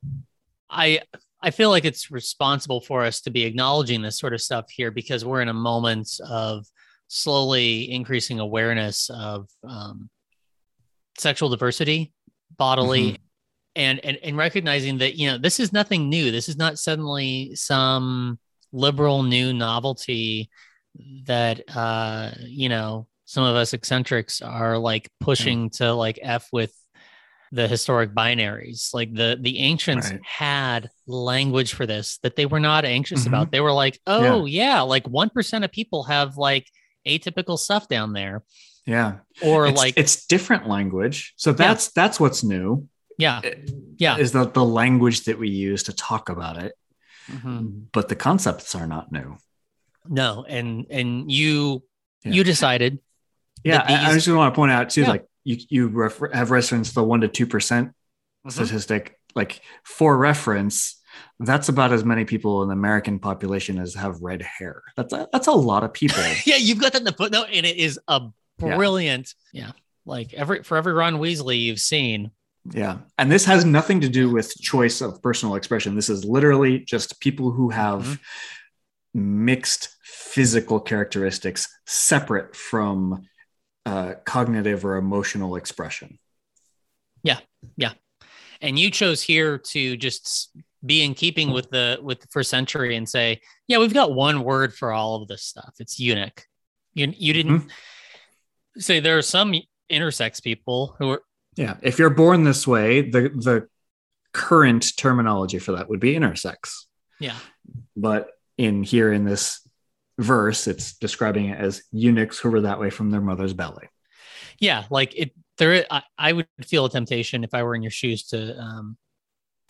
I 0.69 1.03
I 1.41 1.53
feel 1.53 1.71
like 1.71 1.85
it's 1.85 2.11
responsible 2.11 2.81
for 2.81 3.05
us 3.05 3.21
to 3.21 3.31
be 3.31 3.45
acknowledging 3.45 4.03
this 4.03 4.19
sort 4.19 4.35
of 4.35 4.41
stuff 4.41 4.71
here 4.71 4.91
because 4.91 5.25
we're 5.25 5.43
in 5.43 5.49
a 5.49 5.55
moment 5.55 6.19
of 6.29 6.67
slowly 7.15 7.91
increasing 7.93 8.41
awareness 8.41 9.09
of 9.11 9.49
um, 9.69 10.11
sexual 11.19 11.49
diversity, 11.49 12.13
bodily, 12.57 13.19
and, 13.77 14.05
and 14.05 14.19
and 14.23 14.37
recognizing 14.37 14.99
that 14.99 15.15
you 15.17 15.29
know 15.31 15.39
this 15.39 15.61
is 15.61 15.73
nothing 15.73 16.09
new. 16.09 16.31
This 16.31 16.49
is 16.49 16.57
not 16.57 16.79
suddenly 16.79 17.55
some 17.55 18.39
liberal 18.73 19.23
new 19.23 19.53
novelty 19.53 20.51
that 21.27 21.61
uh, 21.75 22.31
you 22.47 22.69
know 22.69 23.07
some 23.25 23.45
of 23.45 23.57
us 23.57 23.73
eccentrics 23.73 24.43
are 24.43 24.77
like 24.79 25.09
pushing 25.21 25.71
to 25.71 25.93
like 25.93 26.19
f 26.23 26.49
with 26.53 26.75
the 27.53 27.69
historic 27.69 28.13
binaries 28.13 28.93
like 28.93 29.15
the 29.15 29.39
the 29.41 29.61
ancients 29.61 30.11
Right. 30.11 30.21
had 30.25 30.91
language 31.07 31.75
for 31.75 31.87
this 31.87 32.19
that 32.25 32.35
they 32.35 32.47
were 32.47 32.59
not 32.59 32.85
anxious 32.85 33.25
Mhm. 33.25 33.29
about 33.29 33.53
they 33.53 33.61
were 33.61 33.73
like 33.73 34.01
oh 34.09 34.47
yeah, 34.47 34.81
like 34.83 35.05
1% 35.05 35.65
of 35.65 35.71
people 35.71 36.03
have 36.05 36.37
like 36.37 36.69
atypical 37.07 37.59
stuff 37.59 37.89
down 37.89 38.13
there 38.13 38.43
Yeah. 38.87 39.19
or 39.43 39.67
it's, 39.67 39.79
like 39.79 39.95
it's 39.97 40.27
different 40.27 40.69
language. 40.69 41.35
So 41.37 41.53
that's 41.53 41.89
that's 41.93 42.19
what's 42.19 42.43
new. 42.43 42.89
yeah 43.19 43.41
Yeah. 43.99 44.17
Is 44.19 44.33
that 44.33 44.55
the 44.55 44.65
language 44.65 45.25
that 45.25 45.39
we 45.39 45.49
use 45.49 45.85
to 45.85 45.93
talk 45.93 46.29
about 46.29 46.57
it. 46.63 46.73
Mhm. 47.31 47.87
But 47.93 48.09
the 48.09 48.17
concepts 48.17 48.75
are 48.75 48.87
not 48.87 49.13
new. 49.13 49.37
no 50.07 50.45
and 50.49 50.87
and 50.91 51.31
you 51.31 51.83
Yeah. 52.25 52.33
you 52.33 52.45
decided 52.45 52.99
Yeah, 53.63 53.79
that 53.79 53.91
I, 53.91 54.11
I 54.11 54.15
just 54.15 54.29
want 54.29 54.53
to 54.53 54.57
point 54.57 54.73
out 54.73 54.91
too, 54.91 55.03
Yeah. 55.03 55.09
like 55.11 55.25
you 55.45 55.57
you 55.69 55.89
refer- 55.89 56.33
have 56.33 56.51
referenced 56.51 56.95
the 56.95 57.03
one 57.05 57.21
to 57.23 57.29
two 57.29 57.47
percent 57.47 57.93
Mhm. 58.47 58.53
statistic. 58.53 59.19
Like 59.35 59.61
for 59.85 60.17
reference, 60.17 61.01
that's 61.41 61.69
about 61.69 61.93
as 61.93 62.05
many 62.05 62.25
people 62.25 62.63
in 62.63 62.69
the 62.69 62.75
American 62.75 63.19
population 63.19 63.79
as 63.79 63.95
have 63.95 64.21
red 64.21 64.43
hair. 64.43 64.83
That's 64.97 65.13
a, 65.13 65.29
that's 65.33 65.47
a 65.47 65.53
lot 65.53 65.85
of 65.85 65.93
people. 65.93 66.23
yeah 66.47 66.57
you've 66.57 66.81
got 66.81 66.93
that 66.93 66.99
in 67.01 67.05
the 67.05 67.13
footnote 67.13 67.49
and 67.53 67.67
it 67.67 67.77
is 67.77 67.99
a 68.09 68.23
brilliant 68.59 69.35
yeah, 69.53 69.73
like 70.07 70.33
every 70.35 70.63
for 70.63 70.77
every 70.77 70.93
ron 70.93 71.17
weasley 71.17 71.61
you've 71.61 71.81
seen 71.81 72.31
yeah, 72.73 72.99
and 73.19 73.31
this 73.31 73.45
has 73.45 73.67
nothing 73.67 74.01
to 74.01 74.09
do 74.09 74.31
with 74.31 74.55
choice 74.59 75.03
of 75.03 75.21
personal 75.21 75.55
expression. 75.55 75.95
This 75.95 76.09
is 76.09 76.25
literally 76.25 76.79
just 76.79 77.21
people 77.21 77.51
who 77.51 77.69
have 77.69 78.03
Mhm. 78.05 78.19
mixed 79.13 79.91
physical 80.03 80.81
characteristics 80.81 81.69
separate 81.87 82.57
from 82.57 83.27
uh, 83.87 84.15
cognitive 84.25 84.85
or 84.85 84.97
emotional 84.97 85.57
expression. 85.57 86.19
Yeah, 87.23 87.41
yeah, 87.77 87.93
and 88.63 88.79
you 88.79 88.91
chose 88.91 89.21
here 89.23 89.59
to 89.59 89.97
just 89.99 90.51
be 90.85 91.03
in 91.03 91.15
keeping 91.15 91.51
with 91.51 91.71
the 91.71 91.99
with 92.03 92.21
the 92.21 92.27
first 92.29 92.51
century 92.51 92.97
and 92.97 93.09
say 93.09 93.41
yeah 93.69 93.79
we've 93.79 93.95
got 93.95 94.13
one 94.15 94.45
word 94.45 94.75
for 94.75 94.93
all 94.93 95.21
of 95.23 95.29
this 95.29 95.43
stuff. 95.43 95.75
It's 95.79 95.99
eunuch. 95.99 96.47
You, 96.95 97.13
you 97.17 97.33
didn't 97.33 97.71
say 98.79 99.01
there 99.01 99.19
are 99.19 99.23
some 99.23 99.55
intersex 99.91 100.43
people 100.43 100.95
who 100.99 101.11
are 101.11 101.23
Yeah, 101.57 101.77
if 101.83 101.99
you're 101.99 102.11
born 102.11 102.45
this 102.45 102.67
way, 102.67 103.03
the 103.11 103.31
the 103.31 103.69
current 104.33 104.97
terminology 104.97 105.59
for 105.59 105.73
that 105.73 105.89
would 105.89 106.01
be 106.01 106.15
intersex. 106.15 106.85
yeah. 107.21 107.37
But 107.97 108.29
in 108.59 108.83
here 108.83 109.13
in 109.13 109.25
this 109.25 109.67
verse, 110.19 110.67
it's 110.67 110.97
describing 110.99 111.47
it 111.47 111.59
as 111.59 111.83
eunuchs 111.93 112.39
who 112.39 112.51
were 112.51 112.63
that 112.63 112.79
way 112.81 112.91
from 112.91 113.11
their 113.11 113.21
mother's 113.21 113.53
belly. 113.55 113.89
yeah. 114.59 114.85
Like 114.91 115.17
it 115.17 115.33
there 115.59 115.85
I, 115.91 116.03
I 116.19 116.33
would 116.33 116.49
feel 116.65 116.87
a 116.87 116.91
temptation 116.91 117.45
if 117.45 117.55
i 117.55 117.63
were 117.63 117.75
in 117.77 117.83
your 117.83 117.91
shoes 117.91 118.25
to 118.29 118.59
um 118.59 118.97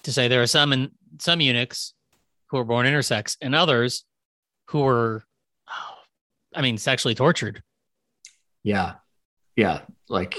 to 0.04 0.12
say 0.12 0.28
there 0.28 0.42
are 0.42 0.46
some 0.46 0.72
and 0.72 0.90
some 1.18 1.40
eunuchs 1.40 1.94
who 2.50 2.56
were 2.58 2.64
born 2.64 2.86
intersex 2.86 3.36
and 3.40 3.54
others 3.54 4.04
who 4.68 4.80
were 4.80 5.24
i 6.54 6.62
mean 6.62 6.78
sexually 6.78 7.14
tortured 7.14 7.62
Yeah, 8.62 8.94
yeah, 9.56 9.82
like 10.08 10.36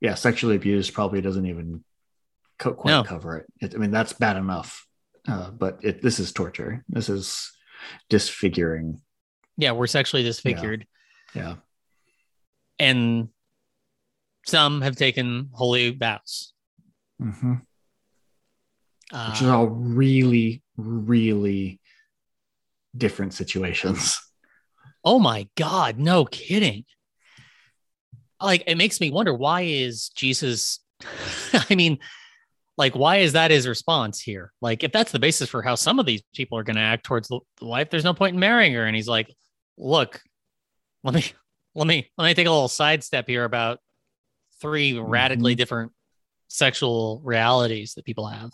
yeah, 0.00 0.14
sexually 0.14 0.56
abused 0.56 0.92
probably 0.94 1.20
doesn't 1.20 1.46
even 1.46 1.82
co- 2.58 2.74
quite 2.74 2.90
No. 2.92 3.02
cover 3.04 3.38
it. 3.38 3.46
it. 3.60 3.74
I 3.74 3.78
mean, 3.78 3.90
that's 3.90 4.12
bad 4.12 4.36
enough, 4.36 4.86
uh, 5.26 5.50
but 5.50 5.78
it, 5.82 6.02
this 6.02 6.18
is 6.18 6.32
torture. 6.32 6.84
This 6.88 7.08
is 7.08 7.50
disfiguring. 8.08 9.00
yeah 9.56 9.72
we're 9.72 9.86
sexually 9.86 10.22
disfigured 10.22 10.86
Yeah, 11.34 11.56
and 12.78 13.28
some 14.46 14.80
have 14.82 14.96
taken 14.96 15.48
holy 15.52 15.90
vows 15.90 16.52
hmm 17.20 17.54
uh, 19.12 19.28
which 19.30 19.42
is 19.42 19.48
all 19.48 19.66
really, 19.66 20.62
really 20.76 21.80
different 22.96 23.34
situations. 23.34 24.20
oh 25.04 25.18
my 25.18 25.46
god 25.56 25.98
no 25.98 26.24
kidding 26.24 26.84
like 28.40 28.64
it 28.66 28.76
makes 28.76 29.00
me 29.00 29.10
wonder 29.10 29.32
why 29.34 29.62
is 29.62 30.08
jesus 30.10 30.80
i 31.70 31.74
mean 31.74 31.98
like 32.76 32.94
why 32.94 33.16
is 33.18 33.32
that 33.34 33.50
his 33.50 33.68
response 33.68 34.20
here 34.20 34.52
like 34.60 34.82
if 34.82 34.92
that's 34.92 35.12
the 35.12 35.18
basis 35.18 35.48
for 35.48 35.62
how 35.62 35.74
some 35.74 35.98
of 35.98 36.06
these 36.06 36.22
people 36.34 36.58
are 36.58 36.62
going 36.64 36.76
to 36.76 36.82
act 36.82 37.04
towards 37.04 37.30
wife 37.60 37.90
there's 37.90 38.04
no 38.04 38.14
point 38.14 38.34
in 38.34 38.40
marrying 38.40 38.72
her 38.72 38.84
and 38.84 38.96
he's 38.96 39.08
like 39.08 39.32
look 39.78 40.20
let 41.04 41.14
me 41.14 41.22
let 41.74 41.86
me 41.86 42.10
let 42.18 42.24
me 42.26 42.34
take 42.34 42.46
a 42.46 42.50
little 42.50 42.68
sidestep 42.68 43.28
here 43.28 43.44
about 43.44 43.78
3 44.60 44.98
radically 44.98 45.54
Mhm. 45.54 45.58
different 45.58 45.92
sexual 46.48 47.20
realities 47.24 47.94
that 47.94 48.04
people 48.04 48.26
have 48.26 48.50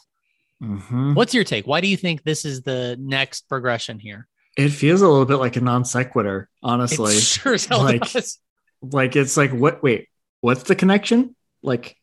Mhm. 0.62 1.14
what's 1.16 1.34
your 1.34 1.42
take 1.44 1.66
why 1.66 1.80
do 1.80 1.88
you 1.88 1.96
think 1.96 2.22
this 2.22 2.44
is 2.44 2.62
the 2.62 2.96
next 3.00 3.48
progression 3.48 3.98
here 3.98 4.28
It 4.56 4.68
feels 4.68 5.02
a 5.02 5.08
little 5.08 5.24
bit 5.26 5.36
like 5.38 5.56
a 5.56 5.60
non 5.60 5.84
sequitur, 5.84 6.48
honestly. 6.62 7.14
it 7.16 7.20
sure 7.22 7.54
as 7.54 7.66
hell 7.66 7.82
like- 7.82 8.12
does. 8.12 8.38
like 8.80 9.16
it's 9.16 9.36
like 9.36 9.50
what 9.50 9.82
wait, 9.82 10.08
what's 10.40 10.62
the 10.64 10.74
connection? 10.76 11.34
Like 11.62 11.96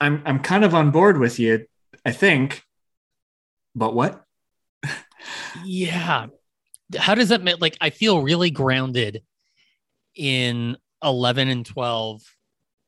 I'm 0.00 0.22
I'm 0.24 0.38
kind 0.40 0.64
of 0.64 0.74
on 0.74 0.90
board 0.92 1.18
with 1.18 1.38
you, 1.38 1.66
I 2.04 2.12
think. 2.12 2.62
But 3.74 3.94
what? 3.94 4.24
Yeah. 5.64 6.26
How 6.96 7.14
does 7.14 7.30
that 7.30 7.42
make 7.42 7.60
like 7.60 7.76
I 7.80 7.90
feel 7.90 8.22
really 8.22 8.50
grounded 8.50 9.22
in 10.14 10.76
11 11.02 11.48
and 11.48 11.66
12 11.66 12.22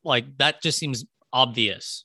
like 0.04 0.24
that 0.38 0.62
just 0.62 0.78
seems 0.78 1.04
obvious. 1.32 2.04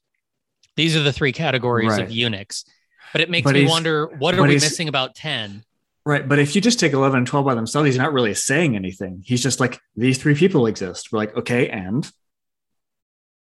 These 0.75 0.95
are 0.95 1.03
the 1.03 1.13
three 1.13 1.31
categories 1.31 1.91
Right. 1.91 2.01
of 2.03 2.11
eunuchs. 2.11 2.65
But 3.13 3.21
it 3.21 3.29
makes 3.29 3.45
But 3.45 3.53
me 3.53 3.65
wonder 3.67 4.07
what 4.07 4.35
are 4.35 4.41
we 4.41 4.55
missing 4.55 4.89
about 4.89 5.15
10? 5.15 5.63
Right. 6.05 6.27
But 6.27 6.39
if 6.39 6.55
you 6.55 6.61
just 6.61 6.79
take 6.79 6.91
11 6.91 7.19
and 7.19 7.27
12 7.27 7.45
by 7.45 7.55
themselves, 7.55 7.85
he's 7.85 7.97
not 7.97 8.11
really 8.11 8.33
saying 8.33 8.75
anything. 8.75 9.23
He's 9.25 9.41
just 9.41 9.61
like, 9.61 9.79
these 9.95 10.17
three 10.17 10.35
people 10.35 10.65
exist. 10.67 11.11
We're 11.11 11.19
like, 11.19 11.37
okay, 11.37 11.69
and 11.69 12.09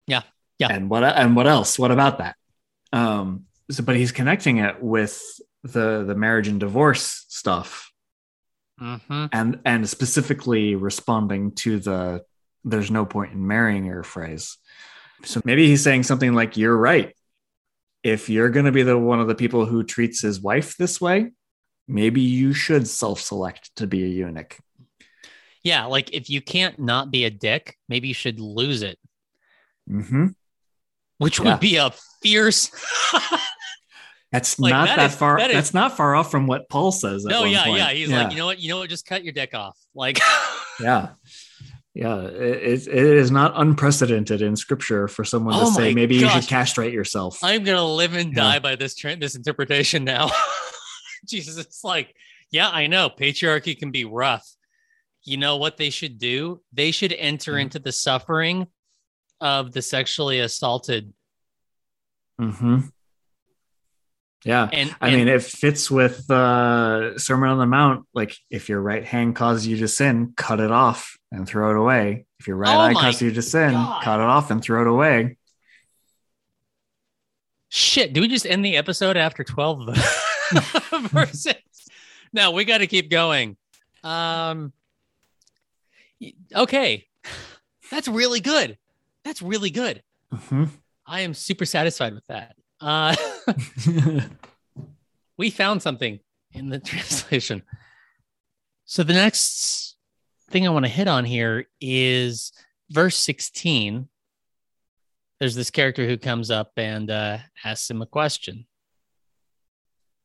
Yeah. 0.06 0.22
Yeah. 0.58 0.68
And 0.70 0.88
what 0.88 1.04
and 1.04 1.36
what 1.36 1.46
else? 1.46 1.78
What 1.78 1.90
about 1.90 2.18
that? 2.18 2.36
Um, 2.92 3.44
so 3.70 3.82
but 3.82 3.96
he's 3.96 4.12
connecting 4.12 4.58
it 4.58 4.82
with 4.82 5.20
the 5.64 6.04
the 6.06 6.14
marriage 6.14 6.48
and 6.48 6.60
divorce 6.60 7.26
stuff 7.28 7.92
Mm-hmm. 8.80 9.26
and 9.32 9.60
and 9.64 9.88
specifically 9.88 10.74
responding 10.74 11.52
to 11.52 11.78
the 11.78 12.22
there's 12.62 12.90
no 12.90 13.06
point 13.06 13.32
in 13.32 13.46
marrying 13.46 13.86
your 13.86 14.02
phrase. 14.02 14.58
So 15.24 15.40
maybe 15.46 15.66
he's 15.66 15.82
saying 15.82 16.02
something 16.02 16.34
like, 16.34 16.58
You're 16.58 16.76
right. 16.76 17.14
If 18.06 18.28
you're 18.28 18.50
gonna 18.50 18.70
be 18.72 18.82
the 18.84 18.96
one 18.96 19.18
of 19.20 19.26
the 19.26 19.34
people 19.34 19.66
who 19.66 19.82
treats 19.82 20.20
his 20.22 20.40
wife 20.40 20.76
this 20.76 21.00
way, 21.00 21.32
maybe 21.88 22.20
you 22.20 22.52
should 22.52 22.86
self-select 22.86 23.74
to 23.76 23.86
be 23.88 24.04
a 24.04 24.06
eunuch. 24.06 24.56
Yeah, 25.64 25.86
like 25.86 26.12
if 26.14 26.30
you 26.30 26.40
can't 26.40 26.78
not 26.78 27.10
be 27.10 27.24
a 27.24 27.30
dick, 27.30 27.76
maybe 27.88 28.06
you 28.08 28.14
should 28.14 28.38
lose 28.38 28.82
it, 28.82 28.98
hmm 29.88 30.28
which 31.18 31.40
Yeah. 31.40 31.44
would 31.52 31.60
be 31.60 31.76
a 31.76 31.92
fierce. 32.22 32.70
That's 34.32 34.58
Like, 34.58 34.70
not 34.70 34.88
that 34.88 34.96
that, 34.96 35.10
is- 35.10 35.16
far. 35.16 35.38
that 35.38 35.50
is- 35.50 35.56
that's 35.56 35.74
not 35.74 35.96
far 35.96 36.14
off 36.14 36.30
from 36.30 36.46
what 36.46 36.68
Paul 36.68 36.92
says. 36.92 37.24
At 37.24 37.30
no, 37.30 37.44
yeah, 37.44 37.64
point. 37.64 37.78
yeah. 37.78 37.90
He's 37.90 38.10
like, 38.10 38.32
you 38.32 38.36
know 38.38 38.46
what? 38.46 38.58
You 38.60 38.68
know 38.68 38.78
what? 38.78 38.90
Just 38.90 39.06
cut 39.06 39.24
your 39.24 39.32
dick 39.32 39.54
off. 39.54 39.78
Like, 39.94 40.18
yeah, 40.80 41.10
yeah. 41.96 42.20
It, 42.20 42.86
it 42.86 42.88
is 42.88 43.30
not 43.30 43.52
unprecedented 43.56 44.42
in 44.42 44.54
Scripture 44.54 45.08
for 45.08 45.24
someone 45.24 45.54
Oh 45.56 45.66
to 45.66 45.72
say 45.74 45.94
maybe 45.94 46.14
you 46.16 46.28
should 46.28 46.46
castrate 46.46 46.92
yourself. 46.92 47.38
I'm 47.42 47.64
gonna 47.64 47.84
live 47.84 48.14
and 48.14 48.30
Yeah. 48.36 48.42
die 48.42 48.58
by 48.58 48.76
this 48.76 48.94
tra- 48.94 49.16
this 49.16 49.34
interpretation 49.34 50.04
now. 50.04 50.30
Jesus, 51.26 51.56
it's 51.56 51.82
like, 51.82 52.14
yeah, 52.50 52.68
I 52.68 52.86
know 52.86 53.08
patriarchy 53.10 53.76
can 53.78 53.90
be 53.90 54.04
rough. 54.04 54.46
You 55.24 55.38
know 55.38 55.56
what 55.56 55.76
they 55.78 55.90
should 55.90 56.18
do? 56.18 56.60
They 56.72 56.90
should 56.90 57.12
enter 57.12 57.54
Mhm. 57.54 57.62
into 57.62 57.78
the 57.78 57.92
suffering 57.92 58.66
of 59.40 59.72
the 59.72 59.82
sexually 59.82 60.40
assaulted. 60.40 61.12
hmm 62.38 62.80
Yeah. 64.46 64.68
And 64.72 64.94
I 65.00 65.08
and- 65.08 65.16
mean, 65.16 65.28
it 65.28 65.42
fits 65.42 65.90
with 65.90 66.30
uh, 66.30 67.18
Sermon 67.18 67.50
on 67.50 67.58
the 67.58 67.66
Mount. 67.66 68.06
Like, 68.14 68.36
if 68.50 68.68
your 68.68 68.80
right 68.80 69.04
hand 69.04 69.34
causes 69.34 69.66
you 69.66 69.76
to 69.78 69.88
sin, 69.88 70.32
cut 70.36 70.60
it 70.60 70.70
off 70.70 71.16
and 71.32 71.46
throw 71.48 71.70
it 71.70 71.76
away. 71.76 72.26
If 72.38 72.46
your 72.46 72.56
right 72.56 72.74
Oh 72.76 72.80
eye 72.80 72.92
causes 72.94 73.22
you 73.22 73.32
to 73.32 73.42
sin, 73.42 73.72
God. 73.72 74.02
cut 74.02 74.20
it 74.20 74.26
off 74.26 74.50
and 74.50 74.62
throw 74.62 74.82
it 74.82 74.86
away. 74.88 75.36
shit, 77.68 78.12
do 78.12 78.20
we 78.20 78.28
just 78.28 78.46
end 78.46 78.64
the 78.64 78.76
episode 78.76 79.16
after 79.16 79.44
12 79.44 79.96
verses? 81.10 81.54
No, 82.32 82.52
we 82.52 82.64
got 82.64 82.78
to 82.78 82.86
keep 82.86 83.10
going. 83.10 83.56
Um, 84.04 84.72
okay, 86.54 87.06
that's 87.90 88.08
really 88.08 88.40
good. 88.40 88.78
That's 89.24 89.42
really 89.42 89.70
good. 89.70 90.02
Mhm. 90.32 90.70
I 91.06 91.20
am 91.22 91.34
super 91.34 91.64
satisfied 91.64 92.14
with 92.14 92.26
that. 92.28 92.55
Uh, 92.80 93.14
we 95.36 95.50
found 95.50 95.82
something 95.82 96.20
in 96.52 96.68
the 96.68 96.78
translation. 96.84 97.62
So 98.84 99.02
the 99.02 99.14
next 99.14 99.96
thing 100.50 100.66
I 100.66 100.70
want 100.70 100.84
to 100.84 100.90
hit 100.90 101.08
on 101.08 101.24
here 101.24 101.66
is 101.80 102.52
verse 102.90 103.16
16. 103.16 104.08
There's 105.40 105.54
this 105.54 105.70
character 105.70 106.06
who 106.06 106.16
comes 106.16 106.50
up 106.50 106.72
and 106.76 107.10
uh, 107.10 107.38
asks 107.64 107.90
him 107.90 108.00
a 108.00 108.06
question. 108.06 108.66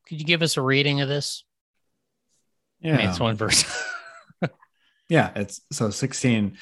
Could 0.08 0.20
you 0.20 0.26
give 0.26 0.42
us 0.42 0.58
a 0.58 0.62
reading 0.62 1.02
of 1.02 1.10
this? 1.10 1.44
I 2.84 2.88
mean, 2.88 3.00
yeah. 3.00 3.10
it's 3.10 3.20
one 3.20 3.36
verse. 3.36 3.66
Yeah, 5.12 5.32
it's 5.36 5.60
so 5.74 5.90
16. 5.90 6.58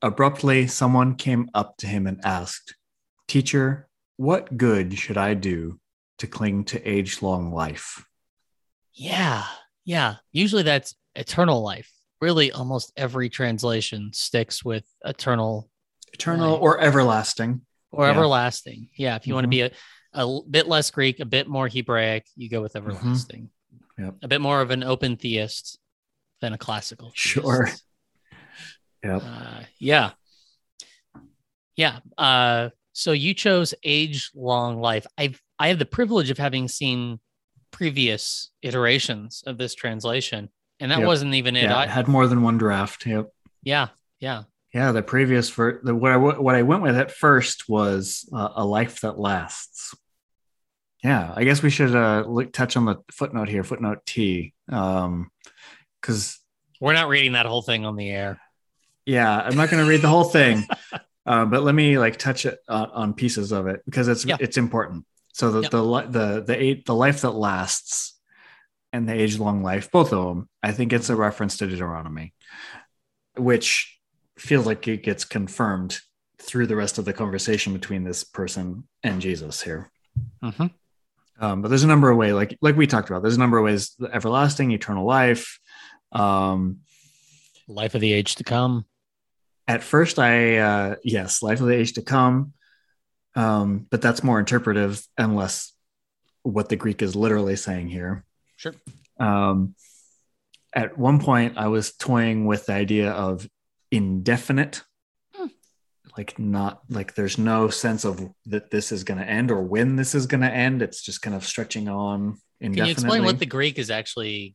Abruptly, 0.00 0.66
someone 0.66 1.14
came 1.14 1.50
up 1.52 1.76
to 1.78 1.86
him 1.86 2.06
and 2.06 2.18
asked, 2.24 2.74
Teacher, 3.28 3.85
what 4.16 4.56
good 4.56 4.98
should 4.98 5.16
I 5.18 5.34
do 5.34 5.78
to 6.18 6.26
cling 6.26 6.64
to 6.64 6.82
age 6.88 7.22
long 7.22 7.52
life? 7.52 8.04
yeah. 8.92 9.44
Yeah. 9.84 10.16
Usually 10.32 10.62
that's 10.64 10.96
eternal 11.14 11.62
life. 11.62 11.92
Really, 12.20 12.50
almost 12.50 12.92
every 12.96 13.28
translation 13.28 14.10
sticks 14.12 14.64
with 14.64 14.84
eternal 15.04 15.70
Eternal 16.12 16.52
Life. 16.54 16.62
or 16.62 16.80
everlasting? 16.80 17.60
or 17.92 18.06
Yeah. 18.06 18.12
everlasting. 18.12 18.88
Yeah, 18.96 19.16
if 19.16 19.26
you 19.26 19.34
want 19.34 19.44
to 19.44 19.48
be 19.48 19.70
a 20.12 20.40
bit 20.50 20.66
less 20.66 20.90
Greek, 20.90 21.20
a 21.20 21.24
bit 21.26 21.46
more 21.46 21.68
Hebraic, 21.68 22.26
you 22.36 22.48
go 22.48 22.62
with 22.62 22.74
everlasting. 22.74 23.50
Yep. 23.98 24.14
A 24.22 24.28
bit 24.28 24.40
more 24.40 24.60
of 24.62 24.70
an 24.70 24.82
open 24.82 25.16
theist 25.16 25.78
than 26.40 26.52
a 26.54 26.58
classical. 26.58 27.12
Sure. 27.14 27.66
theist. 27.66 27.82
Yep. 29.04 29.22
Uh, 29.24 29.60
yeah. 29.78 30.10
Yeah. 31.76 32.00
Uh, 32.18 32.70
so 32.98 33.12
you 33.12 33.34
chose 33.34 33.74
age 33.84 34.30
long 34.34 34.80
life. 34.80 35.06
I've 35.18 35.40
I 35.58 35.68
have 35.68 35.78
the 35.78 35.84
privilege 35.86 36.30
of 36.30 36.38
having 36.38 36.66
seen 36.68 37.20
previous 37.70 38.50
iterations 38.62 39.42
of 39.46 39.58
this 39.58 39.74
translation, 39.74 40.48
and 40.80 40.90
that 40.90 40.98
Yep. 41.00 41.06
wasn't 41.06 41.34
even 41.34 41.56
it. 41.56 41.64
Yeah, 41.64 41.76
I, 41.76 41.84
it 41.84 41.90
had 41.90 42.08
more 42.08 42.26
than 42.26 42.42
one 42.42 42.58
draft. 42.58 43.06
Yep. 43.06 43.30
yeah. 43.62 43.88
Yeah. 44.18 44.44
Yeah, 44.72 44.92
the 44.92 45.02
previous 45.02 45.48
for 45.48 45.80
the 45.84 45.94
what 45.94 46.12
I 46.12 46.16
what 46.16 46.54
I 46.54 46.62
went 46.62 46.82
with 46.82 46.96
at 46.96 47.10
first 47.10 47.68
was 47.68 48.28
uh, 48.32 48.48
a 48.56 48.64
life 48.64 49.00
that 49.02 49.18
lasts. 49.18 49.94
Yeah, 51.04 51.32
I 51.36 51.44
guess 51.44 51.62
we 51.62 51.70
should 51.70 51.94
uh, 51.94 52.24
look, 52.26 52.52
touch 52.52 52.76
on 52.76 52.84
the 52.86 52.96
footnote 53.12 53.48
here, 53.48 53.62
footnote 53.62 53.98
T, 54.06 54.54
um, 54.70 55.30
because 56.00 56.38
We're 56.80 56.94
not 56.94 57.08
reading 57.08 57.32
that 57.32 57.46
whole 57.46 57.62
thing 57.62 57.84
on 57.86 57.96
the 57.96 58.10
air. 58.10 58.40
yeah, 59.04 59.30
I'm 59.38 59.56
not 59.56 59.70
going 59.70 59.82
to 59.84 59.88
read 59.88 60.02
the 60.02 60.08
whole 60.08 60.24
thing, 60.24 60.66
uh, 61.26 61.44
but 61.44 61.62
let 61.62 61.74
me 61.74 61.98
like 61.98 62.16
touch 62.18 62.46
it 62.46 62.58
on, 62.68 62.90
on 62.90 63.14
pieces 63.14 63.52
of 63.52 63.66
it 63.66 63.82
because 63.84 64.08
it's 64.08 64.24
Yeah. 64.24 64.36
it's 64.40 64.56
important. 64.56 65.04
So 65.32 65.50
the 65.50 65.68
the 65.68 65.82
the 66.08 66.44
the 66.46 66.62
eight, 66.62 66.86
the 66.86 66.94
life 66.94 67.20
that 67.22 67.32
lasts 67.32 68.18
and 68.92 69.08
the 69.08 69.12
age 69.12 69.38
long 69.38 69.62
life, 69.62 69.90
both 69.90 70.12
of 70.12 70.24
them, 70.26 70.48
I 70.62 70.72
think 70.72 70.92
it's 70.92 71.10
a 71.10 71.16
reference 71.16 71.58
to 71.58 71.66
Deuteronomy, 71.66 72.32
which 73.36 73.98
feels 74.38 74.66
like 74.66 74.86
it 74.88 75.02
gets 75.02 75.24
confirmed 75.24 76.00
through 76.38 76.66
the 76.66 76.76
rest 76.76 76.98
of 76.98 77.04
the 77.04 77.12
conversation 77.12 77.72
between 77.72 78.04
this 78.04 78.22
person 78.24 78.84
and 79.02 79.20
Jesus 79.20 79.62
here. 79.62 79.90
Mhm. 80.42 80.70
Um, 81.38 81.60
but 81.62 81.68
there's 81.68 81.82
a 81.84 81.88
number 81.88 82.08
of 82.10 82.16
ways, 82.16 82.32
like 82.32 82.56
like 82.62 82.76
we 82.76 82.86
talked 82.86 83.10
about. 83.10 83.22
There's 83.22 83.36
a 83.36 83.40
number 83.40 83.58
of 83.58 83.64
ways: 83.64 83.94
the 83.98 84.14
everlasting, 84.14 84.70
eternal 84.70 85.04
life. 85.04 85.58
Um, 86.12 86.80
Life 87.68 87.94
of 87.96 88.00
the 88.00 88.12
age 88.12 88.36
to 88.36 88.44
come. 88.44 88.86
At 89.68 89.82
first 89.82 90.18
i 90.18 90.56
uh 90.58 90.96
yes 91.02 91.42
life 91.42 91.60
of 91.60 91.66
the 91.66 91.74
age 91.74 91.94
to 91.94 92.02
come 92.02 92.52
um 93.34 93.86
but 93.90 94.00
that's 94.00 94.22
more 94.22 94.38
interpretive 94.38 95.02
and 95.18 95.36
less 95.36 95.72
what 96.42 96.68
the 96.68 96.76
greek 96.76 97.02
is 97.02 97.14
literally 97.16 97.56
saying 97.56 97.88
here 97.88 98.24
Sure. 98.56 98.74
um 99.18 99.74
at 100.74 100.96
one 100.96 101.20
point 101.20 101.58
i 101.58 101.68
was 101.68 101.92
toying 101.96 102.46
with 102.46 102.66
the 102.66 102.72
idea 102.72 103.10
of 103.10 103.48
indefinite 103.90 104.82
Hmm. 105.34 105.46
like 106.16 106.38
not 106.38 106.80
like 106.88 107.14
there's 107.14 107.36
no 107.36 107.68
sense 107.68 108.04
of 108.04 108.26
that 108.46 108.70
this 108.70 108.90
is 108.92 109.04
going 109.04 109.18
to 109.18 109.28
end 109.28 109.50
or 109.50 109.60
when 109.62 109.96
this 109.96 110.14
is 110.14 110.26
going 110.26 110.40
to 110.42 110.50
end 110.50 110.80
it's 110.82 111.02
just 111.02 111.20
kind 111.22 111.36
of 111.36 111.44
stretching 111.44 111.88
on 111.88 112.32
Can 112.60 112.72
indefinitely 112.72 112.88
you 112.88 112.92
explain 112.92 113.24
what 113.24 113.38
the 113.38 113.46
Greek 113.46 113.78
is 113.78 113.90
actually? 113.90 114.54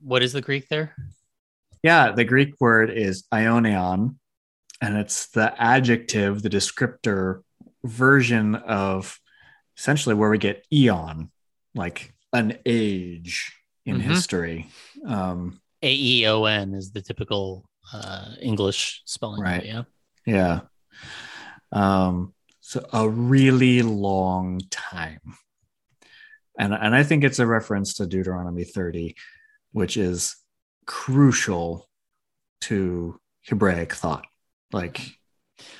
What 0.00 0.22
is 0.24 0.32
the 0.32 0.40
Greek 0.42 0.68
there? 0.68 0.96
Yeah, 1.82 2.12
the 2.12 2.24
Greek 2.24 2.54
word 2.60 2.90
is 2.90 3.24
aionion, 3.32 4.16
and 4.80 4.96
it's 4.96 5.28
the 5.30 5.52
adjective, 5.60 6.42
the 6.42 6.50
descriptor 6.50 7.42
version 7.84 8.54
of 8.54 9.18
essentially 9.76 10.14
where 10.14 10.30
we 10.30 10.38
get 10.38 10.64
eon, 10.72 11.30
like 11.74 12.14
an 12.32 12.58
age 12.66 13.52
in 13.84 13.96
Mhm. 13.96 14.02
history. 14.02 14.68
Um, 15.06 15.60
A 15.82 15.92
E 15.92 16.26
O 16.28 16.44
N 16.44 16.74
is 16.74 16.92
the 16.92 17.02
typical 17.02 17.68
uh, 17.92 18.36
English 18.40 19.02
spelling. 19.06 19.42
Right. 19.42 19.64
yeah. 19.66 19.82
yeah. 20.24 20.60
Um, 21.72 22.32
so 22.60 22.86
a 22.92 23.08
really 23.08 23.82
long 23.82 24.60
time. 24.70 25.18
And, 26.56 26.72
and 26.72 26.94
I 26.94 27.02
think 27.02 27.24
it's 27.24 27.40
a 27.40 27.46
reference 27.46 27.94
to 27.94 28.06
Deuteronomy 28.06 28.62
30, 28.64 29.16
which 29.72 29.96
is 29.96 30.36
crucial 30.86 31.88
to 32.62 33.18
Hebraic 33.46 33.92
thought. 33.94 34.24
Like, 34.72 35.00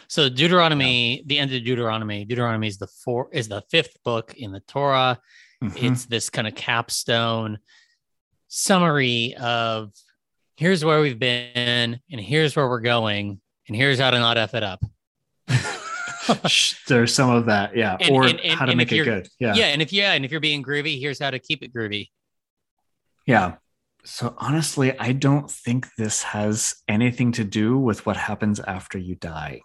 So 0.09 0.29
Deuteronomy, 0.29 1.23
the 1.27 1.39
end 1.39 1.53
of 1.53 1.65
Deuteronomy, 1.65 2.25
Deuteronomy 2.25 2.67
is 2.69 2.79
the 2.79 2.87
four 2.87 3.29
is 3.33 3.49
the 3.49 3.63
fifth 3.71 3.97
book 4.05 4.35
in 4.37 4.53
the 4.53 4.61
Torah. 4.61 5.19
mhm. 5.63 5.93
It's 5.93 6.07
this 6.07 6.29
kind 6.31 6.47
of 6.49 6.55
capstone 6.55 7.59
summary 8.49 9.35
of 9.41 9.93
here's 10.57 10.85
where 10.85 11.01
we've 11.01 11.19
been 11.19 11.99
and 12.11 12.21
here's 12.21 12.55
where 12.55 12.69
we're 12.69 12.81
going 12.81 13.41
and 13.69 13.77
here's 13.77 13.99
how 13.99 14.11
to 14.11 14.19
not 14.19 14.37
f 14.37 14.55
it 14.55 14.63
up. 14.63 14.85
there's 16.89 17.15
some 17.15 17.31
of 17.31 17.47
that, 17.47 17.77
yeah, 17.77 17.97
And- 18.01 18.11
or 18.15 18.25
and- 18.27 18.41
and- 18.41 18.59
how 18.59 18.67
to 18.67 18.77
make 18.77 18.93
it 18.93 19.05
good, 19.05 19.29
yeah. 19.39 19.55
yeah, 19.55 19.67
and 19.67 19.81
if 19.83 19.93
yeah, 19.93 20.13
and 20.13 20.25
if 20.25 20.31
you're 20.31 20.41
being 20.41 20.63
groovy, 20.63 20.99
here's 21.01 21.19
how 21.19 21.31
to 21.31 21.39
keep 21.39 21.63
it 21.63 21.73
groovy. 21.75 22.11
Yeah. 23.27 23.57
So 24.05 24.35
honestly, 24.39 24.99
I 24.99 25.13
don't 25.13 25.51
think 25.51 25.87
this 25.97 26.23
has 26.23 26.75
anything 26.89 27.33
to 27.33 27.45
do 27.45 27.79
with 27.79 28.05
what 28.05 28.17
happens 28.17 28.59
after 28.59 28.99
you 28.99 29.15
die. 29.15 29.63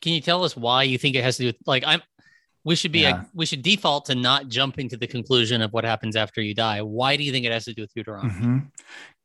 Can 0.00 0.12
you 0.12 0.20
tell 0.20 0.44
us 0.44 0.56
why 0.56 0.84
you 0.84 0.96
think 0.96 1.16
it 1.16 1.24
has 1.24 1.36
to 1.36 1.42
do 1.42 1.46
with 1.48 1.56
like 1.66 1.84
I'm 1.86 2.00
we 2.64 2.76
should 2.76 2.92
be 2.92 3.00
Yeah. 3.00 3.24
we 3.34 3.46
should 3.46 3.62
default 3.62 4.06
to 4.06 4.14
not 4.14 4.48
jumping 4.48 4.88
to 4.90 4.96
the 4.96 5.06
conclusion 5.06 5.60
of 5.60 5.72
what 5.72 5.84
happens 5.84 6.16
after 6.16 6.40
you 6.40 6.54
die. 6.54 6.82
Why 6.82 7.16
do 7.16 7.24
you 7.24 7.32
think 7.32 7.44
it 7.46 7.52
has 7.52 7.64
to 7.66 7.74
do 7.74 7.82
with 7.82 7.94
Deuteronomy? 7.94 8.32
Mm-hmm. 8.32 8.58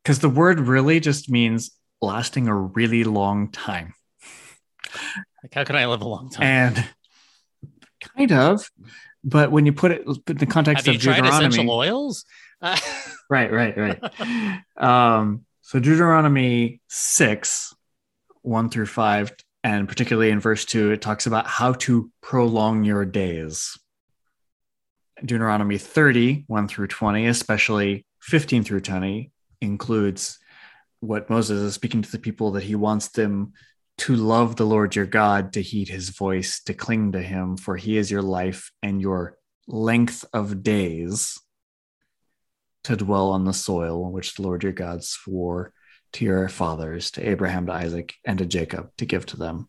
Because 0.02 0.18
the 0.18 0.28
word 0.28 0.60
really 0.60 1.00
just 1.00 1.30
means 1.30 1.70
lasting 2.02 2.48
a 2.48 2.54
really 2.54 3.04
long 3.04 3.50
time. 3.50 3.94
Like 5.42 5.54
how 5.54 5.64
can 5.64 5.76
I 5.76 5.86
live 5.86 6.02
a 6.02 6.08
long 6.08 6.30
time? 6.30 6.42
And 6.44 6.88
kind 8.16 8.32
of, 8.32 8.70
but 9.22 9.50
when 9.50 9.66
you 9.66 9.72
put 9.72 9.92
it 9.92 10.06
in 10.06 10.36
the 10.36 10.46
context 10.46 10.86
Have 10.86 10.94
you 10.94 10.98
of 10.98 11.02
tried 11.02 11.16
Deuteronomy, 11.16 11.46
essential 11.48 11.70
oils? 11.70 12.24
Right, 13.30 13.50
right, 13.50 13.74
right. 13.76 14.60
um, 14.76 15.46
so 15.62 15.80
Deuteronomy 15.80 16.82
6, 16.88 17.74
1 18.42 18.68
through 18.68 18.86
5, 18.86 19.32
and 19.64 19.88
particularly 19.88 20.30
in 20.30 20.40
verse 20.40 20.66
2, 20.66 20.90
it 20.90 21.00
talks 21.00 21.26
about 21.26 21.46
how 21.46 21.72
to 21.72 22.10
prolong 22.20 22.84
your 22.84 23.06
days. 23.06 23.78
Deuteronomy 25.24 25.78
30, 25.78 26.44
1 26.46 26.68
through 26.68 26.88
20, 26.88 27.26
especially 27.26 28.06
15 28.20 28.62
through 28.62 28.82
20, 28.82 29.32
includes 29.62 30.38
what 31.00 31.30
Moses 31.30 31.60
is 31.62 31.74
speaking 31.74 32.02
to 32.02 32.12
the 32.12 32.18
people 32.18 32.52
that 32.52 32.64
he 32.64 32.74
wants 32.74 33.08
them 33.08 33.54
to 33.96 34.16
love 34.16 34.56
the 34.56 34.66
Lord 34.66 34.94
your 34.94 35.06
God, 35.06 35.54
to 35.54 35.62
heed 35.62 35.88
his 35.88 36.10
voice, 36.10 36.62
to 36.64 36.74
cling 36.74 37.12
to 37.12 37.22
him, 37.22 37.56
for 37.56 37.76
he 37.76 37.96
is 37.96 38.10
your 38.10 38.22
life 38.22 38.70
and 38.82 39.00
your 39.00 39.38
length 39.66 40.26
of 40.34 40.62
days 40.62 41.40
to 42.84 42.96
dwell 42.96 43.30
on 43.30 43.44
the 43.44 43.52
soil 43.52 44.10
which 44.10 44.34
the 44.34 44.42
Lord 44.42 44.62
your 44.62 44.72
God 44.72 45.04
swore 45.04 45.72
to 46.12 46.24
your 46.24 46.48
fathers, 46.48 47.10
to 47.12 47.28
Abraham, 47.28 47.66
to 47.66 47.72
Isaac, 47.72 48.14
and 48.24 48.38
to 48.38 48.46
Jacob 48.46 48.90
to 48.98 49.04
give 49.04 49.26
to 49.26 49.36
them. 49.36 49.68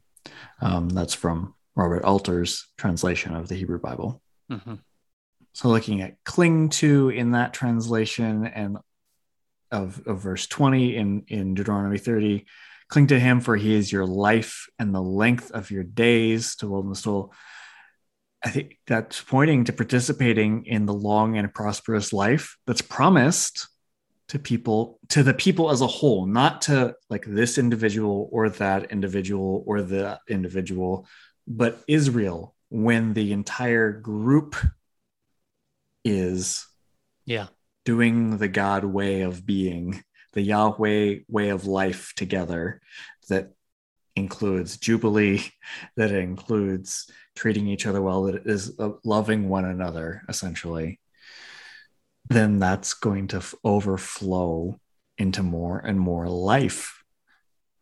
Um, 0.62 0.90
that's 0.90 1.14
from 1.14 1.56
Robert 1.76 2.04
Alter's 2.04 2.68
translation 2.78 3.36
of 3.36 3.48
the 3.48 3.56
Hebrew 3.56 3.80
Bible. 3.80 4.22
mhm. 4.52 4.80
So 5.54 5.70
looking 5.70 6.02
at 6.02 6.22
cling 6.26 6.70
to 6.70 7.10
in 7.10 7.32
that 7.32 7.54
translation 7.54 8.46
and 8.46 8.78
of, 9.72 10.06
of 10.06 10.20
verse 10.20 10.48
20 10.48 10.98
in, 10.98 11.24
in 11.28 11.54
Deuteronomy 11.54 11.98
30, 11.98 12.46
cling 12.90 13.08
to 13.08 13.20
him 13.20 13.40
for 13.40 13.56
he 13.56 13.74
is 13.74 13.92
your 13.92 14.06
life 14.06 14.68
and 14.78 14.94
the 14.94 15.02
length 15.02 15.52
of 15.52 15.72
your 15.72 15.84
days 15.84 16.56
to 16.58 16.68
dwell 16.68 16.82
in 16.82 16.90
the 16.90 16.96
soul. 16.96 17.34
I 18.46 18.50
think 18.52 18.78
that's 18.86 19.22
pointing 19.22 19.64
to 19.66 19.74
participating 19.74 20.66
in 20.68 20.86
the 20.86 20.94
long 20.94 21.36
and 21.38 21.52
prosperous 21.52 22.14
life 22.14 22.58
that's 22.68 22.82
promised 22.82 23.68
to 24.28 24.38
people, 24.38 25.00
to 25.10 25.24
the 25.24 25.34
people 25.34 25.72
as 25.72 25.82
a 25.82 25.88
whole, 25.88 26.28
not 26.28 26.62
to 26.64 26.96
like 27.10 27.26
this 27.26 27.58
individual 27.58 28.30
or 28.32 28.50
that 28.50 28.92
individual 28.92 29.64
or 29.66 29.82
the 29.82 30.20
individual, 30.30 31.08
but 31.48 31.84
Israel 31.88 32.56
when 32.70 33.14
the 33.14 33.32
entire 33.32 33.92
group 33.92 34.56
is 36.04 36.66
Yeah. 37.26 37.48
doing 37.84 38.38
the 38.38 38.48
God 38.48 38.86
way 38.86 39.22
of 39.22 39.46
being, 39.46 40.04
the 40.34 40.42
Yahweh 40.42 41.20
way 41.28 41.50
of 41.50 41.66
life 41.66 42.14
together 42.16 42.82
that 43.30 43.54
includes 44.16 44.78
Jubilee, 44.78 45.44
that 45.98 46.12
includes 46.12 47.10
treating 47.36 47.68
each 47.68 47.86
other 47.86 48.02
well, 48.02 48.24
that 48.24 48.46
is 48.48 48.80
uh, 48.80 48.92
loving 49.04 49.50
one 49.50 49.66
another, 49.66 50.24
essentially, 50.30 51.00
then 52.30 52.60
that's 52.60 52.94
going 52.94 53.28
to 53.28 53.44
overflow 53.64 54.80
into 55.18 55.44
more 55.44 55.80
and 55.80 56.00
more 56.00 56.28
life. 56.28 57.04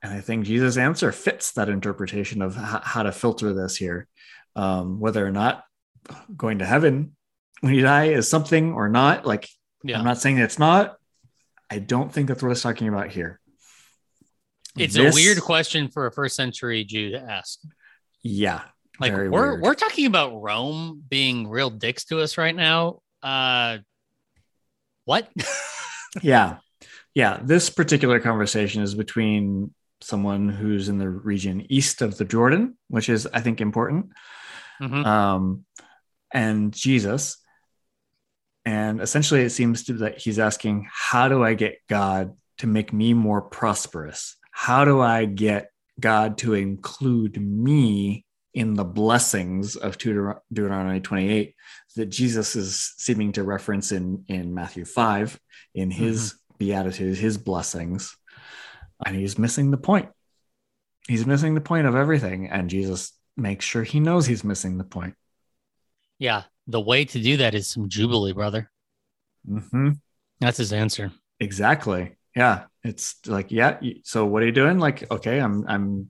And 0.02 0.14
I 0.14 0.20
think 0.20 0.46
Jesus' 0.46 0.78
answer 0.78 1.12
fits 1.12 1.54
that 1.54 1.70
interpretation 1.70 2.42
of 2.42 2.56
how 2.56 3.04
to 3.04 3.12
filter 3.12 3.54
this 3.54 3.78
here. 3.78 4.08
Um, 4.56 5.00
whether 5.00 5.26
or 5.26 5.32
not 5.32 5.64
going 6.36 6.60
to 6.60 6.66
heaven 6.66 7.16
when 7.62 7.74
you 7.74 7.82
die 7.82 8.08
is 8.10 8.28
something 8.30 8.74
or 8.74 8.90
not, 8.90 9.26
like 9.26 9.48
Yeah. 9.84 9.98
I'm 9.98 10.04
not 10.06 10.18
saying 10.20 10.38
it's 10.38 10.60
not. 10.60 10.98
I 11.70 11.80
don't 11.80 12.12
think 12.12 12.28
that's 12.28 12.44
what 12.44 12.52
it's 12.52 12.62
talking 12.62 12.88
about 12.88 13.10
here. 13.10 13.40
it's 14.78 14.96
This- 14.96 15.14
a 15.14 15.16
weird 15.16 15.40
question 15.42 15.90
for 15.90 16.06
a 16.08 16.12
first 16.12 16.36
century 16.36 16.84
Jew 16.84 17.12
to 17.12 17.20
ask. 17.20 17.60
Yeah. 18.22 18.62
Like 19.00 19.12
very 19.12 19.30
we're 19.30 19.52
weird. 19.52 19.62
we're 19.62 19.74
talking 19.76 20.06
about 20.06 20.40
Rome 20.42 21.04
being 21.10 21.48
real 21.48 21.70
dicks 21.70 22.06
to 22.06 22.20
us 22.22 22.38
right 22.38 22.56
now. 22.56 23.02
Uh 23.22 23.80
what? 25.06 25.30
Yeah. 26.22 26.58
Yeah. 27.16 27.40
This 27.44 27.72
particular 27.72 28.20
conversation 28.20 28.84
is 28.84 28.94
between 28.94 29.74
someone 30.02 30.48
who's 30.48 30.88
in 30.90 31.00
the 31.00 31.10
region 31.10 31.66
east 31.72 32.04
of 32.04 32.18
the 32.18 32.26
Jordan, 32.26 32.78
which 32.90 33.10
is, 33.10 33.26
I 33.34 33.40
think, 33.42 33.62
important, 33.62 34.12
Mhm. 34.82 35.06
um, 35.06 35.66
and 36.32 36.72
Jesus. 36.72 37.38
And 38.66 39.02
essentially, 39.02 39.42
it 39.42 39.50
seems 39.50 39.86
to 39.86 39.94
be 39.94 40.00
that 40.00 40.20
he's 40.20 40.38
asking, 40.40 40.88
How 40.92 41.28
do 41.30 41.44
I 41.44 41.54
get 41.56 41.78
God 41.90 42.38
to 42.60 42.68
make 42.68 42.94
me 42.94 43.14
more 43.16 43.42
prosperous? 43.42 44.36
How 44.52 44.86
do 44.86 45.02
I 45.02 45.26
get 45.26 45.72
God 46.00 46.38
to 46.40 46.54
include 46.54 47.42
me 47.42 48.26
in 48.54 48.74
the 48.76 48.84
blessings 48.84 49.76
of 49.76 49.98
Deuter- 49.98 50.40
Deuteronomy 50.52 51.00
28 51.00 51.56
that 51.96 52.06
Jesus 52.08 52.56
is 52.56 52.94
seeming 52.98 53.32
to 53.34 53.44
reference 53.44 53.92
in, 53.92 54.26
in 54.28 54.54
Matthew 54.54 54.86
5 54.86 55.40
in 55.76 55.90
his 55.92 56.36
beatitudes, 56.58 57.20
his 57.20 57.38
blessings? 57.38 58.16
And 59.06 59.16
he's 59.16 59.38
missing 59.38 59.72
the 59.72 59.78
point. 59.78 60.10
He's 61.08 61.26
missing 61.26 61.56
the 61.56 61.62
point 61.62 61.88
of 61.88 61.96
everything. 61.96 62.50
And 62.50 62.70
Jesus 62.70 63.12
makes 63.36 63.66
sure 63.66 63.84
he 63.84 64.00
knows 64.00 64.26
he's 64.26 64.44
missing 64.44 64.78
the 64.78 64.84
point. 64.84 65.16
yeah. 66.20 66.44
The 66.66 66.80
way 66.80 67.04
to 67.04 67.20
do 67.20 67.36
that 67.38 67.56
is 67.56 67.68
some 67.68 67.90
jubilee, 67.90 68.32
brother. 68.32 68.72
Mm-hmm. 69.46 69.90
That's 70.40 70.60
his 70.60 70.72
answer. 70.72 71.12
Exactly. 71.42 72.16
Yeah. 72.38 72.64
It's 72.86 73.18
like, 73.28 73.52
yeah. 73.52 73.80
So 74.06 74.26
what 74.26 74.44
are 74.44 74.46
you 74.46 74.54
doing? 74.54 74.80
Like, 74.80 75.12
okay, 75.12 75.40
I'm 75.40 75.66
I'm 75.68 76.10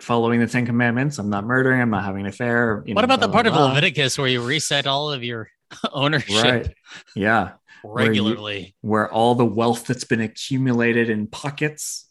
following 0.00 0.40
the 0.40 0.46
Ten 0.46 0.64
Commandments. 0.66 1.18
I'm 1.18 1.30
not 1.30 1.44
murdering. 1.44 1.80
I'm 1.80 1.90
not 1.90 2.04
having 2.04 2.20
an 2.22 2.26
affair. 2.28 2.82
you 2.86 2.94
what 2.94 3.02
know, 3.02 3.04
about 3.06 3.20
the 3.20 3.28
part 3.28 3.44
blah, 3.46 3.52
of 3.52 3.58
blah. 3.58 3.66
Leviticus 3.68 4.18
where 4.18 4.28
you 4.28 4.42
reset 4.42 4.86
all 4.86 5.10
of 5.12 5.22
your 5.24 5.48
ownership 5.92 6.42
Right. 6.44 6.74
Yeah. 7.16 7.52
where 7.82 8.04
you- 8.04 8.10
regularly? 8.22 8.74
Where 8.80 9.10
all 9.12 9.34
the 9.34 9.44
wealth 9.44 9.86
that's 9.86 10.04
been 10.04 10.20
accumulated 10.20 11.10
in 11.10 11.26
pockets 11.26 12.06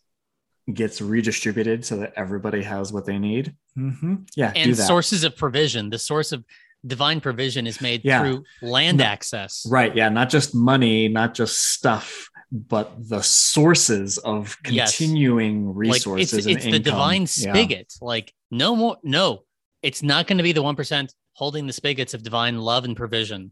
gets 0.74 1.02
redistributed 1.02 1.86
so 1.86 1.98
that 1.98 2.12
everybody 2.18 2.62
has 2.64 2.92
what 2.92 3.06
they 3.06 3.18
need. 3.18 3.56
hmm 3.76 4.16
Yeah. 4.36 4.52
and 4.56 4.76
sources 4.78 5.24
of 5.24 5.36
provision. 5.38 5.90
The 5.90 6.00
source 6.00 6.32
of 6.34 6.44
divine 6.86 7.22
provision 7.22 7.66
is 7.68 7.80
made 7.82 8.02
Yeah. 8.04 8.20
through 8.22 8.44
land 8.62 8.98
No. 8.98 9.06
access. 9.06 9.66
Right. 9.70 9.96
Yeah. 9.96 10.10
Not 10.10 10.30
just 10.30 10.54
money, 10.54 11.08
not 11.08 11.34
just 11.34 11.72
stuff, 11.72 12.30
but 12.52 12.94
the 13.10 13.22
sources 13.22 14.18
of 14.20 14.56
Yes. 14.70 14.98
continuing 14.98 15.68
Like 15.68 15.76
resources 15.78 16.34
it's 16.34 16.46
and 16.46 16.56
it's 16.56 16.64
the 16.66 16.70
income. 16.76 16.84
divine 16.84 17.22
Yeah. 17.22 17.54
spigot. 17.54 17.94
Like 18.02 18.34
no 18.52 18.76
more 18.76 18.98
no, 19.04 19.44
it's 19.82 20.02
not 20.02 20.28
going 20.28 20.38
to 20.38 20.44
be 20.44 20.54
the 20.54 20.64
1% 20.64 21.14
holding 21.34 21.68
the 21.68 21.74
spigots 21.74 22.14
of 22.14 22.24
divine 22.24 22.58
love 22.60 22.86
and 22.86 22.96
provision. 22.96 23.52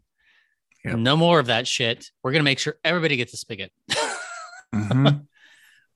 Yep. 0.85 0.97
No 0.97 1.17
more 1.17 1.39
of 1.39 1.47
that 1.47 1.67
shit. 1.67 2.09
We're 2.23 2.31
going 2.31 2.39
to 2.41 2.45
make 2.45 2.59
sure 2.59 2.75
everybody 2.83 3.15
gets 3.17 3.33
a 3.33 3.37
spigot. 3.37 3.71
Mhm. 4.73 5.25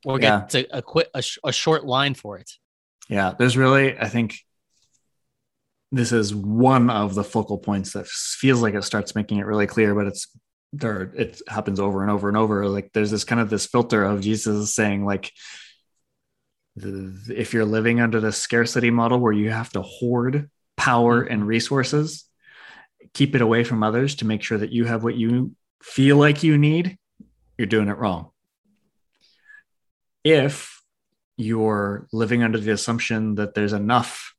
or 0.06 0.20
Yeah. 0.20 0.42
gets 0.42 0.56
a, 0.56 0.78
a 0.78 0.82
quick 0.82 1.10
a, 1.14 1.22
sh- 1.22 1.38
a 1.44 1.52
short 1.52 1.86
line 1.86 2.14
for 2.14 2.38
it. 2.38 2.50
Yeah, 3.10 3.34
there's 3.38 3.58
really, 3.58 3.98
I 3.98 4.08
think 4.08 4.36
this 5.92 6.12
is 6.12 6.34
one 6.36 6.90
of 6.90 7.16
the 7.16 7.24
focal 7.24 7.58
points 7.58 7.94
that 7.94 8.08
feels 8.08 8.62
like 8.62 8.76
it 8.76 8.84
starts 8.84 9.16
making 9.16 9.40
it 9.40 9.46
really 9.46 9.66
clear, 9.68 9.96
but 9.96 10.06
it's 10.08 10.28
there, 10.72 11.02
it 11.16 11.42
happens 11.48 11.80
over 11.80 12.02
and 12.02 12.12
over 12.12 12.28
and 12.28 12.38
over. 12.38 12.68
Like 12.68 12.92
there's 12.94 13.12
this 13.12 13.24
kind 13.24 13.42
of 13.42 13.50
this 13.50 13.66
filter 13.66 14.04
of 14.04 14.22
Jesus 14.22 14.74
saying, 14.74 15.06
like, 15.06 15.32
the, 16.76 17.34
if 17.36 17.54
you're 17.54 17.66
living 17.66 18.00
under 18.00 18.20
the 18.20 18.32
scarcity 18.32 18.90
model 18.90 19.20
where 19.20 19.34
you 19.34 19.50
have 19.52 19.70
to 19.72 19.82
hoard 19.82 20.50
power 20.78 21.24
mm-hmm. 21.24 21.34
and 21.34 21.48
resources, 21.48 22.26
keep 23.14 23.36
it 23.36 23.42
away 23.42 23.64
from 23.64 23.84
others 23.84 24.16
to 24.16 24.26
make 24.26 24.44
sure 24.44 24.58
that 24.58 24.72
you 24.72 24.86
have 24.86 25.04
what 25.04 25.16
you 25.16 25.56
feel 25.82 26.18
like 26.18 26.44
you 26.44 26.58
need, 26.58 26.98
you're 27.58 27.68
doing 27.68 27.90
it 27.90 27.98
wrong. 27.98 28.30
If 30.24 30.82
you're 31.38 32.08
living 32.12 32.44
under 32.44 32.60
the 32.60 32.72
assumption 32.72 33.36
that 33.36 33.54
there's 33.54 33.74
enough 33.74 34.36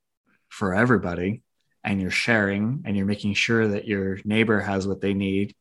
for 0.49 0.75
everybody 0.75 1.43
and 1.83 2.01
you're 2.01 2.11
sharing 2.11 2.83
and 2.85 2.97
you're 2.97 3.07
making 3.07 3.35
sure 3.35 3.69
that 3.69 3.89
your 3.89 4.19
neighbor 4.25 4.61
has 4.61 4.87
what 4.87 5.01
they 5.01 5.15
need 5.15 5.55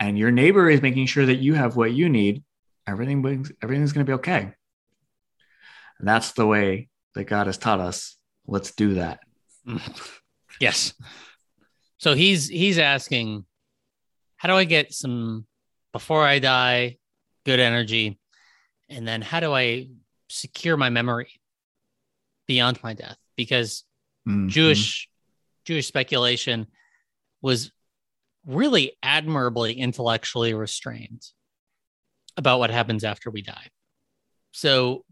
and 0.00 0.18
your 0.18 0.30
neighbor 0.32 0.68
is 0.68 0.82
making 0.82 1.06
sure 1.06 1.26
that 1.26 1.36
you 1.36 1.54
have 1.54 1.76
what 1.76 1.92
you 1.92 2.08
need 2.08 2.42
everything 2.86 3.18
everything's 3.62 3.92
going 3.92 4.04
to 4.04 4.10
be 4.10 4.14
okay 4.14 4.52
and 5.98 6.08
that's 6.08 6.32
the 6.32 6.46
way 6.46 6.88
that 7.14 7.24
god 7.24 7.46
has 7.46 7.58
taught 7.58 7.78
us 7.80 8.16
let's 8.46 8.72
do 8.72 8.94
that. 8.94 9.20
Yes. 10.60 10.92
So 11.96 12.14
he's 12.14 12.48
he's 12.48 12.78
asking, 12.78 13.46
how 14.36 14.48
do 14.48 14.54
I 14.56 14.64
get 14.64 14.92
some 14.92 15.46
before 15.92 16.22
I 16.26 16.38
die, 16.38 16.98
good 17.46 17.60
energy, 17.60 18.18
and 18.90 19.08
then 19.08 19.22
how 19.22 19.40
do 19.40 19.54
I 19.54 19.88
secure 20.28 20.76
my 20.76 20.90
memory 20.90 21.30
beyond 22.46 22.82
my 22.82 22.92
death? 22.92 23.16
Because 23.36 23.84
Mhm. 24.28 24.50
Jewish 24.50 25.08
Jewish 25.64 25.86
speculation 25.86 26.66
was 27.40 27.72
really 28.46 28.96
admirably 29.02 29.74
intellectually 29.74 30.54
restrained 30.54 31.22
about 32.36 32.58
what 32.58 32.70
happens 32.70 33.04
after 33.04 33.30
we 33.30 33.42
die. 33.42 33.68
So 34.52 35.04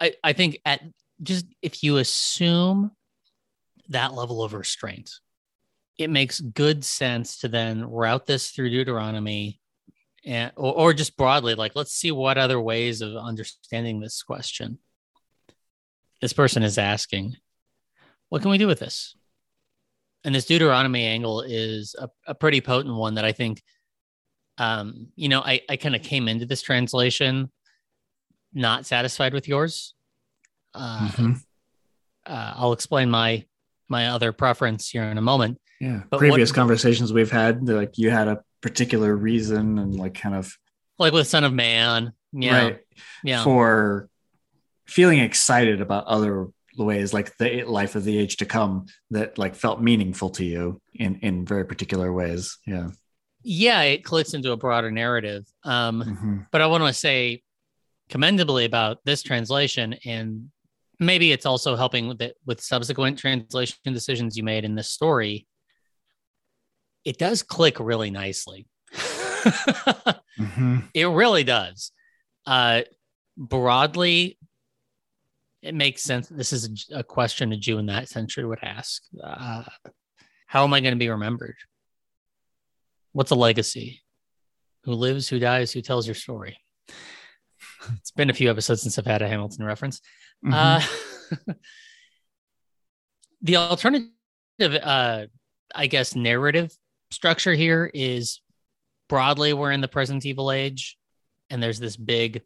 I, 0.00 0.14
I 0.22 0.32
think 0.32 0.60
at 0.64 0.82
just 1.22 1.46
if 1.62 1.82
you 1.82 1.96
assume 1.96 2.92
that 3.88 4.14
level 4.14 4.42
of 4.42 4.52
restraint, 4.52 5.10
it 5.98 6.10
makes 6.10 6.40
good 6.40 6.84
sense 6.84 7.38
to 7.38 7.48
then 7.48 7.84
route 7.84 8.26
this 8.26 8.50
through 8.50 8.70
Deuteronomy 8.70 9.60
and 10.24 10.52
or, 10.56 10.74
or 10.74 10.94
just 10.94 11.16
broadly, 11.16 11.54
like 11.54 11.72
let's 11.74 11.92
see 11.92 12.10
what 12.10 12.36
other 12.36 12.60
ways 12.60 13.00
of 13.00 13.16
understanding 13.16 14.00
this 14.00 14.22
question. 14.22 14.78
This 16.20 16.32
person 16.32 16.62
is 16.62 16.78
asking, 16.78 17.36
what 18.28 18.42
can 18.42 18.50
we 18.50 18.58
do 18.58 18.66
with 18.66 18.80
this? 18.80 19.14
And 20.26 20.34
this 20.34 20.44
Deuteronomy 20.44 21.04
angle 21.06 21.40
is 21.42 21.94
a, 21.98 22.10
a 22.26 22.34
pretty 22.34 22.60
potent 22.60 22.94
one 22.96 23.14
that 23.14 23.24
I 23.24 23.30
think 23.32 23.62
um, 24.58 25.08
you 25.16 25.28
know, 25.28 25.40
I, 25.40 25.60
I 25.68 25.76
kind 25.76 25.94
of 25.94 26.02
came 26.02 26.28
into 26.28 26.46
this 26.46 26.62
translation 26.62 27.50
not 28.54 28.86
satisfied 28.86 29.34
with 29.34 29.46
yours. 29.46 29.94
Uh, 30.74 31.08
Mhm. 31.08 31.40
uh, 32.26 32.52
I'll 32.56 32.72
explain 32.72 33.08
my 33.10 33.44
my 33.88 34.08
other 34.08 34.32
preference 34.32 34.88
here 34.90 35.04
in 35.04 35.16
a 35.18 35.22
moment. 35.22 35.60
Yeah. 35.80 36.02
But 36.10 36.18
Previous 36.18 36.50
what- 36.50 36.56
conversations 36.56 37.12
we've 37.12 37.30
had, 37.30 37.68
like 37.68 37.98
you 37.98 38.10
had 38.10 38.26
a 38.28 38.42
particular 38.62 39.14
reason 39.14 39.78
and 39.78 39.94
like 39.94 40.14
kind 40.14 40.34
of 40.34 40.52
Like 40.98 41.12
with 41.12 41.28
Son 41.28 41.44
of 41.44 41.52
Man, 41.52 42.12
yeah, 42.32 42.62
right 42.62 42.78
yeah, 43.22 43.44
for 43.44 44.08
feeling 44.86 45.18
excited 45.20 45.80
about 45.82 46.06
other 46.06 46.46
ways 46.84 47.12
like 47.14 47.36
the 47.38 47.62
life 47.64 47.94
of 47.96 48.04
the 48.04 48.18
age 48.18 48.36
to 48.38 48.46
come 48.46 48.86
that 49.10 49.38
like 49.38 49.54
felt 49.54 49.80
meaningful 49.80 50.30
to 50.30 50.44
you 50.44 50.80
in 50.94 51.16
in 51.20 51.44
very 51.46 51.64
particular 51.64 52.12
ways 52.12 52.58
yeah 52.66 52.88
yeah. 53.48 53.82
It 53.82 54.02
clicks 54.02 54.34
into 54.34 54.50
a 54.50 54.56
broader 54.56 54.90
narrative. 54.90 55.44
Um, 55.62 56.02
Mhm. 56.02 56.46
but 56.50 56.60
I 56.62 56.66
want 56.66 56.82
to 56.84 56.92
say 56.92 57.44
commendably 58.10 58.64
about 58.64 58.98
this 59.04 59.22
translation, 59.22 59.94
and 60.04 60.50
maybe 60.98 61.30
it's 61.30 61.46
also 61.46 61.76
helping 61.76 62.08
with 62.08 62.20
it 62.22 62.36
with 62.44 62.60
subsequent 62.60 63.20
translation 63.20 63.76
decisions 63.84 64.36
you 64.36 64.42
made 64.42 64.64
in 64.64 64.74
this 64.74 64.90
story. 64.90 65.46
It 67.04 67.18
does 67.18 67.44
click 67.44 67.78
really 67.78 68.10
nicely. 68.10 68.66
Mhm. 70.38 70.88
It 70.92 71.06
really 71.06 71.44
does. 71.44 71.92
Uh, 72.46 72.82
broadly, 73.36 74.38
it 75.62 75.74
makes 75.74 76.02
sense. 76.02 76.28
This 76.28 76.52
is 76.52 76.86
a 76.92 77.02
question 77.02 77.52
a 77.52 77.56
Jew 77.56 77.78
in 77.78 77.86
that 77.86 78.08
century 78.08 78.44
would 78.44 78.62
ask. 78.62 79.02
Uh, 79.22 79.64
how 80.46 80.64
am 80.64 80.74
I 80.74 80.80
going 80.80 80.94
to 80.94 80.98
be 80.98 81.08
remembered? 81.08 81.56
What's 83.12 83.30
a 83.30 83.34
legacy? 83.34 84.02
Who 84.84 84.92
lives, 84.92 85.28
who 85.28 85.38
dies, 85.38 85.72
who 85.72 85.82
tells 85.82 86.06
your 86.06 86.14
story? 86.14 86.58
It's 87.98 88.10
been 88.10 88.30
a 88.30 88.34
few 88.34 88.50
episodes 88.50 88.82
since 88.82 88.98
I've 88.98 89.06
had 89.06 89.22
a 89.22 89.28
Hamilton 89.28 89.64
reference. 89.64 90.00
Mhm. 90.44 90.52
Uh, 91.48 91.52
the 93.42 93.56
alternative, 93.56 94.10
uh, 94.60 95.26
I 95.74 95.86
guess, 95.86 96.14
narrative 96.14 96.76
structure 97.10 97.54
here 97.54 97.90
is 97.92 98.40
broadly 99.08 99.52
we're 99.52 99.72
in 99.72 99.80
the 99.80 99.88
present 99.88 100.26
evil 100.26 100.50
age, 100.50 100.96
and 101.50 101.62
there's 101.62 101.78
this 101.78 101.96
big 101.96 102.42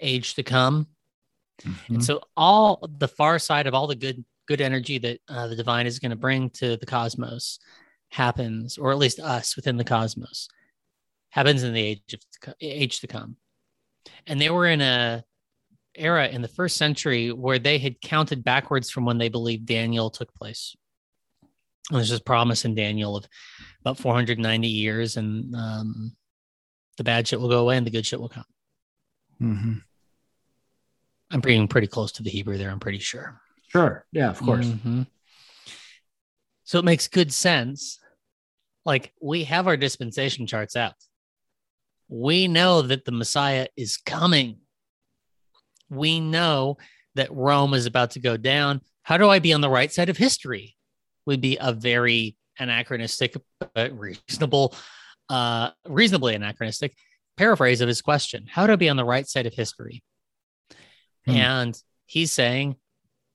age 0.00 0.34
to 0.34 0.42
come. 0.42 0.86
Mhm. 1.62 1.88
And 1.88 2.04
so 2.04 2.20
all 2.36 2.88
the 2.98 3.08
far 3.08 3.38
side 3.38 3.66
of 3.66 3.74
all 3.74 3.86
the 3.86 3.96
good 3.96 4.24
good 4.46 4.60
energy 4.62 4.96
that 4.98 5.20
uh, 5.28 5.46
the 5.46 5.56
divine 5.56 5.86
is 5.86 5.98
going 5.98 6.10
to 6.10 6.16
bring 6.16 6.48
to 6.48 6.76
the 6.78 6.86
cosmos 6.86 7.58
happens, 8.10 8.78
or 8.78 8.90
at 8.90 8.96
least 8.98 9.20
us 9.20 9.56
within 9.56 9.76
the 9.76 9.84
cosmos, 9.84 10.48
happens 11.30 11.62
in 11.62 11.74
the 11.74 11.82
age 11.82 12.14
of 12.14 12.54
age 12.62 13.00
to 13.00 13.06
come. 13.06 13.36
And 14.26 14.40
they 14.40 14.48
were 14.48 14.66
in 14.66 14.80
a 14.80 15.24
era 15.94 16.28
in 16.28 16.40
the 16.40 16.48
first 16.48 16.76
century 16.78 17.30
where 17.30 17.58
they 17.58 17.76
had 17.78 18.00
counted 18.00 18.42
backwards 18.42 18.88
from 18.90 19.04
when 19.04 19.18
they 19.18 19.28
believed 19.28 19.66
Daniel 19.66 20.08
took 20.08 20.32
place. 20.34 20.74
And 21.90 21.98
there's 21.98 22.10
this 22.10 22.20
promise 22.20 22.64
in 22.64 22.74
Daniel 22.74 23.16
of 23.16 23.26
about 23.80 23.98
490 23.98 24.68
years, 24.68 25.16
and 25.18 25.54
um, 25.54 26.16
the 26.96 27.04
bad 27.04 27.28
shit 27.28 27.40
will 27.40 27.48
go 27.48 27.60
away 27.60 27.76
and 27.76 27.86
the 27.86 27.90
good 27.90 28.06
shit 28.06 28.20
will 28.20 28.28
come. 28.28 28.44
Mhm. 29.40 29.82
I'm 31.30 31.40
being 31.40 31.68
pretty 31.68 31.86
close 31.86 32.12
to 32.12 32.22
the 32.22 32.30
Hebrew 32.30 32.56
there, 32.58 32.70
I'm 32.70 32.80
pretty 32.80 32.98
sure. 32.98 33.40
sure 33.68 34.06
yeah 34.12 34.30
of 34.30 34.38
course 34.38 34.66
Mhm. 34.66 35.06
So 36.64 36.78
it 36.78 36.84
makes 36.84 37.08
good 37.08 37.32
sense. 37.32 37.98
Like 38.84 39.14
we 39.22 39.44
have 39.44 39.66
our 39.66 39.76
dispensation 39.78 40.46
charts 40.46 40.76
out. 40.76 40.92
We 42.08 42.46
know 42.46 42.82
that 42.82 43.06
the 43.06 43.12
Messiah 43.12 43.68
is 43.74 43.96
coming. 43.96 44.58
We 45.88 46.20
know 46.20 46.76
that 47.14 47.32
Rome 47.32 47.72
is 47.72 47.86
about 47.86 48.10
to 48.12 48.20
go 48.20 48.36
down. 48.36 48.82
How 49.02 49.16
do 49.16 49.30
I 49.30 49.38
be 49.38 49.54
on 49.54 49.62
the 49.62 49.70
right 49.70 49.90
side 49.90 50.10
of 50.10 50.18
history? 50.18 50.76
Would 51.24 51.40
be 51.40 51.56
a 51.58 51.72
very 51.72 52.36
anachronistic, 52.58 53.34
but 53.74 53.98
reasonable, 53.98 54.74
uh, 55.30 55.70
reasonably 55.86 56.34
anachronistic 56.34 56.94
paraphrase 57.38 57.80
of 57.80 57.88
his 57.88 58.02
question. 58.02 58.46
How 58.46 58.66
do 58.66 58.74
I 58.74 58.76
be 58.76 58.90
on 58.90 58.96
the 58.96 59.04
right 59.04 59.26
side 59.26 59.46
of 59.46 59.54
history? 59.54 60.02
Hmm. 61.28 61.36
And 61.36 61.82
he's 62.06 62.32
saying, 62.32 62.76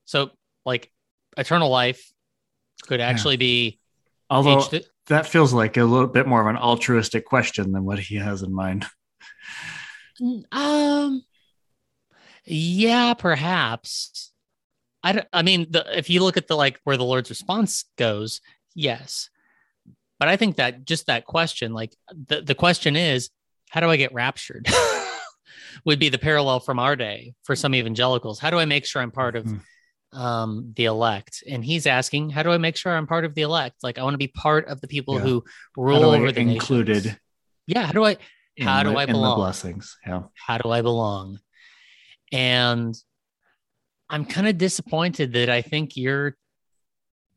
so 0.04 0.30
like 0.64 0.90
eternal 1.36 1.70
life 1.70 2.12
could 2.82 3.00
actually 3.00 3.36
be 3.36 3.78
although 4.28 4.68
that 5.06 5.26
feels 5.26 5.52
like 5.52 5.76
a 5.76 5.84
little 5.84 6.06
bit 6.06 6.26
more 6.26 6.40
of 6.40 6.46
an 6.46 6.56
altruistic 6.56 7.24
question 7.24 7.72
than 7.72 7.84
what 7.84 7.98
he 7.98 8.16
has 8.16 8.42
in 8.42 8.52
mind. 8.52 8.86
Um 10.52 11.24
yeah 12.44 13.14
perhaps. 13.14 14.32
I 15.02 15.12
don't, 15.12 15.28
i 15.32 15.42
mean 15.42 15.66
the, 15.70 15.84
if 15.96 16.08
you 16.08 16.22
look 16.22 16.36
at 16.36 16.48
the 16.48 16.56
like 16.56 16.80
where 16.84 16.96
the 16.96 17.04
lord's 17.04 17.30
response 17.30 17.84
goes 17.96 18.40
yes. 18.74 19.30
But 20.18 20.28
i 20.28 20.36
think 20.36 20.56
that 20.56 20.84
just 20.84 21.06
that 21.06 21.26
question 21.26 21.74
like 21.74 21.94
the, 22.08 22.40
the 22.40 22.54
question 22.54 22.96
is 22.96 23.30
how 23.68 23.80
do 23.80 23.90
i 23.90 23.96
get 23.96 24.14
raptured 24.14 24.66
would 25.84 25.98
be 25.98 26.08
the 26.08 26.18
parallel 26.18 26.60
from 26.60 26.78
our 26.78 26.96
day 26.96 27.34
for 27.42 27.54
some 27.56 27.74
evangelicals 27.74 28.38
how 28.38 28.50
do 28.50 28.58
i 28.58 28.64
make 28.64 28.84
sure 28.86 29.00
i'm 29.02 29.10
part 29.10 29.36
of 29.36 29.44
Mhm. 29.44 29.60
um 30.18 30.72
the 30.76 30.84
elect 30.84 31.42
and 31.48 31.64
he's 31.64 31.86
asking 31.86 32.30
how 32.30 32.42
do 32.42 32.50
i 32.52 32.58
make 32.58 32.76
sure 32.76 32.96
i'm 32.96 33.06
part 33.06 33.24
of 33.24 33.34
the 33.34 33.42
elect 33.42 33.76
like 33.82 33.98
i 33.98 34.02
want 34.02 34.14
to 34.14 34.18
be 34.18 34.28
part 34.28 34.66
of 34.68 34.80
the 34.80 34.88
people 34.88 35.14
Yeah. 35.14 35.20
who 35.20 35.44
rule 35.76 36.04
over 36.04 36.30
the 36.32 36.40
included 36.40 37.04
nations. 37.04 37.20
yeah 37.66 37.86
how 37.86 37.92
do 37.92 38.04
i 38.04 38.16
How 38.60 38.82
do 38.84 38.90
the- 38.90 38.96
I 38.98 39.06
belong? 39.06 39.36
blessings 39.38 39.96
yeah 40.06 40.22
how 40.34 40.58
do 40.58 40.70
I 40.70 40.80
belong? 40.82 41.40
And 42.32 42.94
I'm 44.08 44.24
kind 44.24 44.46
of 44.48 44.58
disappointed 44.58 45.32
that 45.34 45.48
I 45.50 45.62
think 45.62 45.96
you're 45.96 46.36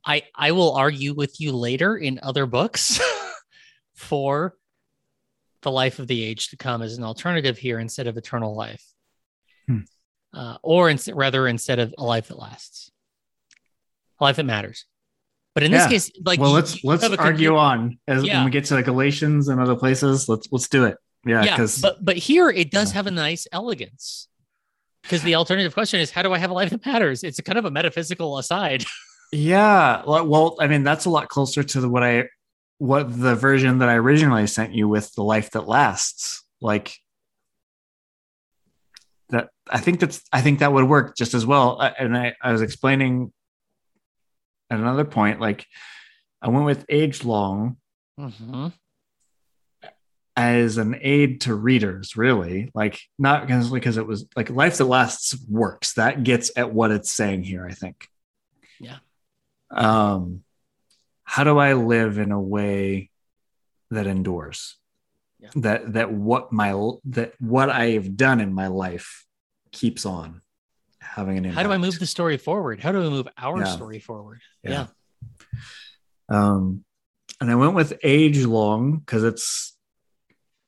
I 0.05 0.23
I 0.35 0.51
will 0.51 0.73
argue 0.75 1.13
with 1.13 1.39
you 1.41 1.51
later 1.53 1.97
in 1.97 2.19
other 2.23 2.45
books 2.45 2.99
for 3.95 4.55
the 5.68 5.72
life 5.72 5.99
of 5.99 6.07
the 6.07 6.24
age 6.24 6.47
to 6.51 6.57
come 6.57 6.82
as 6.82 6.97
an 6.97 7.03
alternative 7.03 7.57
here 7.57 7.78
instead 7.78 8.07
of 8.07 8.15
eternal 8.15 8.55
life. 8.55 8.84
Hmm. 9.68 9.80
Uh, 10.34 10.57
or 10.63 10.89
ins- 10.89 11.11
rather 11.11 11.45
instead 11.45 11.78
of 11.80 11.93
a 11.97 12.03
life 12.05 12.30
that 12.30 12.39
lasts. 12.39 12.89
A 14.22 14.24
life 14.24 14.38
that 14.38 14.45
matters. 14.45 14.86
But 15.53 15.63
in 15.63 15.72
this 15.72 15.84
Yeah. 15.84 15.89
case, 15.89 16.11
like 16.24 16.39
well 16.39 16.51
let's 16.51 16.84
let's 16.86 17.03
argue 17.03 17.57
on 17.57 17.99
as 18.07 18.24
Yeah. 18.24 18.38
when 18.38 18.45
we 18.45 18.51
get 18.51 18.63
to 18.65 18.82
galatians 18.82 19.49
and 19.49 19.59
other 19.59 19.76
places 19.76 20.30
let's 20.30 20.47
let's 20.51 20.70
do 20.70 20.86
it 20.86 20.97
yeah 21.26 21.43
yeah, 21.43 21.55
because 21.55 21.82
but 21.82 21.97
but 22.05 22.15
here 22.15 22.49
it 22.49 22.70
does 22.70 22.91
have 22.91 23.07
a 23.07 23.11
nice 23.11 23.47
elegance 23.51 24.28
because 25.01 25.24
the 25.24 25.34
alternative 25.34 25.74
question 25.74 25.99
is 25.99 26.11
how 26.11 26.22
do 26.22 26.32
i 26.32 26.38
have 26.38 26.51
a 26.51 26.53
life 26.53 26.70
that 26.70 26.86
matters 26.86 27.24
it's 27.24 27.39
a 27.39 27.43
kind 27.43 27.57
of 27.57 27.65
a 27.65 27.72
metaphysical 27.72 28.38
aside 28.38 28.86
Yeah. 29.34 30.03
Well, 30.07 30.26
well, 30.26 30.55
I 30.61 30.68
mean, 30.68 30.84
that's 30.84 31.03
a 31.03 31.09
lot 31.09 31.28
closer 31.28 31.61
to 31.61 31.82
the, 31.82 31.89
what 31.89 32.01
I, 32.01 32.26
what 32.80 33.19
the 33.19 33.36
version 33.36 33.80
that 33.80 33.89
I 33.89 33.95
originally 33.95 34.47
sent 34.47 34.73
you 34.73 34.88
with 34.88 35.13
the 35.13 35.23
life 35.23 35.51
that 35.51 35.67
lasts. 35.67 36.43
Like 36.61 36.95
that, 39.30 39.49
I 39.69 39.80
think 39.80 39.99
that's, 39.99 40.21
I 40.32 40.41
think 40.41 40.59
that 40.59 40.71
would 40.73 40.88
work 40.88 41.15
just 41.17 41.34
as 41.34 41.45
well. 41.45 41.82
Uh, 41.82 41.91
And 41.97 42.15
I, 42.17 42.34
I 42.41 42.51
was 42.51 42.61
explaining 42.61 43.32
at 44.69 44.80
another 44.80 45.05
point, 45.05 45.39
like 45.41 45.65
I 46.41 46.49
went 46.49 46.65
with 46.65 46.86
age 46.89 47.23
long 47.23 47.78
Mhm. 48.19 48.73
as 50.36 50.78
an 50.78 50.97
aid 51.01 51.41
to 51.41 51.55
readers, 51.55 52.15
really. 52.15 52.69
Like 52.73 52.99
not 53.17 53.47
because 53.47 53.97
it 53.97 54.05
was 54.07 54.25
like 54.36 54.49
life 54.49 54.78
that 54.78 54.86
lasts 54.86 55.36
works. 55.49 55.93
That 55.93 56.23
gets 56.23 56.51
at 56.55 56.73
what 56.73 56.91
it's 56.91 57.11
saying 57.11 57.43
here, 57.43 57.65
I 57.67 57.73
think. 57.73 58.07
Yeah. 58.80 58.97
Um, 59.71 60.43
how 61.30 61.43
do 61.43 61.57
I 61.57 61.73
live 61.73 62.17
in 62.17 62.32
a 62.32 62.39
way 62.41 63.11
that 63.91 64.07
endures? 64.07 64.78
Yeah. 65.39 65.49
That 65.55 65.93
that 65.93 66.11
what 66.11 66.51
my 66.51 66.71
that 67.05 67.34
what 67.39 67.69
I 67.69 67.91
have 67.91 68.15
done 68.15 68.39
in 68.39 68.53
my 68.53 68.67
life 68.67 69.25
keeps 69.71 70.05
on 70.05 70.41
having 70.99 71.38
an 71.38 71.45
impact. 71.45 71.57
How 71.57 71.67
do 71.67 71.73
I 71.73 71.78
move 71.78 71.99
the 71.99 72.07
story 72.07 72.38
forward? 72.38 72.80
How 72.80 72.91
do 72.93 72.99
we 73.01 73.09
move 73.09 73.28
our 73.38 73.59
Yeah. 73.59 73.65
story 73.75 73.99
forward? 73.99 74.39
Yeah. 74.63 74.88
Um, 76.30 76.84
and 77.39 77.51
I 77.51 77.55
went 77.55 77.75
with 77.75 77.99
age 78.03 78.43
long 78.45 78.97
because 78.99 79.23
it's 79.23 79.78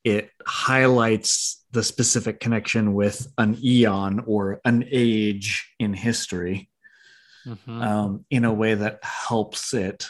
it 0.03 0.29
highlights 0.45 1.65
the 1.71 1.83
specific 1.83 2.39
connection 2.39 2.93
with 2.93 3.27
an 3.37 3.57
eon 3.63 4.23
or 4.27 4.59
an 4.65 4.85
age 4.91 5.73
in 5.79 5.93
history 5.93 6.69
Mhm. 7.45 7.81
um, 7.83 8.25
in 8.29 8.45
a 8.45 8.53
way 8.53 8.75
that 8.75 9.03
helps 9.03 9.73
it 9.73 10.07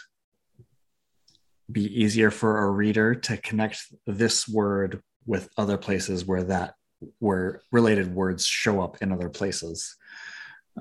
be 1.71 1.85
easier 2.01 2.31
for 2.31 2.63
a 2.63 2.69
reader 2.69 3.15
to 3.15 3.37
connect 3.37 3.85
this 4.07 4.47
word 4.47 5.01
with 5.25 5.49
other 5.57 5.77
places 5.77 6.25
where 6.25 6.43
that 6.43 6.75
where 7.19 7.61
related 7.71 8.13
words 8.13 8.45
show 8.45 8.81
up 8.81 8.97
in 9.01 9.11
other 9.11 9.29
places. 9.29 9.95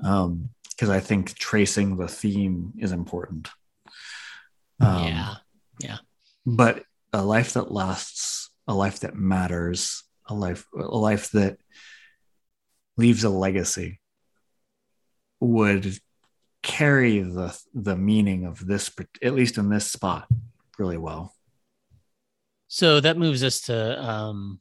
Um 0.03 0.49
because 0.79 0.89
i 0.89 1.01
think 1.01 1.35
tracing 1.35 1.97
the 1.97 2.07
theme 2.07 2.73
is 2.77 2.91
important. 2.91 3.49
Um, 4.79 5.03
yeah. 5.03 5.35
but 6.45 6.83
a 7.11 7.21
life 7.21 7.53
that 7.53 7.71
lasts 7.71 8.49
a 8.65 8.73
life 8.73 9.01
that 9.01 9.15
matters 9.15 10.03
a 10.27 10.33
life 10.33 10.65
a 10.77 10.97
life 10.97 11.31
that 11.31 11.57
leaves 12.97 13.23
a 13.23 13.29
legacy 13.29 13.99
would 15.41 15.97
carry 16.61 17.19
the 17.19 17.57
the 17.73 17.95
meaning 17.95 18.45
of 18.45 18.65
this 18.65 18.91
at 19.23 19.33
least 19.33 19.57
in 19.57 19.69
this 19.69 19.91
spot 19.91 20.27
really 20.79 20.97
well 20.97 21.33
So 22.67 22.99
that 22.99 23.17
moves 23.17 23.43
us 23.43 23.61
to 23.61 24.01
um, 24.03 24.59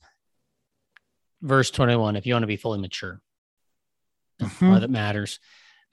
verse 1.43 1.71
21. 1.71 2.17
If 2.17 2.27
you 2.27 2.35
want 2.35 2.43
to 2.43 2.47
be 2.49 2.57
fully 2.57 2.79
mature, 2.81 3.21
Mhm. 4.41 4.73
all 4.75 4.81
that 4.81 4.91
matters. 4.91 5.41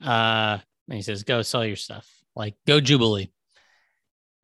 Uh, 0.02 0.58
and 0.88 0.96
he 0.96 1.02
says, 1.02 1.22
go 1.24 1.42
sell 1.42 1.64
your 1.64 1.76
stuff, 1.76 2.08
like 2.34 2.54
go 2.66 2.80
Jubilee. 2.80 3.30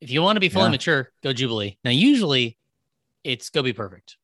If 0.00 0.10
you 0.10 0.22
want 0.22 0.36
to 0.36 0.40
be 0.40 0.48
fully 0.48 0.66
Yeah. 0.66 0.70
mature, 0.72 1.12
go 1.22 1.32
Jubilee. 1.32 1.78
Now, 1.84 1.92
usually 1.92 2.58
it's 3.24 3.50
go 3.50 3.62
be 3.62 3.72
perfect. 3.72 4.16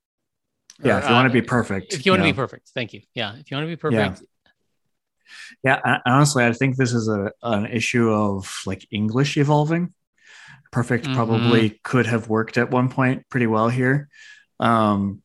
yeah 0.82 0.96
Or, 0.96 0.98
if 1.00 1.08
you 1.08 1.14
want 1.14 1.26
uh, 1.26 1.28
to 1.28 1.40
be 1.40 1.46
perfect 1.46 1.92
If 1.94 2.04
you 2.06 2.12
want 2.12 2.20
to 2.22 2.26
know. 2.26 2.32
be 2.32 2.36
perfect, 2.36 2.70
thank 2.74 2.92
you. 2.92 3.02
Yeah. 3.14 3.34
If 3.36 3.50
you 3.50 3.56
want 3.56 3.64
to 3.68 3.72
be 3.76 3.76
perfect, 3.76 4.22
yeah 5.62 5.78
I- 5.84 6.00
honestly 6.06 6.42
i 6.44 6.52
think 6.54 6.76
this 6.76 6.94
is 6.94 7.06
a 7.06 7.30
an 7.42 7.66
issue 7.66 8.08
of 8.10 8.50
like 8.64 8.86
english 8.90 9.36
evolving 9.36 9.92
perfect 10.70 11.06
Mhm. 11.06 11.14
probably 11.14 11.80
could 11.84 12.06
have 12.06 12.28
worked 12.28 12.58
at 12.58 12.70
one 12.70 12.88
point 12.88 13.28
pretty 13.28 13.46
well 13.46 13.68
here 13.68 14.08
um 14.60 15.22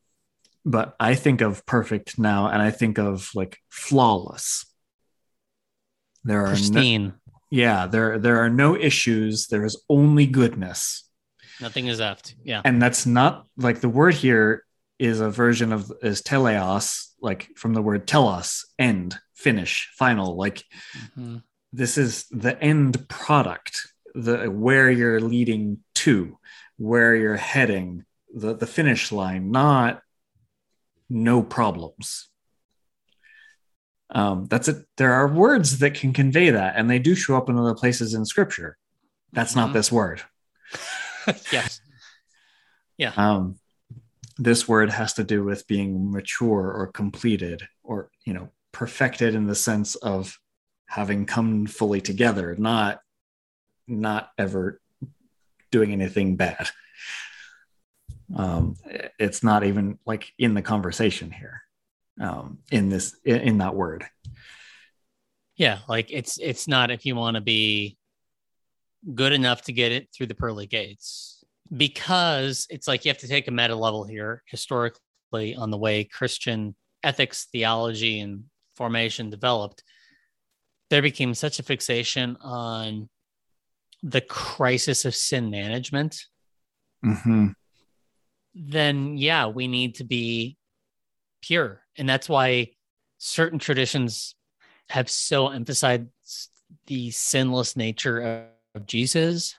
but 0.64 0.94
i 0.98 1.14
think 1.14 1.40
of 1.40 1.64
perfect 1.66 2.18
now 2.18 2.48
and 2.48 2.62
i 2.62 2.70
think 2.70 2.98
of 2.98 3.30
like 3.34 3.58
flawless 3.70 4.64
there 6.24 6.40
are 6.40 6.44
no, 6.46 6.50
pristine, 6.50 7.12
yeah 7.50 7.86
there 7.86 8.18
there 8.18 8.38
are 8.40 8.50
no 8.50 8.76
issues 8.76 9.46
there 9.48 9.64
is 9.64 9.82
only 9.88 10.26
goodness 10.26 11.08
nothing 11.60 11.86
is 11.86 12.00
left. 12.00 12.34
Yeah. 12.42 12.62
and 12.64 12.80
that's 12.82 13.06
not 13.06 13.46
like 13.56 13.80
the 13.80 13.88
word 13.88 14.14
here 14.14 14.64
is 14.98 15.20
a 15.20 15.30
version 15.30 15.72
of 15.72 15.92
is 16.02 16.22
teleos 16.22 17.08
like 17.20 17.48
from 17.56 17.74
the 17.74 17.82
word 17.82 18.06
telos 18.06 18.64
end 18.78 19.16
finish 19.34 19.90
final 19.96 20.36
like 20.36 20.64
Mhm. 21.18 21.42
this 21.72 21.98
is 21.98 22.26
the 22.30 22.60
end 22.62 23.08
product 23.08 23.92
the 24.14 24.46
where 24.46 24.90
you're 24.90 25.20
leading 25.20 25.78
to 25.94 26.38
where 26.76 27.14
you're 27.16 27.36
heading 27.36 28.04
the 28.34 28.54
the 28.54 28.66
finish 28.66 29.10
line 29.12 29.50
not 29.50 30.00
no 31.10 31.42
problems 31.42 32.28
um 34.10 34.46
that's 34.46 34.68
it 34.68 34.84
there 34.96 35.12
are 35.12 35.26
words 35.28 35.78
that 35.78 35.94
can 35.94 36.12
convey 36.12 36.50
that 36.50 36.74
and 36.76 36.88
they 36.90 36.98
do 36.98 37.14
show 37.14 37.36
up 37.36 37.48
in 37.48 37.58
other 37.58 37.74
places 37.74 38.14
in 38.14 38.24
scripture 38.24 38.76
that's 39.32 39.56
not 39.56 39.70
Mhm. 39.70 39.72
this 39.74 39.90
word 39.92 40.22
yes. 41.52 41.80
Yeah. 42.98 43.12
Um 43.16 43.56
this 44.36 44.68
word 44.68 44.90
has 44.90 45.14
to 45.14 45.24
do 45.24 45.44
with 45.44 45.66
being 45.66 46.10
mature 46.10 46.72
or 46.72 46.88
completed 46.88 47.66
or 47.82 48.10
you 48.24 48.34
know 48.34 48.50
perfected 48.72 49.34
in 49.34 49.46
the 49.46 49.54
sense 49.54 49.94
of 49.96 50.38
having 50.86 51.24
come 51.24 51.66
fully 51.66 52.00
together 52.00 52.54
not 52.58 52.98
not 53.86 54.30
ever 54.38 54.80
doing 55.70 55.92
anything 55.92 56.36
bad 56.36 56.70
um 58.36 58.76
it's 59.18 59.42
not 59.42 59.64
even 59.64 59.98
like 60.06 60.32
in 60.38 60.54
the 60.54 60.62
conversation 60.62 61.30
here 61.30 61.62
um 62.20 62.58
in 62.70 62.88
this 62.88 63.16
in, 63.24 63.40
in 63.40 63.58
that 63.58 63.74
word 63.74 64.04
Yeah. 65.56 65.78
Like 65.88 66.10
it's, 66.10 66.38
it's 66.38 66.66
not 66.66 66.90
if 66.90 67.06
you 67.06 67.14
want 67.14 67.36
to 67.36 67.40
be 67.40 67.96
good 69.14 69.32
enough 69.32 69.62
to 69.62 69.72
get 69.72 69.92
it 69.92 70.08
through 70.12 70.26
the 70.26 70.34
pearly 70.34 70.66
gates 70.66 71.44
because 71.70 72.66
it's 72.70 72.88
like 72.88 73.04
you 73.04 73.10
have 73.10 73.18
to 73.18 73.28
take 73.28 73.46
a 73.48 73.50
meta 73.52 73.76
level 73.76 74.04
here 74.04 74.42
historically 74.46 75.54
on 75.56 75.70
the 75.70 75.78
way 75.78 76.04
Christian 76.04 76.74
ethics, 77.02 77.46
theology, 77.52 78.20
and 78.20 78.44
formation 78.74 79.30
developed. 79.30 79.84
There 80.90 81.02
became 81.02 81.34
such 81.34 81.58
a 81.58 81.62
fixation 81.62 82.36
on 82.40 83.08
the 84.06 84.20
crisis 84.20 85.04
of 85.06 85.14
sin 85.14 85.50
management. 85.50 86.26
mm-hmm. 87.04 87.48
Then, 88.54 89.16
yeah, 89.16 89.46
we 89.46 89.66
need 89.66 89.96
to 89.96 90.04
be 90.04 90.56
pure. 91.42 91.82
And 91.96 92.08
that's 92.08 92.28
why 92.28 92.72
certain 93.18 93.58
traditions 93.58 94.36
have 94.90 95.08
so 95.10 95.48
emphasized 95.48 96.04
the 96.86 97.10
sinless 97.10 97.76
nature 97.76 98.20
of, 98.74 98.86
Jesus 98.86 99.56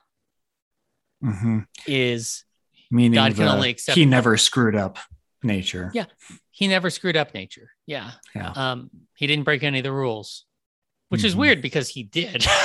Mm-hmm. 1.24 1.60
is 1.88 2.44
meaning 2.92 3.14
God 3.16 3.34
can 3.36 3.46
the 3.46 3.52
only 3.52 3.70
accept- 3.70 3.98
he 3.98 4.06
never 4.06 4.36
screwed 4.38 4.76
up 4.76 4.98
nature 5.42 5.90
Yeah. 5.94 6.06
he 6.52 6.68
never 6.68 6.90
screwed 6.90 7.16
up 7.18 7.34
nature. 7.34 7.72
Yeah. 7.88 8.12
Yeah. 8.36 8.52
Um, 8.52 8.90
he 9.16 9.26
didn't 9.26 9.46
break 9.46 9.64
any 9.64 9.80
of 9.80 9.84
the 9.84 9.92
rules, 9.94 10.46
which 11.10 11.24
is 11.24 11.34
Mhm. 11.34 11.38
weird 11.40 11.62
because 11.62 11.88
he 11.90 12.04
did. 12.04 12.46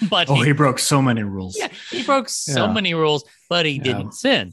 but 0.10 0.28
oh 0.28 0.34
he, 0.36 0.44
he 0.46 0.52
broke 0.52 0.78
so 0.78 1.00
many 1.02 1.22
rules 1.22 1.56
yeah, 1.58 1.68
he 1.90 2.02
broke 2.02 2.28
so 2.28 2.66
Yeah. 2.66 2.72
many 2.72 2.94
rules, 2.94 3.24
but 3.48 3.66
he 3.66 3.72
Yeah. 3.72 3.82
didn't 3.82 4.12
sin. 4.12 4.52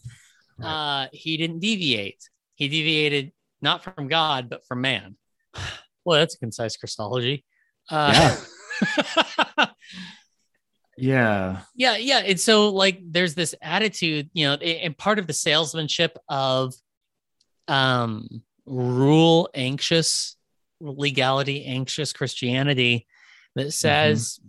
Right. 0.57 1.03
Uh, 1.03 1.07
he 1.11 1.37
didn't 1.37 1.59
deviate. 1.59 2.29
He 2.55 2.67
deviated 2.67 3.31
not 3.61 3.83
from 3.83 4.07
God, 4.07 4.49
but 4.49 4.65
from 4.65 4.81
man. 4.81 5.15
Well, 6.05 6.19
that's 6.19 6.35
a 6.35 6.37
concise 6.39 6.75
Christology. 6.75 7.45
Uh, 7.89 8.35
yeah 10.97 11.61
yeah 11.75 11.97
yeah 11.97 12.19
and 12.19 12.39
so 12.39 12.69
like 12.69 12.99
there's 13.03 13.33
this 13.33 13.55
attitude 13.61 14.29
you 14.33 14.45
know 14.45 14.53
and 14.55 14.95
part 14.97 15.17
of 15.17 15.25
the 15.25 15.33
salesmanship 15.33 16.17
of 16.29 16.73
um 17.67 18.27
rule 18.65 19.49
anxious 19.55 20.35
legality 20.79 21.65
anxious 21.65 22.13
christianity 22.13 23.07
that 23.55 23.71
says 23.71 24.39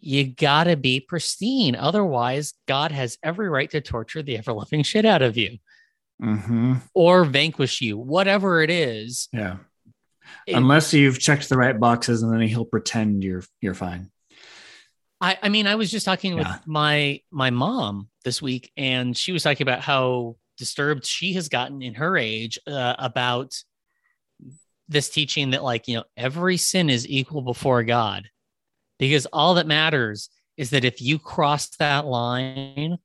you 0.00 0.24
gotta 0.24 0.76
be 0.76 1.00
pristine. 1.00 1.76
Otherwise 1.76 2.54
god 2.66 2.92
has 2.92 3.18
every 3.22 3.48
right 3.48 3.70
to 3.70 3.80
torture 3.80 4.22
the 4.22 4.38
ever-loving 4.38 4.82
shit 4.82 5.04
out 5.04 5.22
of 5.22 5.36
you. 5.36 5.58
Hmm 6.20 6.74
or 6.94 7.24
vanquish 7.24 7.80
you 7.80 7.96
whatever 7.96 8.62
it 8.62 8.70
is. 8.70 9.28
Yeah. 9.32 9.56
It- 10.46 10.54
unless 10.56 10.92
you've 10.92 11.18
checked 11.18 11.48
the 11.48 11.56
right 11.56 11.78
boxes 11.78 12.22
and 12.22 12.32
then 12.32 12.40
he'll 12.42 12.64
pretend 12.64 13.24
you're 13.24 13.44
you're 13.60 13.74
fine. 13.74 14.10
I, 15.22 15.38
I 15.42 15.48
mean, 15.50 15.66
I 15.66 15.74
was 15.74 15.90
just 15.90 16.06
talking 16.06 16.34
with 16.34 16.46
my 16.64 17.20
my 17.30 17.50
mom 17.50 18.08
this 18.24 18.40
week, 18.40 18.72
and 18.76 19.14
she 19.14 19.32
was 19.32 19.42
talking 19.42 19.64
about 19.64 19.82
how 19.82 20.36
disturbed 20.56 21.04
she 21.04 21.34
has 21.34 21.50
gotten 21.50 21.82
in 21.82 21.92
her 21.94 22.16
age 22.16 22.58
uh, 22.66 22.94
about 22.98 23.54
this 24.88 25.10
teaching 25.10 25.50
that, 25.50 25.62
like, 25.62 25.88
you 25.88 25.96
know, 25.96 26.04
every 26.16 26.56
sin 26.56 26.88
is 26.88 27.06
equal 27.06 27.42
before 27.42 27.82
God, 27.84 28.28
because 29.00 29.26
all 29.32 29.54
that 29.54 29.66
matters 29.66 30.30
is 30.56 30.70
that 30.70 30.84
if 30.84 31.00
you 31.02 31.18
cross 31.18 31.68
that 31.78 32.06
line, 32.06 32.98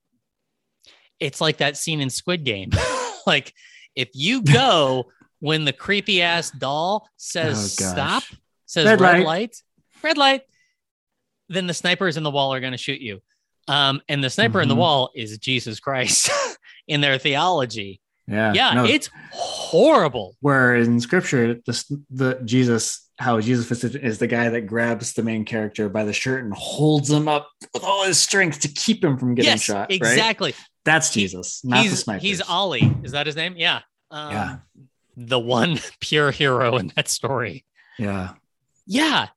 it's 1.19 1.41
like 1.41 1.57
that 1.57 1.77
scene 1.77 2.01
in 2.01 2.09
Squid 2.11 2.43
Game. 2.43 2.71
like, 3.27 3.53
if 3.95 4.09
you 4.13 4.43
go 4.43 5.05
when 5.39 5.65
the 5.65 5.73
creepy 5.73 6.21
ass 6.21 6.51
doll 6.51 7.07
says 7.17 7.57
Oh, 7.57 7.67
stop, 7.91 8.23
says 8.65 8.85
Red 8.85 9.01
red, 9.01 9.17
light. 9.19 9.25
light, 9.25 9.55
red 10.03 10.17
light, 10.17 10.41
then 11.49 11.67
the 11.67 11.73
snipers 11.73 12.17
in 12.17 12.23
the 12.23 12.31
wall 12.31 12.53
are 12.53 12.59
going 12.59 12.71
to 12.73 12.77
shoot 12.77 12.99
you. 13.01 13.21
Um, 13.67 14.01
and 14.09 14.23
the 14.23 14.29
sniper 14.29 14.61
in 14.61 14.67
the 14.67 14.75
Mhm. 14.75 14.79
wall 14.79 15.11
is 15.15 15.37
Jesus 15.39 15.79
Christ 15.79 16.29
in 16.87 17.01
their 17.01 17.17
theology. 17.17 18.01
yeah 18.27 18.53
Yeah, 18.53 18.73
no, 18.73 18.85
it's 18.85 19.09
horrible. 19.31 20.35
where 20.41 20.75
in 20.75 20.99
scripture 20.99 21.55
the 21.65 22.03
the 22.09 22.41
jesus 22.45 23.04
how 23.17 23.39
Jesus 23.39 23.83
is 23.95 24.19
the 24.19 24.27
guy 24.27 24.49
that 24.49 24.61
grabs 24.61 25.13
the 25.13 25.23
main 25.23 25.45
character 25.45 25.87
by 25.87 26.03
the 26.03 26.11
shirt 26.13 26.43
and 26.43 26.53
holds 26.53 27.09
him 27.09 27.27
up 27.27 27.49
with 27.73 27.83
all 27.83 28.05
his 28.05 28.19
strength 28.19 28.59
to 28.61 28.67
keep 28.67 29.03
him 29.03 29.17
from 29.17 29.35
getting 29.35 29.51
yes, 29.51 29.61
shot. 29.61 29.87
Right? 29.89 29.91
exactly. 29.91 30.53
That's 30.83 31.13
He- 31.13 31.21
Jesus, 31.21 31.63
not 31.63 31.77
the 31.77 31.81
he's 31.83 32.03
sniper. 32.03 32.21
he's 32.21 32.41
Ali. 32.41 32.93
Is 33.03 33.13
that 33.13 33.25
his 33.25 33.35
name? 33.35 33.55
Yeah. 33.57 33.81
Um, 34.11 34.31
Yeah. 34.31 34.57
The 35.17 35.39
one 35.39 35.79
pure 36.01 36.31
hero 36.31 36.77
in 36.77 36.91
that 36.95 37.07
story. 37.07 37.65
Yeah. 37.97 38.33
Yeah. 38.85 39.27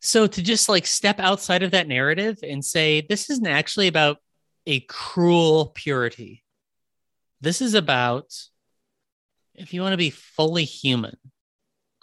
So 0.00 0.26
to 0.26 0.42
just 0.42 0.68
like 0.68 0.86
step 0.86 1.20
outside 1.20 1.62
of 1.62 1.70
that 1.70 1.86
narrative 1.88 2.38
and 2.42 2.64
say, 2.64 3.06
this 3.08 3.30
isn't 3.30 3.46
actually 3.46 3.86
about 3.88 4.18
a 4.66 4.80
cruel 4.80 5.72
purity. 5.74 6.42
This 7.40 7.62
is 7.62 7.74
about 7.74 8.34
if 9.54 9.72
you 9.72 9.80
want 9.80 9.92
to 9.92 9.96
be 9.96 10.10
fully 10.10 10.64
human, 10.64 11.16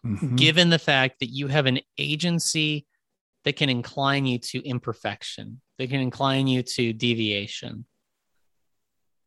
Mhm. 0.05 0.37
given 0.37 0.69
the 0.69 0.77
fact 0.79 1.19
that 1.19 1.27
you 1.31 1.47
have 1.47 1.65
an 1.65 1.79
agency 1.97 2.85
that 3.43 3.55
can 3.55 3.69
incline 3.69 4.25
you 4.27 4.37
to 4.39 4.63
imperfection, 4.63 5.61
that 5.77 5.89
can 5.89 5.99
incline 5.99 6.47
you 6.47 6.61
to 6.61 6.93
deviation. 6.93 7.85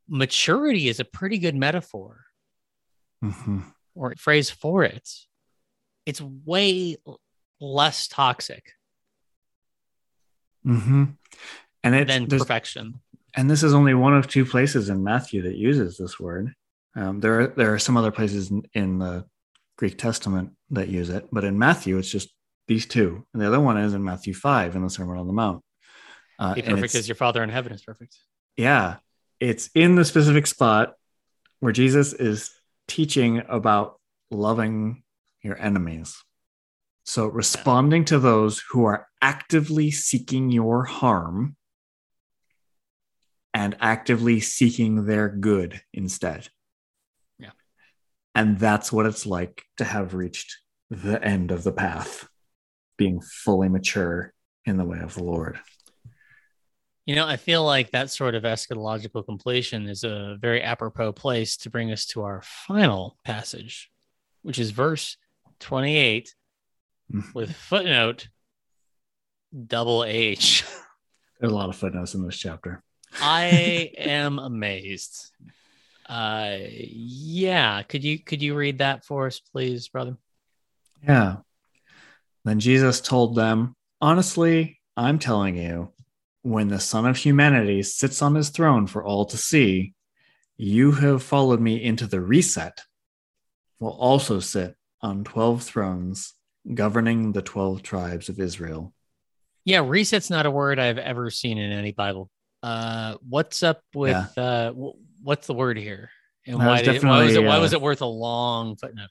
Maturity 0.07 0.87
is 0.87 0.99
a 0.99 1.05
pretty 1.05 1.37
good 1.37 1.55
metaphor 1.55 2.25
Mhm. 3.23 3.73
or 3.93 4.15
phrase 4.15 4.49
for 4.49 4.83
it. 4.83 5.09
It's 6.05 6.21
way 6.21 6.97
less 7.59 8.07
toxic 8.07 8.73
Mhm. 10.65 11.17
And 11.83 11.95
it 11.95 12.07
than 12.07 12.27
perfection. 12.27 13.01
and 13.35 13.49
this 13.49 13.63
is 13.63 13.73
only 13.73 13.93
one 13.93 14.13
of 14.15 14.27
two 14.27 14.45
places 14.45 14.89
in 14.89 15.03
Matthew 15.03 15.41
that 15.43 15.55
uses 15.55 15.97
this 15.97 16.19
word. 16.19 16.53
Um, 16.95 17.19
there 17.19 17.39
are 17.41 17.47
there 17.47 17.73
are 17.73 17.79
some 17.79 17.95
other 17.97 18.11
places 18.11 18.49
in, 18.51 18.63
in 18.73 18.99
the 18.99 19.25
Greek 19.79 19.97
Testament 19.97 20.51
that 20.71 20.89
use 20.89 21.09
it, 21.09 21.29
but 21.31 21.45
in 21.45 21.57
Matthew 21.57 21.97
it's 21.97 22.11
just 22.11 22.29
these 22.67 22.85
two, 22.85 23.25
and 23.33 23.41
the 23.41 23.47
other 23.47 23.61
one 23.61 23.77
is 23.77 23.93
in 23.93 24.03
Matthew 24.03 24.33
five 24.33 24.75
in 24.75 24.83
the 24.83 24.89
Sermon 24.89 25.17
on 25.17 25.25
the 25.25 25.31
Mount. 25.31 25.63
Uh, 26.37 26.53
Be 26.53 26.61
perfect 26.61 26.95
as 26.95 27.07
your 27.07 27.15
Father 27.15 27.41
in 27.41 27.49
heaven 27.49 27.71
is 27.71 27.81
perfect. 27.81 28.17
yeah, 28.57 28.97
it's 29.39 29.69
in 29.73 29.95
the 29.95 30.03
specific 30.03 30.47
spot 30.47 30.95
where 31.61 31.71
Jesus 31.71 32.11
is 32.11 32.51
teaching 32.89 33.41
about 33.47 34.01
loving 34.31 35.01
your 35.41 35.57
enemies. 35.57 36.13
So 37.05 37.27
responding 37.27 38.03
to 38.05 38.19
those 38.19 38.61
who 38.69 38.83
are 38.83 39.07
actively 39.21 39.91
seeking 39.91 40.51
your 40.51 40.83
harm 40.83 41.55
and 43.53 43.77
actively 43.79 44.41
seeking 44.41 45.05
their 45.05 45.29
good 45.29 45.81
instead. 45.93 46.49
And 48.35 48.59
that's 48.59 48.91
what 48.91 49.05
it's 49.05 49.25
like 49.25 49.63
to 49.77 49.83
have 49.83 50.13
reached 50.13 50.57
the 50.89 51.21
end 51.23 51.51
of 51.51 51.63
the 51.63 51.71
path, 51.71 52.27
being 52.97 53.21
fully 53.21 53.69
mature 53.69 54.33
in 54.65 54.77
the 54.77 54.85
way 54.85 54.99
of 54.99 55.15
the 55.15 55.23
Lord. 55.23 55.59
You 57.05 57.15
know, 57.15 57.25
I 57.25 57.37
feel 57.37 57.63
like 57.65 57.91
that 57.91 58.11
sort 58.11 58.35
of 58.35 58.43
eschatological 58.43 59.25
completion 59.25 59.87
is 59.87 60.03
a 60.03 60.37
very 60.39 60.61
apropos 60.61 61.11
place 61.11 61.57
to 61.57 61.69
bring 61.69 61.91
us 61.91 62.05
to 62.07 62.21
our 62.21 62.41
final 62.43 63.17
passage, 63.25 63.89
which 64.43 64.59
is 64.59 64.69
verse 64.71 65.17
28 65.59 66.35
Mhm. 67.11 67.33
with 67.33 67.55
footnote 67.55 68.29
double 69.65 70.03
H. 70.03 70.63
There's 71.39 71.51
a 71.51 71.55
lot 71.55 71.69
of 71.69 71.75
footnotes 71.75 72.13
in 72.13 72.23
this 72.23 72.37
chapter. 72.37 72.83
I 73.19 73.91
am 73.97 74.37
amazed. 74.37 75.31
Uh 76.09 76.57
yeah, 76.61 77.83
could 77.83 78.03
you 78.03 78.17
could 78.17 78.41
you 78.41 78.55
read 78.55 78.79
that 78.79 79.05
for 79.05 79.27
us 79.27 79.39
please, 79.39 79.87
brother? 79.87 80.17
Yeah. 81.03 81.37
Then 82.43 82.59
Jesus 82.59 82.99
told 82.99 83.35
them, 83.35 83.75
Honestly, 84.01 84.79
I'm 84.97 85.19
telling 85.19 85.55
you, 85.55 85.93
when 86.41 86.69
the 86.69 86.79
Son 86.79 87.05
of 87.05 87.17
Humanity 87.17 87.83
sits 87.83 88.21
on 88.21 88.33
his 88.33 88.49
throne 88.49 88.87
for 88.87 89.03
all 89.03 89.25
to 89.25 89.37
see, 89.37 89.93
you 90.57 90.93
have 90.93 91.21
followed 91.21 91.61
me 91.61 91.83
into 91.83 92.07
the 92.07 92.19
reset 92.19 92.81
will 93.79 93.91
also 93.91 94.39
sit 94.39 94.75
on 95.01 95.23
12 95.23 95.63
thrones 95.63 96.33
governing 96.73 97.31
the 97.31 97.41
12 97.41 97.81
tribes 97.81 98.29
of 98.29 98.39
Israel. 98.39 98.93
Yeah, 99.63 99.83
reset's 99.85 100.29
not 100.29 100.45
a 100.45 100.51
word 100.51 100.79
I've 100.79 100.97
ever 100.97 101.29
seen 101.29 101.57
in 101.57 101.71
any 101.71 101.91
Bible. 101.91 102.29
Uh 102.61 103.15
what's 103.27 103.63
up 103.63 103.81
with 103.93 104.37
uh 104.37 104.73
wh- 104.73 104.97
what's 105.21 105.47
the 105.47 105.53
word 105.53 105.77
here? 105.77 106.09
And 106.45 106.59
That 106.59 106.65
why, 106.67 106.71
was 106.71 106.81
did, 106.81 107.03
why 107.03 107.23
was 107.23 107.35
it 107.35 107.43
why 107.43 107.57
uh, 107.57 107.61
was 107.61 107.73
it 107.73 107.81
worth 107.81 108.01
a 108.01 108.05
long 108.05 108.75
footnote? 108.75 109.09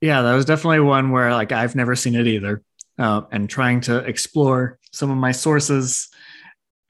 Yeah, 0.00 0.22
that 0.22 0.34
was 0.34 0.44
definitely 0.46 0.80
one 0.80 1.10
where 1.10 1.32
like 1.32 1.52
I've 1.52 1.74
never 1.74 1.94
seen 1.96 2.14
it 2.14 2.26
either. 2.26 2.62
Uh, 2.98 3.22
and 3.30 3.48
trying 3.48 3.80
to 3.80 3.98
explore 3.98 4.78
some 4.92 5.10
of 5.10 5.16
my 5.16 5.32
sources 5.32 6.08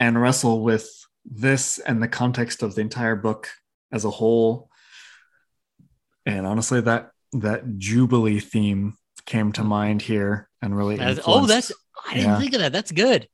and 0.01 0.21
wrestle 0.21 0.63
with 0.63 0.89
this 1.25 1.79
and 1.79 2.03
the 2.03 2.09
context 2.09 2.63
of 2.65 2.75
the 2.75 2.81
entire 2.81 3.15
book 3.15 3.49
as 3.93 4.05
a 4.05 4.11
whole. 4.11 4.69
And 6.27 6.47
honestly, 6.47 6.81
that 6.81 7.11
that 7.35 7.79
Jubilee 7.79 8.41
theme 8.41 8.95
came 9.25 9.53
to 9.53 9.63
mind 9.65 10.03
here 10.03 10.49
and 10.61 10.77
really. 10.77 10.99
Oh, 11.27 11.47
that's 11.47 11.71
I 12.09 12.15
didn't 12.15 12.31
yeah. 12.31 12.39
think 12.41 12.55
of 12.55 12.61
that. 12.61 12.73
That's 12.73 12.93
good. 12.93 13.29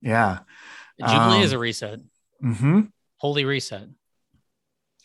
yeah. 0.00 0.40
Jubilee 0.98 1.36
Um, 1.38 1.42
is 1.42 1.52
a 1.52 1.58
reset. 1.58 2.00
Mm-hmm. 2.42 2.80
Holy 3.18 3.44
reset. 3.44 3.88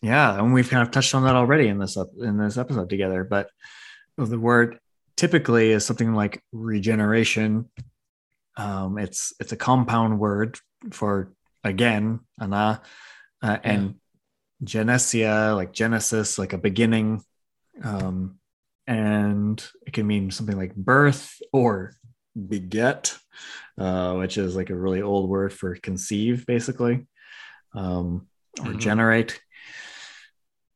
Yeah, 0.01 0.37
and 0.37 0.53
we've 0.53 0.69
kind 0.69 0.81
of 0.81 0.91
touched 0.91 1.13
on 1.13 1.23
that 1.23 1.35
already 1.35 1.67
in 1.67 1.77
this 1.77 1.95
up 1.97 2.09
in 2.19 2.37
this 2.37 2.57
episode 2.57 2.89
together. 2.89 3.23
But 3.23 3.49
the 4.17 4.39
word 4.39 4.79
typically 5.15 5.71
is 5.71 5.85
something 5.85 6.13
like 6.15 6.43
regeneration. 6.51 7.69
Um, 8.57 8.97
it's 8.97 9.33
it's 9.39 9.51
a 9.51 9.57
compound 9.57 10.19
word 10.19 10.57
for 10.91 11.31
again, 11.63 12.21
ana, 12.39 12.81
uh, 13.43 13.57
and 13.63 13.95
genesia, 14.63 15.55
like 15.55 15.71
Genesis, 15.73 16.39
like 16.39 16.53
a 16.53 16.57
beginning. 16.57 17.23
Um, 17.83 18.39
and 18.87 19.63
it 19.85 19.93
can 19.93 20.07
mean 20.07 20.31
something 20.31 20.57
like 20.57 20.75
birth 20.75 21.39
or 21.53 21.93
beget, 22.47 23.15
uh, 23.77 24.15
which 24.15 24.37
is 24.37 24.55
like 24.55 24.69
a 24.71 24.75
really 24.75 25.01
old 25.01 25.29
word 25.29 25.53
for 25.53 25.75
conceive, 25.75 26.45
basically, 26.45 27.07
um, 27.73 28.27
or 28.59 28.73
Mhm. 28.73 28.79
generate 28.79 29.41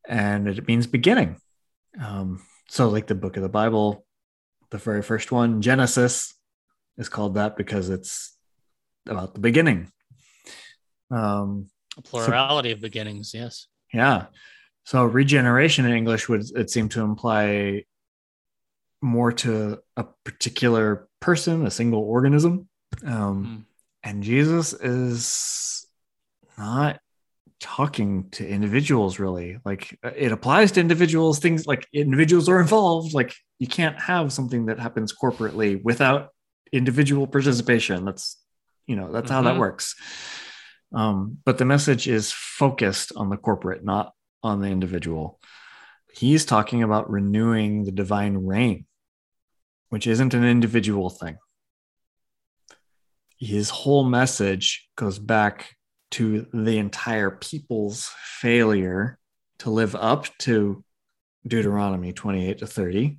and 0.08 0.47
it 0.47 0.68
means 0.68 0.88
beginning. 0.88 1.38
Um, 2.01 2.41
so, 2.70 2.89
like 2.89 3.08
the 3.08 3.16
book 3.16 3.38
of 3.38 3.43
the 3.43 3.49
Bible, 3.49 4.06
the 4.72 4.78
very 4.78 5.01
first 5.01 5.32
one, 5.32 5.62
Genesis, 5.62 6.34
is 6.97 7.10
called 7.10 7.36
that 7.36 7.56
because 7.56 7.89
it's 7.89 8.38
about 9.08 9.34
the 9.34 9.39
beginning. 9.39 9.91
Um, 11.12 11.70
A 11.97 12.01
plurality 12.01 12.72
of 12.72 12.82
beginnings. 12.82 13.34
Yes. 13.34 13.68
yeah. 13.93 14.28
So, 14.84 15.06
regeneration 15.06 15.86
in 15.86 15.91
English 15.91 16.28
would 16.30 16.43
it 16.56 16.70
seem 16.70 16.89
to 16.89 17.01
imply 17.01 17.86
more 19.01 19.32
to 19.32 19.80
a 19.97 20.06
particular 20.24 21.08
person, 21.20 21.66
a 21.66 21.72
single 21.72 22.01
organism. 22.01 22.68
Um, 23.06 23.66
and 24.03 24.24
Jesus 24.24 24.74
is 24.74 25.86
not 26.58 26.99
talking 27.60 28.30
to 28.32 28.47
individuals 28.47 29.20
really. 29.20 29.58
Like 29.66 29.97
uh, 30.03 30.12
it 30.16 30.32
applies 30.32 30.72
to 30.74 30.80
individuals 30.82 31.39
things 31.39 31.66
like 31.66 31.88
individuals 31.93 32.49
are 32.49 32.60
involved. 32.60 33.14
Like 33.14 33.34
you 33.60 33.68
can't 33.68 33.99
have 33.99 34.34
something 34.34 34.66
that 34.68 34.80
happens 34.80 35.14
corporately 35.14 35.82
without 35.84 36.30
individual 36.72 37.28
participation. 37.28 38.06
That's 38.06 38.38
you 38.88 38.95
know 38.95 39.12
that's 39.12 39.32
how 39.32 39.41
that 39.43 39.56
Mhm. 39.56 39.60
works. 39.60 39.95
Um, 40.93 41.39
but 41.45 41.58
the 41.58 41.66
message 41.66 42.08
is 42.08 42.32
focused 42.32 43.12
on 43.16 43.30
the 43.30 43.38
corporate 43.38 43.84
not 43.84 44.14
on 44.43 44.62
the 44.62 44.68
individual. 44.68 45.39
He's 46.14 46.45
talking 46.45 46.84
about 46.84 47.10
renewing 47.10 47.84
the 47.86 47.91
divine 47.91 48.38
reign 48.38 48.86
which 49.89 50.08
isn't 50.08 50.34
an 50.34 50.43
individual 50.43 51.10
thing. 51.10 51.38
His 53.38 53.70
whole 53.70 54.03
message 54.03 54.89
goes 54.95 55.20
back 55.20 55.76
to 56.12 56.47
the 56.53 56.78
entire 56.78 57.32
people's 57.32 58.12
failure 58.39 59.18
to 59.60 59.70
live 59.70 59.95
up 59.95 60.28
to 60.39 60.84
Deuteronomy 61.47 62.14
28 62.14 62.60
to 62.60 62.68
30. 62.68 63.18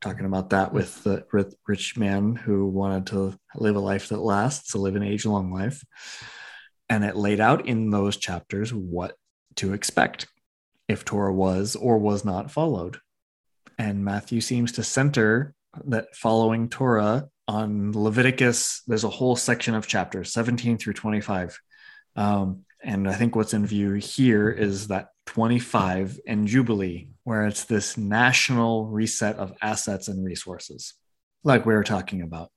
Talking 0.00 0.26
about 0.26 0.50
that 0.50 0.72
with 0.72 1.02
the 1.02 1.24
rich 1.66 1.96
man 1.96 2.36
who 2.36 2.66
wanted 2.66 3.06
to 3.08 3.38
live 3.56 3.76
a 3.76 3.80
life 3.80 4.08
that 4.10 4.20
lasts, 4.20 4.72
to 4.72 4.78
live 4.78 4.94
an 4.94 5.02
age 5.02 5.26
long 5.26 5.52
life. 5.52 5.82
And 6.88 7.04
it 7.04 7.16
laid 7.16 7.40
out 7.40 7.66
in 7.66 7.90
those 7.90 8.16
chapters 8.16 8.72
what 8.72 9.14
to 9.56 9.72
expect 9.72 10.28
if 10.88 11.04
Torah 11.04 11.34
was 11.34 11.76
or 11.76 11.98
was 11.98 12.24
not 12.24 12.50
followed. 12.50 12.98
And 13.78 14.04
Matthew 14.04 14.40
seems 14.40 14.72
to 14.72 14.82
center 14.82 15.54
that 15.84 16.14
following 16.16 16.68
Torah 16.68 17.28
on 17.46 17.92
Leviticus. 17.92 18.82
There's 18.86 19.04
a 19.04 19.10
whole 19.10 19.36
section 19.36 19.74
of 19.74 19.86
chapters, 19.86 20.32
17 20.32 20.78
through 20.78 20.94
25. 20.94 21.58
Um, 22.18 22.64
and 22.82 23.08
I 23.08 23.14
think 23.14 23.36
what's 23.36 23.54
in 23.54 23.64
view 23.64 23.92
here 23.94 24.50
is 24.50 24.88
that 24.88 25.10
25 25.26 26.18
and 26.26 26.48
Jubilee, 26.48 27.10
where 27.22 27.46
it's 27.46 27.64
this 27.64 27.96
national 27.96 28.86
reset 28.86 29.36
of 29.36 29.52
assets 29.62 30.08
and 30.08 30.24
resources. 30.24 30.94
like 31.44 31.64
we 31.64 31.74
were 31.74 31.84
talking 31.84 32.22
about. 32.22 32.50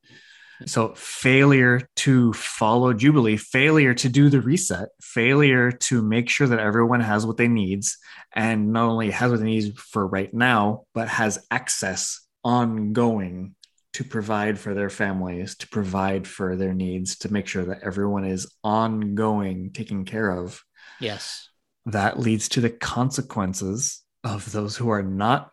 So, 0.66 0.94
failure 0.96 1.82
to 1.98 2.34
follow 2.34 2.94
Jubilee, 2.94 3.38
failure 3.38 3.94
to 3.96 4.10
do 4.10 4.30
the 4.30 4.42
reset, 4.42 4.90
failure 5.00 5.72
to 5.72 6.02
make 6.02 6.30
sure 6.30 6.48
that 6.48 6.60
everyone 6.60 7.02
has 7.02 7.26
what 7.26 7.38
they 7.38 7.48
needs, 7.48 7.98
and 8.34 8.74
not 8.74 8.90
only 8.90 9.12
has 9.12 9.32
what 9.32 9.40
they 9.40 9.46
need 9.46 9.78
for 9.78 10.06
right 10.06 10.34
now, 10.34 10.84
but 10.94 11.08
has 11.08 11.46
access 11.52 12.20
ongoing 12.44 13.56
to 13.94 14.04
provide 14.04 14.58
for 14.58 14.74
their 14.74 14.90
families, 14.90 15.56
to 15.58 15.68
provide 15.68 16.28
for 16.28 16.56
their 16.56 16.74
needs, 16.74 17.18
to 17.18 17.32
make 17.32 17.48
sure 17.48 17.66
that 17.66 17.84
everyone 17.84 18.26
is 18.26 18.50
ongoing 18.64 19.72
taken 19.72 20.06
care 20.06 20.32
of. 20.32 20.64
Yes. 21.00 21.50
That 21.86 22.20
leads 22.20 22.48
to 22.50 22.62
the 22.62 22.70
consequences 22.70 24.04
of 24.24 24.52
those 24.52 24.78
who 24.78 24.90
are 24.90 25.04
not 25.04 25.52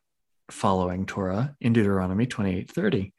following 0.51 1.07
Torah 1.07 1.57
in 1.61 1.73
Deuteronomy 1.73 2.27
28:30, 2.27 3.13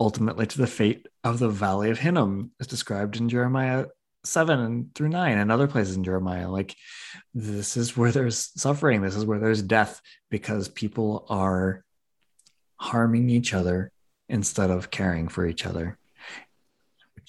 ultimately 0.00 0.46
to 0.46 0.58
the 0.58 0.66
fate 0.66 1.06
of 1.22 1.38
the 1.38 1.48
valley 1.48 1.90
of 1.90 1.98
Hinnom, 1.98 2.52
as 2.60 2.66
described 2.66 3.16
in 3.16 3.28
Jeremiah 3.28 3.86
7 4.24 4.60
and 4.60 4.94
through 4.94 5.08
9 5.08 5.38
and 5.38 5.50
other 5.50 5.66
places 5.66 5.96
in 5.96 6.04
Jeremiah. 6.04 6.50
Like 6.50 6.76
this 7.34 7.76
is 7.76 7.96
where 7.96 8.12
there's 8.12 8.50
suffering, 8.60 9.02
this 9.02 9.16
is 9.16 9.26
where 9.26 9.40
there's 9.40 9.62
death 9.62 10.00
because 10.30 10.68
people 10.68 11.26
are 11.28 11.84
harming 12.76 13.30
each 13.30 13.54
other 13.54 13.92
instead 14.32 14.70
of 14.70 14.90
caring 14.90 15.28
for 15.28 15.46
each 15.46 15.66
other. 15.66 15.98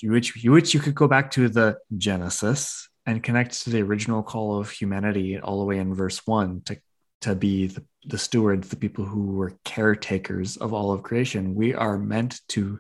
Which, 0.02 0.34
which 0.44 0.74
you 0.74 0.80
could 0.80 0.96
go 0.96 1.08
back 1.08 1.32
to 1.32 1.50
the 1.50 1.78
Genesis 1.96 2.90
and 3.06 3.22
connect 3.22 3.64
to 3.64 3.70
the 3.70 3.82
original 3.82 4.24
call 4.24 4.58
of 4.58 4.72
humanity 4.72 5.38
all 5.40 5.60
the 5.60 5.66
way 5.66 5.78
in 5.78 5.94
verse 5.94 6.26
one 6.26 6.62
to, 6.62 6.78
to 7.22 7.36
be 7.36 7.68
the, 7.68 7.84
the 8.06 8.18
stewards, 8.18 8.70
the 8.70 8.76
people 8.78 9.06
who 9.06 9.34
were 9.34 9.54
caretakers 9.64 10.58
of 10.58 10.74
all 10.74 10.92
of 10.92 11.04
creation. 11.04 11.56
We 11.56 11.76
are 11.76 11.98
meant 11.98 12.40
to 12.50 12.80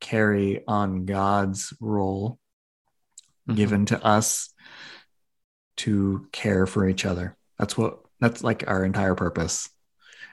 carry 0.00 0.64
on 0.66 1.04
God's 1.04 1.72
role 1.80 2.38
mm-hmm. 3.46 3.56
given 3.56 3.86
to 3.86 4.04
us 4.04 4.52
to 5.78 6.26
care 6.32 6.66
for 6.66 6.88
each 6.88 7.04
other. 7.04 7.36
That's 7.58 7.76
what 7.76 8.00
that's 8.20 8.42
like 8.42 8.64
our 8.66 8.84
entire 8.84 9.14
purpose. 9.14 9.68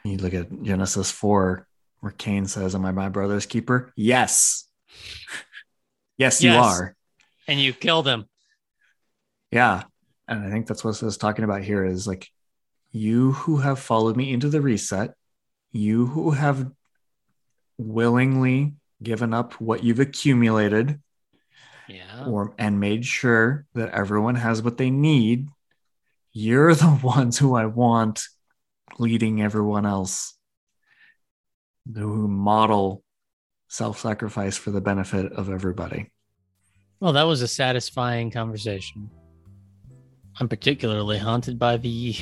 You 0.04 0.18
look 0.18 0.34
at 0.34 0.64
Genesis 0.64 1.12
4, 1.12 1.68
where 2.00 2.12
Cain 2.12 2.46
says, 2.46 2.76
Am 2.76 2.86
I 2.86 2.92
my 2.92 3.10
brother's 3.10 3.46
keeper? 3.46 3.92
Yes. 3.96 4.68
yes, 6.18 6.44
you 6.44 6.52
are. 6.52 6.96
And 7.48 7.60
you 7.60 7.74
killed 7.74 8.08
him. 8.08 8.26
Yeah. 9.52 9.84
And 10.28 10.46
I 10.46 10.50
think 10.50 10.68
that's 10.68 10.84
what 10.84 11.02
it's 11.02 11.18
talking 11.18 11.46
about 11.46 11.64
here 11.64 11.86
is 11.86 12.08
like, 12.08 12.30
you 12.92 13.34
who 13.34 13.58
have 13.58 13.80
followed 13.80 14.18
me 14.18 14.32
into 14.34 14.50
the 14.50 14.62
reset, 14.62 15.14
you 15.72 16.08
who 16.08 16.32
have 16.32 16.72
willingly 17.78 18.74
given 19.02 19.34
up 19.34 19.54
what 19.54 19.84
you've 19.84 20.00
accumulated 20.00 21.00
yeah. 21.88 22.26
or 22.26 22.54
and 22.58 22.80
made 22.80 23.06
sure 23.06 23.66
that 23.74 23.90
everyone 23.92 24.36
has 24.36 24.62
what 24.62 24.78
they 24.78 24.90
need 24.90 25.48
you're 26.34 26.74
the 26.76 27.00
ones 27.04 27.38
who 27.38 27.56
i 27.56 27.66
want 27.66 28.24
leading 28.98 29.42
everyone 29.42 29.86
else 29.86 30.37
who 31.96 32.28
model 32.28 33.04
self-sacrifice 33.68 34.58
for 34.58 34.72
the 34.72 34.82
benefit 34.82 35.32
of 35.34 35.50
everybody. 35.50 36.12
Well, 37.00 37.14
that 37.14 37.24
was 37.24 37.42
a 37.42 37.48
satisfying 37.48 38.32
conversation. 38.32 39.10
I'm 40.40 40.48
particularly 40.48 41.18
haunted 41.18 41.60
by 41.60 41.78
the 41.78 42.16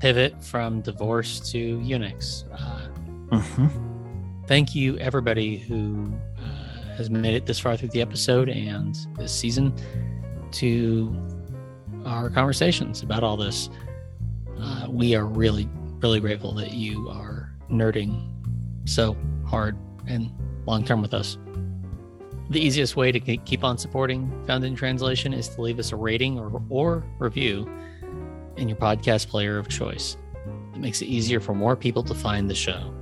pivot 0.00 0.42
from 0.44 0.80
divorce 0.80 1.40
to 1.52 1.58
eunuchs. 1.58 2.44
Uh, 2.52 2.88
mm-hmm. 3.30 4.44
Thank 4.46 4.74
you, 4.74 4.96
everybody 4.98 5.58
who 5.58 6.12
uh, 6.38 6.94
has 6.96 7.10
made 7.10 7.34
it 7.34 7.46
this 7.46 7.58
far 7.58 7.76
through 7.76 7.90
the 7.90 8.00
episode 8.00 8.48
and 8.48 8.96
this 9.18 9.32
season 9.32 9.74
to 10.52 11.14
our 12.06 12.30
conversations 12.30 13.02
about 13.02 13.22
all 13.22 13.36
this. 13.36 13.68
Uh, 14.58 14.86
we 14.88 15.14
are 15.14 15.26
really, 15.26 15.68
really 16.00 16.20
grateful 16.20 16.54
that 16.54 16.72
you 16.72 17.08
are 17.10 17.52
nerding 17.70 18.37
so 18.88 19.16
hard 19.46 19.76
and 20.06 20.32
long 20.66 20.84
term 20.84 21.02
with 21.02 21.14
us. 21.14 21.38
The 22.50 22.60
easiest 22.60 22.96
way 22.96 23.12
to 23.12 23.20
keep 23.20 23.62
on 23.62 23.76
supporting 23.76 24.32
Found 24.46 24.64
in 24.64 24.74
Translation 24.74 25.34
is 25.34 25.48
to 25.50 25.60
leave 25.60 25.78
us 25.78 25.92
a 25.92 25.96
rating 25.96 26.38
or, 26.38 26.62
or 26.70 27.04
review 27.18 27.70
in 28.56 28.68
your 28.68 28.78
podcast 28.78 29.28
player 29.28 29.58
of 29.58 29.68
choice. 29.68 30.16
It 30.74 30.78
makes 30.78 31.02
it 31.02 31.06
easier 31.06 31.40
for 31.40 31.54
more 31.54 31.76
people 31.76 32.02
to 32.04 32.14
find 32.14 32.48
the 32.48 32.54
show. 32.54 32.94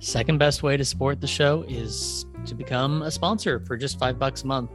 Second 0.00 0.38
best 0.38 0.62
way 0.62 0.76
to 0.76 0.84
support 0.84 1.20
the 1.20 1.26
show 1.26 1.64
is 1.68 2.26
to 2.46 2.54
become 2.54 3.02
a 3.02 3.10
sponsor 3.10 3.60
for 3.60 3.76
just 3.76 3.98
five 3.98 4.18
bucks 4.18 4.42
a 4.42 4.46
month. 4.46 4.70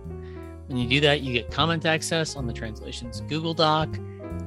When 0.67 0.78
you 0.78 0.88
do 0.88 1.01
that, 1.01 1.22
you 1.22 1.34
get 1.34 1.51
comment 1.51 1.86
access 1.86 2.36
on 2.36 2.47
the 2.47 2.53
translation's 2.53 3.22
Google 3.22 3.53
Doc 3.53 3.89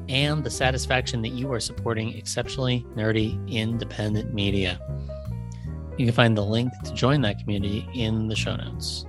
and 0.08 0.44
the 0.44 0.50
satisfaction 0.50 1.22
that 1.22 1.30
you 1.30 1.52
are 1.52 1.60
supporting 1.60 2.16
exceptionally 2.16 2.86
nerdy 2.94 3.38
independent 3.48 4.34
media. 4.34 4.80
You 5.98 6.06
can 6.06 6.14
find 6.14 6.36
the 6.36 6.44
link 6.44 6.72
to 6.84 6.94
join 6.94 7.20
that 7.22 7.38
community 7.38 7.88
in 7.94 8.28
the 8.28 8.36
show 8.36 8.56
notes. 8.56 9.04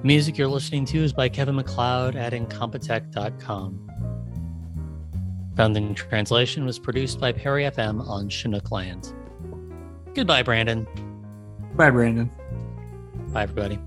The 0.00 0.06
music 0.06 0.38
you're 0.38 0.48
listening 0.48 0.84
to 0.86 0.98
is 0.98 1.12
by 1.12 1.28
Kevin 1.28 1.56
MacLeod 1.56 2.16
at 2.16 2.32
Incompetech.com. 2.32 3.82
Found 5.56 5.76
in 5.76 5.94
Translation 5.94 6.66
was 6.66 6.78
produced 6.78 7.18
by 7.18 7.32
Perry 7.32 7.64
FM 7.64 8.06
on 8.06 8.28
Chinook 8.28 8.70
Land. 8.70 9.12
Goodbye, 10.14 10.42
Brandon. 10.42 10.86
Bye, 11.74 11.90
Brandon. 11.90 12.30
Bye, 13.32 13.44
everybody. 13.44 13.78